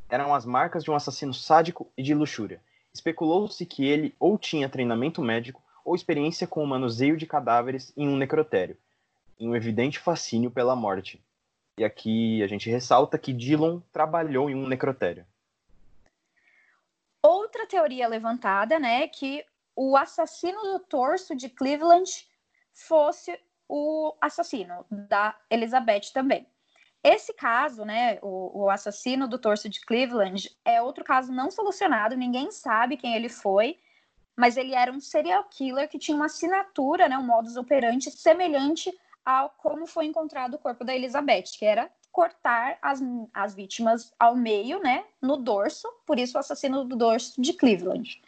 eram 0.07 0.33
as 0.33 0.45
marcas 0.45 0.85
de 0.85 0.89
um 0.89 0.95
assassino 0.95 1.33
sádico 1.33 1.91
e 1.97 2.01
de 2.01 2.13
luxúria. 2.13 2.61
Especulou-se 2.93 3.65
que 3.65 3.85
ele 3.85 4.15
ou 4.17 4.37
tinha 4.37 4.69
treinamento 4.69 5.21
médico 5.21 5.61
ou 5.83 5.95
experiência 5.95 6.47
com 6.47 6.63
o 6.63 6.67
manuseio 6.67 7.17
de 7.17 7.25
cadáveres 7.25 7.91
em 7.97 8.07
um 8.07 8.15
necrotério 8.15 8.77
em 9.41 9.47
um 9.47 9.55
evidente 9.55 9.97
fascínio 9.97 10.51
pela 10.51 10.75
morte. 10.75 11.19
E 11.77 11.83
aqui 11.83 12.43
a 12.43 12.47
gente 12.47 12.69
ressalta 12.69 13.17
que 13.17 13.33
Dillon 13.33 13.81
trabalhou 13.91 14.49
em 14.49 14.55
um 14.55 14.67
necrotério. 14.67 15.25
Outra 17.23 17.65
teoria 17.65 18.07
levantada, 18.07 18.79
né, 18.79 19.03
é 19.03 19.07
que 19.07 19.43
o 19.75 19.97
assassino 19.97 20.61
do 20.61 20.79
torso 20.79 21.35
de 21.35 21.49
Cleveland 21.49 22.27
fosse 22.71 23.37
o 23.67 24.13
assassino 24.21 24.85
da 24.91 25.35
Elizabeth 25.49 26.11
também. 26.13 26.45
Esse 27.03 27.33
caso, 27.33 27.83
né, 27.83 28.19
o, 28.21 28.65
o, 28.65 28.69
assassino 28.69 29.27
do 29.27 29.39
torso 29.39 29.67
de 29.67 29.81
Cleveland, 29.81 30.55
é 30.63 30.81
outro 30.81 31.03
caso 31.03 31.31
não 31.31 31.49
solucionado, 31.49 32.15
ninguém 32.15 32.51
sabe 32.51 32.97
quem 32.97 33.15
ele 33.15 33.29
foi, 33.29 33.79
mas 34.35 34.55
ele 34.55 34.75
era 34.75 34.91
um 34.91 34.99
serial 34.99 35.43
killer 35.45 35.89
que 35.89 35.97
tinha 35.97 36.15
uma 36.15 36.25
assinatura, 36.25 37.09
né, 37.09 37.17
um 37.17 37.25
modus 37.25 37.55
operandi 37.55 38.11
semelhante 38.11 38.93
a 39.25 39.49
como 39.57 39.85
foi 39.85 40.05
encontrado 40.05 40.55
o 40.55 40.59
corpo 40.59 40.83
da 40.83 40.95
Elizabeth, 40.95 41.45
que 41.57 41.65
era 41.65 41.89
cortar 42.11 42.77
as, 42.81 43.01
as 43.33 43.55
vítimas 43.55 44.13
ao 44.19 44.35
meio, 44.35 44.81
né, 44.81 45.03
no 45.21 45.37
dorso, 45.37 45.87
por 46.05 46.19
isso 46.19 46.37
o 46.37 46.39
assassino 46.39 46.83
do 46.83 46.95
dorso 46.95 47.41
de 47.41 47.53
Cleveland. 47.53 48.21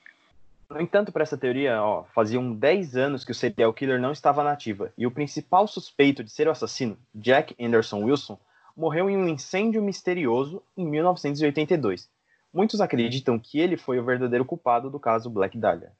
No 0.69 0.81
entanto, 0.81 1.11
para 1.11 1.23
essa 1.23 1.37
teoria, 1.37 1.83
ó, 1.83 2.03
faziam 2.15 2.53
10 2.53 2.95
anos 2.95 3.23
que 3.23 3.31
o 3.31 3.35
serial 3.35 3.73
killer 3.73 3.99
não 3.99 4.11
estava 4.11 4.43
nativa, 4.43 4.91
e 4.97 5.05
o 5.05 5.11
principal 5.11 5.67
suspeito 5.67 6.23
de 6.23 6.31
ser 6.31 6.47
o 6.47 6.51
assassino, 6.51 6.97
Jack 7.13 7.55
Anderson 7.63 8.03
Wilson, 8.03 8.39
morreu 8.75 9.09
em 9.09 9.17
um 9.17 9.27
incêndio 9.27 9.83
misterioso 9.83 10.63
em 10.75 10.85
1982. 10.85 12.09
muitos 12.51 12.81
acreditam 12.81 13.37
que 13.37 13.59
ele 13.59 13.77
foi 13.77 13.99
o 13.99 14.03
verdadeiro 14.03 14.45
culpado 14.45 14.89
do 14.89 14.99
caso 14.99 15.29
Black 15.29 15.57
Dahlia. 15.57 15.91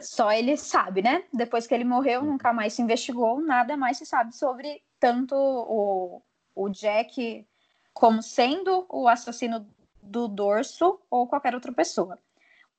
Só 0.00 0.32
ele 0.32 0.56
sabe, 0.56 1.02
né? 1.02 1.24
Depois 1.32 1.66
que 1.66 1.74
ele 1.74 1.84
morreu, 1.84 2.22
nunca 2.22 2.52
mais 2.52 2.72
se 2.72 2.82
investigou, 2.82 3.40
nada 3.40 3.76
mais 3.76 3.98
se 3.98 4.06
sabe 4.06 4.34
sobre 4.34 4.82
tanto 4.98 5.34
o, 5.34 6.22
o 6.54 6.68
Jack 6.70 7.46
como 7.92 8.22
sendo 8.22 8.86
o 8.88 9.06
assassino 9.06 9.66
do 10.02 10.28
dorso 10.28 10.98
ou 11.10 11.26
qualquer 11.26 11.54
outra 11.54 11.72
pessoa. 11.72 12.18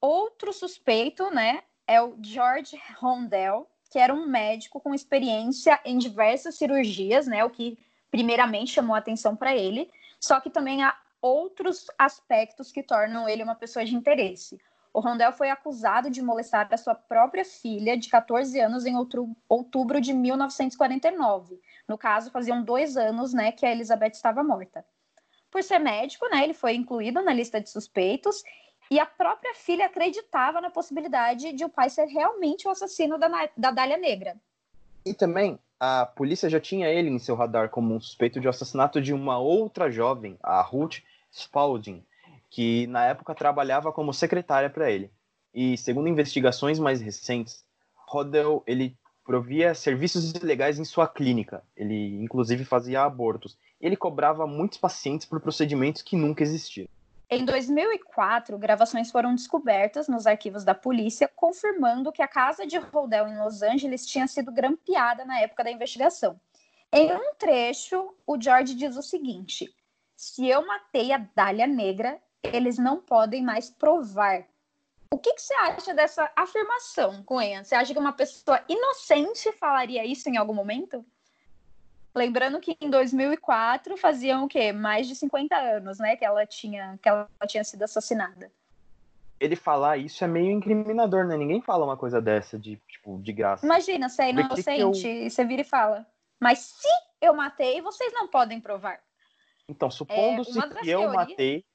Outro 0.02 0.52
suspeito, 0.52 1.30
né, 1.30 1.62
é 1.88 2.02
o 2.02 2.18
George 2.22 2.80
Rondell, 3.00 3.70
que 3.90 4.00
era 4.00 4.14
um 4.14 4.28
médico 4.28 4.80
com 4.80 4.94
experiência 4.94 5.80
em 5.86 5.98
diversas 5.98 6.56
cirurgias, 6.56 7.28
né, 7.28 7.44
o 7.46 7.50
que 7.50 7.78
primeiramente 8.10 8.72
chamou 8.72 8.96
a 8.96 9.00
atenção 9.00 9.36
para 9.36 9.56
ele, 9.56 9.90
só 10.20 10.40
que 10.40 10.50
também 10.50 10.84
há 10.84 10.98
outros 11.22 11.88
aspectos 11.98 12.72
que 12.72 12.84
tornam 12.84 13.30
ele 13.30 13.44
uma 13.44 13.56
pessoa 13.56 13.86
de 13.86 13.96
interesse. 13.96 14.60
O 14.94 15.00
Rondell 15.00 15.32
foi 15.32 15.50
acusado 15.50 16.10
de 16.12 16.22
molestar 16.22 16.68
a 16.72 16.78
sua 16.78 16.94
própria 16.94 17.44
filha, 17.44 17.98
de 17.98 18.08
14 18.10 18.60
anos, 18.60 18.86
em 18.86 18.96
outubro 19.50 20.00
de 20.00 20.14
1949. 20.14 21.60
No 21.88 21.98
caso, 21.98 22.30
faziam 22.30 22.64
dois 22.64 22.96
anos 22.96 23.34
né, 23.34 23.52
que 23.52 23.66
a 23.66 23.72
Elizabeth 23.72 24.12
estava 24.12 24.44
morta. 24.44 24.86
Por 25.50 25.64
ser 25.64 25.80
médico, 25.80 26.30
né, 26.30 26.44
ele 26.44 26.54
foi 26.54 26.76
incluído 26.76 27.24
na 27.24 27.34
lista 27.34 27.60
de 27.60 27.72
suspeitos 27.72 28.44
e 28.92 29.00
a 29.00 29.06
própria 29.06 29.56
filha 29.56 29.88
acreditava 29.88 30.62
na 30.62 30.70
possibilidade 30.70 31.54
de 31.54 31.66
o 31.66 31.70
pai 31.70 31.90
ser 31.90 32.06
realmente 32.06 32.68
o 32.68 32.72
assassino 32.72 33.18
da, 33.18 33.28
da 33.58 33.72
Dália 33.72 33.98
Negra. 33.98 34.36
E 35.04 35.14
também, 35.14 35.58
a 35.80 36.06
polícia 36.06 36.50
já 36.50 36.60
tinha 36.60 36.88
ele 36.88 37.10
em 37.10 37.18
seu 37.18 37.36
radar 37.36 37.70
como 37.70 37.96
um 37.96 38.00
suspeito 38.00 38.40
de 38.40 38.48
assassinato 38.48 39.02
de 39.02 39.12
uma 39.12 39.40
outra 39.40 39.90
jovem, 39.90 40.38
a 40.44 40.62
Ruth 40.62 41.00
Spalding, 41.32 42.06
que 42.54 42.86
na 42.86 43.04
época 43.06 43.34
trabalhava 43.34 43.92
como 43.92 44.14
secretária 44.14 44.70
para 44.70 44.90
ele. 44.90 45.12
E 45.52 45.76
segundo 45.76 46.08
investigações 46.08 46.78
mais 46.78 47.02
recentes, 47.02 47.66
Rodel 48.08 48.64
ele 48.68 48.96
provia 49.26 49.74
serviços 49.74 50.34
ilegais 50.34 50.78
em 50.78 50.86
sua 50.86 51.08
clínica. 51.08 51.64
Ele 51.76 52.22
inclusive 52.22 52.64
fazia 52.64 53.02
abortos. 53.02 53.58
Ele 53.82 53.98
cobrava 53.98 54.46
muitos 54.46 54.78
pacientes 54.78 55.26
por 55.26 55.42
procedimentos 55.42 56.04
que 56.04 56.16
nunca 56.16 56.44
existiram. 56.44 56.88
Em 57.28 57.44
2004, 57.44 58.56
gravações 58.60 59.10
foram 59.10 59.34
descobertas 59.34 60.08
nos 60.08 60.28
arquivos 60.28 60.64
da 60.64 60.76
polícia, 60.76 61.28
confirmando 61.28 62.12
que 62.12 62.22
a 62.22 62.28
casa 62.28 62.68
de 62.68 62.78
Rodel 62.78 63.28
em 63.28 63.40
Los 63.40 63.64
Angeles 63.64 64.06
tinha 64.06 64.28
sido 64.28 64.52
grampeada 64.52 65.26
na 65.26 65.40
época 65.40 65.64
da 65.64 65.72
investigação. 65.72 66.40
Em 66.92 67.12
um 67.12 67.34
trecho, 67.34 68.14
o 68.28 68.40
George 68.40 68.76
diz 68.76 68.96
o 68.96 69.02
seguinte: 69.02 69.74
Se 70.16 70.48
eu 70.48 70.64
matei 70.68 71.12
a 71.12 71.18
Dália 71.18 71.66
Negra, 71.66 72.22
eles 72.44 72.78
não 72.78 73.00
podem 73.00 73.42
mais 73.42 73.70
provar. 73.70 74.46
O 75.12 75.18
que, 75.18 75.34
que 75.34 75.42
você 75.42 75.54
acha 75.54 75.94
dessa 75.94 76.30
afirmação, 76.36 77.24
Coen? 77.24 77.64
Você 77.64 77.76
acha 77.76 77.94
que 77.94 78.00
uma 78.00 78.14
pessoa 78.14 78.60
inocente 78.68 79.52
falaria 79.54 80.06
isso 80.06 80.28
em 80.28 80.38
algum 80.38 80.54
momento? 80.54 81.06
Lembrando 82.16 82.60
que 82.60 82.78
em 82.80 82.90
2004 82.90 83.98
faziam 83.98 84.46
o 84.46 84.48
quê? 84.48 84.72
Mais 84.72 85.08
de 85.08 85.16
50 85.16 85.56
anos, 85.56 86.00
né, 86.00 86.16
que 86.16 86.26
ela 86.26 86.46
tinha 86.46 86.98
que 87.02 87.10
ela 87.10 87.28
tinha 87.48 87.64
sido 87.64 87.84
assassinada. 87.84 88.52
Ele 89.40 89.56
falar 89.56 89.98
isso 89.98 90.24
é 90.24 90.28
meio 90.28 90.52
incriminador, 90.52 91.26
né? 91.26 91.36
Ninguém 91.36 91.62
fala 91.62 91.86
uma 91.86 91.98
coisa 91.98 92.22
dessa 92.22 92.58
de 92.58 92.78
tipo 92.88 93.20
de 93.20 93.34
graça. 93.34 93.66
Imagina, 93.66 94.10
você 94.10 94.24
é 94.24 94.30
inocente, 94.30 95.08
eu... 95.08 95.30
você 95.30 95.44
vira 95.44 95.62
e 95.62 95.66
fala: 95.66 96.06
"Mas 96.40 96.60
se 96.60 96.88
eu 97.20 97.34
matei, 97.34 97.82
vocês 97.82 98.14
não 98.14 98.28
podem 98.28 98.62
provar". 98.62 99.00
Então, 99.68 99.90
supondo-se 99.90 100.58
é, 100.60 100.68
que 100.82 100.90
eu 100.90 101.12
matei, 101.12 101.66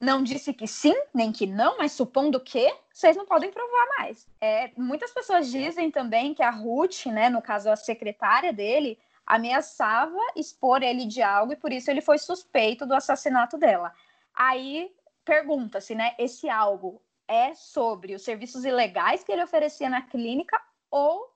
não 0.00 0.22
disse 0.22 0.54
que 0.54 0.66
sim, 0.66 0.94
nem 1.12 1.30
que 1.30 1.46
não, 1.46 1.76
mas 1.76 1.92
supondo 1.92 2.40
que, 2.40 2.74
vocês 2.90 3.16
não 3.16 3.26
podem 3.26 3.52
provar 3.52 3.86
mais. 3.98 4.26
É, 4.40 4.70
muitas 4.76 5.12
pessoas 5.12 5.50
dizem 5.50 5.90
também 5.90 6.32
que 6.32 6.42
a 6.42 6.50
Ruth, 6.50 7.06
né, 7.06 7.28
no 7.28 7.42
caso 7.42 7.70
a 7.70 7.76
secretária 7.76 8.52
dele, 8.52 8.98
ameaçava 9.26 10.18
expor 10.34 10.82
ele 10.82 11.04
de 11.04 11.22
algo 11.22 11.52
e 11.52 11.56
por 11.56 11.70
isso 11.70 11.90
ele 11.90 12.00
foi 12.00 12.18
suspeito 12.18 12.86
do 12.86 12.94
assassinato 12.94 13.58
dela. 13.58 13.92
Aí 14.34 14.90
pergunta-se, 15.24 15.94
né, 15.94 16.14
esse 16.18 16.48
algo 16.48 17.02
é 17.28 17.54
sobre 17.54 18.14
os 18.14 18.22
serviços 18.22 18.64
ilegais 18.64 19.22
que 19.22 19.30
ele 19.30 19.44
oferecia 19.44 19.88
na 19.88 20.02
clínica 20.02 20.60
ou 20.90 21.30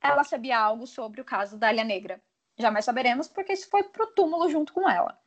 ela 0.00 0.24
sabia 0.24 0.58
algo 0.58 0.86
sobre 0.86 1.20
o 1.20 1.24
caso 1.24 1.58
da 1.58 1.68
Alha 1.68 1.84
Negra? 1.84 2.20
Jamais 2.58 2.84
saberemos 2.84 3.28
porque 3.28 3.52
isso 3.52 3.68
foi 3.68 3.82
pro 3.84 4.06
túmulo 4.08 4.48
junto 4.48 4.72
com 4.72 4.88
ela. 4.88 5.18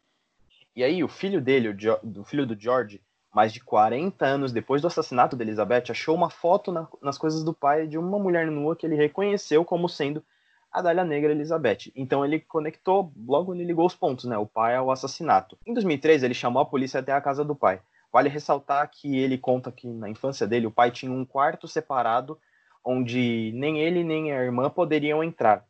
E 0.79 0.83
aí 0.85 1.03
o 1.03 1.09
filho 1.09 1.41
dele, 1.41 1.67
o, 1.67 1.77
jo 1.77 1.99
o 2.15 2.23
filho 2.23 2.47
do 2.47 2.57
George, 2.57 3.01
mais 3.35 3.51
de 3.51 3.59
40 3.59 4.25
anos 4.25 4.53
depois 4.53 4.81
do 4.81 4.87
assassinato 4.87 5.35
de 5.35 5.43
Elizabeth, 5.43 5.91
achou 5.91 6.15
uma 6.15 6.29
foto 6.29 6.71
na, 6.71 6.87
nas 7.01 7.17
coisas 7.17 7.43
do 7.43 7.53
pai 7.53 7.85
de 7.85 7.97
uma 7.97 8.17
mulher 8.17 8.49
nua 8.49 8.77
que 8.77 8.85
ele 8.85 8.95
reconheceu 8.95 9.65
como 9.65 9.89
sendo 9.89 10.23
a 10.71 10.81
Dália 10.81 11.03
Negra 11.03 11.33
Elizabeth. 11.33 11.91
Então 11.93 12.23
ele 12.23 12.39
conectou, 12.39 13.11
logo 13.27 13.53
ele 13.53 13.65
ligou 13.65 13.85
os 13.85 13.93
pontos, 13.93 14.23
né? 14.23 14.37
O 14.37 14.45
pai 14.45 14.73
ao 14.73 14.89
assassinato. 14.89 15.57
Em 15.67 15.73
2003, 15.73 16.23
ele 16.23 16.33
chamou 16.33 16.61
a 16.61 16.65
polícia 16.65 17.01
até 17.01 17.11
a 17.11 17.19
casa 17.19 17.43
do 17.43 17.53
pai. 17.53 17.81
Vale 18.09 18.29
ressaltar 18.29 18.89
que 18.89 19.17
ele 19.17 19.37
conta 19.37 19.73
que 19.73 19.85
na 19.85 20.07
infância 20.07 20.47
dele 20.47 20.67
o 20.67 20.71
pai 20.71 20.91
tinha 20.91 21.11
um 21.11 21.25
quarto 21.25 21.67
separado 21.67 22.39
onde 22.85 23.51
nem 23.53 23.81
ele 23.81 24.01
nem 24.01 24.31
a 24.31 24.41
irmã 24.41 24.69
poderiam 24.69 25.21
entrar. 25.21 25.65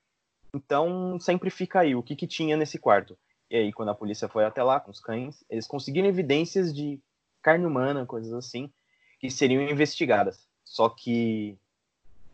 Então 0.53 1.19
sempre 1.19 1.49
fica 1.49 1.79
aí 1.79 1.95
o 1.95 2.03
que, 2.03 2.15
que 2.15 2.27
tinha 2.27 2.55
nesse 2.55 2.77
quarto. 2.77 3.17
E 3.49 3.55
aí, 3.55 3.73
quando 3.73 3.89
a 3.89 3.95
polícia 3.95 4.27
foi 4.27 4.45
até 4.45 4.61
lá 4.61 4.79
com 4.79 4.91
os 4.91 4.99
cães, 4.99 5.43
eles 5.49 5.65
conseguiram 5.65 6.07
evidências 6.07 6.73
de 6.73 6.99
carne 7.41 7.65
humana, 7.65 8.05
coisas 8.05 8.33
assim, 8.33 8.71
que 9.19 9.29
seriam 9.31 9.63
investigadas. 9.63 10.47
Só 10.63 10.89
que 10.89 11.57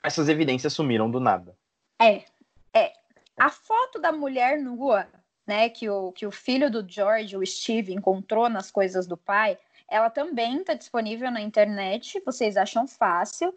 essas 0.04 0.28
evidências 0.28 0.74
sumiram 0.74 1.10
do 1.10 1.20
nada. 1.20 1.56
É, 2.00 2.26
é. 2.74 2.94
A 3.38 3.50
foto 3.50 4.00
da 4.00 4.12
mulher 4.12 4.60
nua, 4.62 5.08
né, 5.48 5.70
que 5.70 5.90
o, 5.90 6.12
que 6.12 6.26
o 6.26 6.32
filho 6.32 6.70
do 6.70 6.88
George, 6.88 7.38
o 7.38 7.46
Steve, 7.46 7.94
encontrou 7.94 8.50
nas 8.50 8.70
coisas 8.70 9.08
do 9.08 9.16
pai, 9.16 9.58
ela 9.88 10.10
também 10.10 10.58
está 10.58 10.74
disponível 10.74 11.32
na 11.32 11.42
internet, 11.42 12.22
vocês 12.26 12.58
acham 12.58 12.88
fácil. 12.88 13.54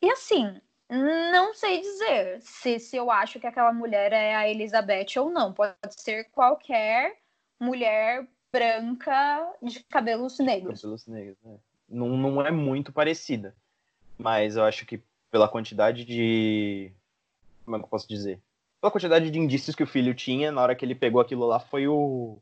E 0.00 0.10
assim, 0.10 0.60
não 0.90 1.54
sei 1.54 1.80
dizer 1.80 2.40
se, 2.40 2.80
se 2.80 2.96
eu 2.96 3.10
acho 3.10 3.38
que 3.38 3.46
aquela 3.46 3.72
mulher 3.72 4.12
é 4.12 4.34
a 4.34 4.48
Elizabeth 4.48 5.18
ou 5.18 5.30
não. 5.30 5.52
Pode 5.52 5.74
ser 5.90 6.24
qualquer 6.32 7.16
mulher 7.60 8.26
branca 8.52 9.52
de 9.62 9.80
cabelos 9.84 10.38
negros. 10.38 10.80
Cabelos 10.80 11.06
negros, 11.06 11.36
né? 11.44 11.56
Não, 11.88 12.08
não 12.08 12.44
é 12.44 12.50
muito 12.50 12.92
parecida. 12.92 13.54
Mas 14.18 14.56
eu 14.56 14.64
acho 14.64 14.84
que 14.84 15.00
pela 15.30 15.48
quantidade 15.48 16.04
de. 16.04 16.92
Como 17.64 17.76
é 17.76 17.78
que 17.78 17.84
eu 17.84 17.88
posso 17.88 18.08
dizer? 18.08 18.40
Pela 18.80 18.90
quantidade 18.90 19.30
de 19.30 19.38
indícios 19.38 19.76
que 19.76 19.82
o 19.82 19.86
filho 19.86 20.14
tinha, 20.14 20.50
na 20.50 20.60
hora 20.62 20.74
que 20.74 20.84
ele 20.84 20.94
pegou 20.94 21.20
aquilo 21.20 21.46
lá, 21.46 21.60
foi 21.60 21.86
o. 21.86 22.38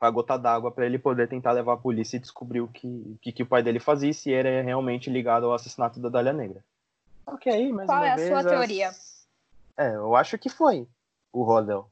a 0.00 0.10
gota 0.10 0.36
d'água 0.36 0.70
para 0.70 0.86
ele 0.86 0.98
poder 0.98 1.28
tentar 1.28 1.52
levar 1.52 1.74
a 1.74 1.78
polícia 1.78 2.16
e 2.16 2.20
descobrir 2.20 2.60
o 2.60 2.68
que, 2.68 3.16
que, 3.20 3.32
que 3.32 3.42
o 3.42 3.46
pai 3.46 3.62
dele 3.62 3.80
fazia 3.80 4.12
se 4.12 4.32
era 4.32 4.62
realmente 4.62 5.10
ligado 5.10 5.46
ao 5.46 5.54
assassinato 5.54 6.00
da 6.00 6.08
Dália 6.08 6.32
Negra. 6.32 6.64
Qual 7.86 8.04
é 8.04 8.12
a 8.12 8.16
vez, 8.16 8.28
sua 8.28 8.44
teoria? 8.44 8.90
É, 9.76 9.94
eu 9.94 10.14
acho 10.16 10.38
que 10.38 10.48
foi 10.48 10.86
o 11.32 11.42
Rodel. 11.42 11.90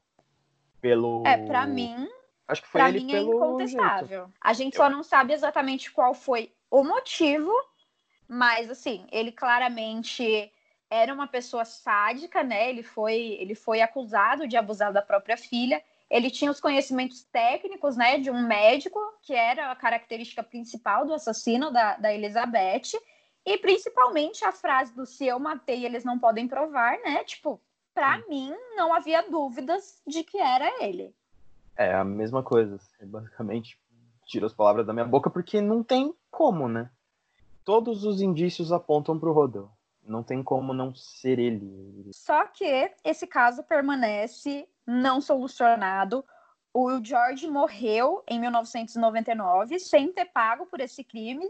Pelo. 0.79 1.23
É, 1.25 1.37
pra 1.37 1.65
mim. 1.65 2.07
Acho 2.47 2.61
que 2.61 2.67
foi 2.67 2.81
pra 2.81 2.89
ele 2.89 2.99
mim 2.99 3.11
é 3.11 3.15
pelo 3.15 3.35
incontestável. 3.35 4.25
Jeito. 4.25 4.33
A 4.41 4.53
gente 4.53 4.75
só 4.75 4.89
não 4.89 5.03
sabe 5.03 5.33
exatamente 5.33 5.91
qual 5.91 6.13
foi 6.13 6.51
o 6.69 6.83
motivo, 6.83 7.51
mas 8.27 8.69
assim, 8.69 9.05
ele 9.11 9.31
claramente 9.31 10.51
era 10.89 11.13
uma 11.13 11.27
pessoa 11.27 11.63
sádica, 11.63 12.43
né? 12.43 12.69
Ele 12.69 12.83
foi, 12.83 13.37
ele 13.39 13.55
foi 13.55 13.81
acusado 13.81 14.45
de 14.45 14.57
abusar 14.57 14.91
da 14.91 15.01
própria 15.01 15.37
filha. 15.37 15.81
Ele 16.09 16.29
tinha 16.29 16.51
os 16.51 16.59
conhecimentos 16.59 17.23
técnicos, 17.23 17.95
né, 17.95 18.17
de 18.17 18.29
um 18.29 18.45
médico, 18.45 18.99
que 19.21 19.33
era 19.33 19.71
a 19.71 19.75
característica 19.77 20.43
principal 20.43 21.05
do 21.05 21.13
assassino 21.13 21.71
da, 21.71 21.95
da 21.95 22.13
Elizabeth. 22.13 22.99
E 23.45 23.57
principalmente 23.57 24.45
a 24.45 24.51
frase 24.51 24.93
do 24.93 25.05
se 25.05 25.25
eu 25.25 25.39
matei, 25.39 25.85
eles 25.85 26.03
não 26.03 26.19
podem 26.19 26.47
provar, 26.47 26.99
né? 26.99 27.23
Tipo, 27.23 27.59
para 27.93 28.19
hum. 28.19 28.23
mim 28.29 28.55
não 28.75 28.93
havia 28.93 29.27
dúvidas 29.29 30.01
de 30.05 30.23
que 30.23 30.37
era 30.37 30.83
ele. 30.83 31.13
É 31.75 31.93
a 31.93 32.03
mesma 32.03 32.43
coisa. 32.43 32.77
Você 32.77 33.05
basicamente 33.05 33.79
tira 34.25 34.45
as 34.45 34.53
palavras 34.53 34.85
da 34.85 34.93
minha 34.93 35.05
boca 35.05 35.29
porque 35.29 35.59
não 35.59 35.83
tem 35.83 36.13
como, 36.29 36.67
né? 36.67 36.89
Todos 37.65 38.03
os 38.03 38.21
indícios 38.21 38.71
apontam 38.71 39.19
pro 39.19 39.33
Rodel. 39.33 39.69
Não 40.03 40.23
tem 40.23 40.43
como 40.43 40.73
não 40.73 40.93
ser 40.95 41.37
ele. 41.37 42.09
Só 42.13 42.47
que 42.47 42.91
esse 43.03 43.27
caso 43.27 43.63
permanece 43.63 44.67
não 44.85 45.21
solucionado. 45.21 46.25
O 46.73 47.03
George 47.03 47.47
morreu 47.47 48.23
em 48.27 48.39
1999 48.39 49.79
sem 49.79 50.11
ter 50.11 50.25
pago 50.25 50.65
por 50.65 50.79
esse 50.79 51.03
crime. 51.03 51.45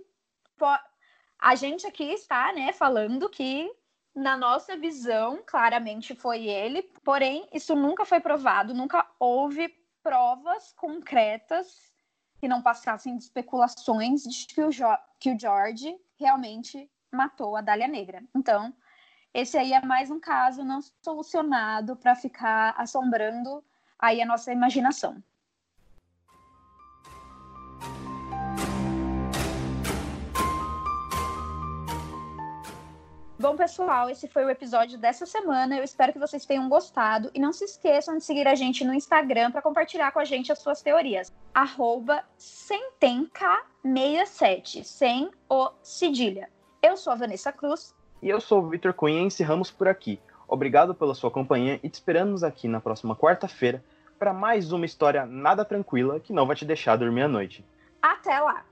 A 1.42 1.56
gente 1.56 1.88
aqui 1.88 2.04
está, 2.04 2.54
né, 2.54 2.72
falando 2.72 3.28
que 3.28 3.68
na 4.14 4.38
nossa 4.38 4.78
visão, 4.78 5.42
claramente 5.44 6.14
foi 6.14 6.46
ele, 6.46 6.84
porém, 7.04 7.50
isso 7.52 7.76
nunca 7.76 8.06
foi 8.06 8.20
provado, 8.20 8.76
nunca 8.76 9.10
houve 9.20 9.68
provas 10.04 10.72
concretas 10.74 11.92
que 12.40 12.48
não 12.48 12.62
passassem 12.62 13.18
de 13.18 13.24
especulações 13.24 14.22
de 14.22 14.46
que 14.48 14.62
o, 14.62 14.72
jo 14.72 14.86
que 15.20 15.32
o 15.32 15.40
George 15.40 15.96
realmente 16.20 16.90
matou 17.12 17.56
a 17.56 17.62
Dália 17.62 17.88
Negra. 17.88 18.24
Então, 18.36 18.72
esse 19.34 19.58
aí 19.58 19.74
é 19.74 19.82
mais 19.84 20.12
um 20.12 20.20
caso 20.20 20.64
não 20.64 20.80
solucionado 21.04 21.96
para 21.96 22.16
ficar 22.16 22.76
assombrando 22.78 23.64
aí 23.98 24.22
a 24.22 24.26
nossa 24.26 24.52
imaginação. 24.52 25.24
Bom, 33.42 33.56
pessoal, 33.56 34.08
esse 34.08 34.28
foi 34.28 34.46
o 34.46 34.52
episódio 34.52 35.00
dessa 35.00 35.26
semana. 35.26 35.76
Eu 35.76 35.84
espero 35.84 36.14
que 36.14 36.20
vocês 36.20 36.46
tenham 36.46 36.70
gostado. 36.70 37.32
E 37.34 37.40
não 37.40 37.52
se 37.52 37.66
esqueçam 37.66 38.20
de 38.20 38.24
seguir 38.24 38.48
a 38.48 38.54
gente 38.54 38.86
no 38.86 38.94
Instagram 38.94 39.50
para 39.50 39.64
compartilhar 39.64 40.12
com 40.12 40.20
a 40.20 40.24
gente 40.24 40.52
as 40.52 40.60
suas 40.60 40.84
teorias. 40.84 41.34
Arroba 41.52 42.24
67 42.38 44.84
sem 44.84 45.32
o 45.50 45.72
cedilha. 45.82 46.52
Eu 46.84 46.96
sou 46.96 47.14
a 47.14 47.16
Vanessa 47.16 47.52
Cruz. 47.52 47.96
E 48.22 48.30
eu 48.30 48.40
sou 48.40 48.62
o 48.62 48.70
Vitor 48.70 48.94
Cunha 48.94 49.22
e 49.22 49.26
encerramos 49.26 49.72
por 49.72 49.88
aqui. 49.88 50.20
Obrigado 50.48 50.94
pela 50.94 51.16
sua 51.16 51.32
companhia 51.32 51.80
e 51.82 51.90
te 51.90 51.96
esperamos 51.96 52.44
aqui 52.44 52.68
na 52.68 52.80
próxima 52.80 53.16
quarta-feira 53.16 53.84
para 54.20 54.34
mais 54.34 54.72
uma 54.72 54.86
história 54.86 55.26
nada 55.26 55.66
tranquila 55.66 56.20
que 56.20 56.32
não 56.32 56.46
vai 56.46 56.56
te 56.56 56.64
deixar 56.64 56.96
dormir 56.96 57.24
à 57.24 57.28
noite. 57.28 57.66
Até 58.04 58.40
lá! 58.40 58.64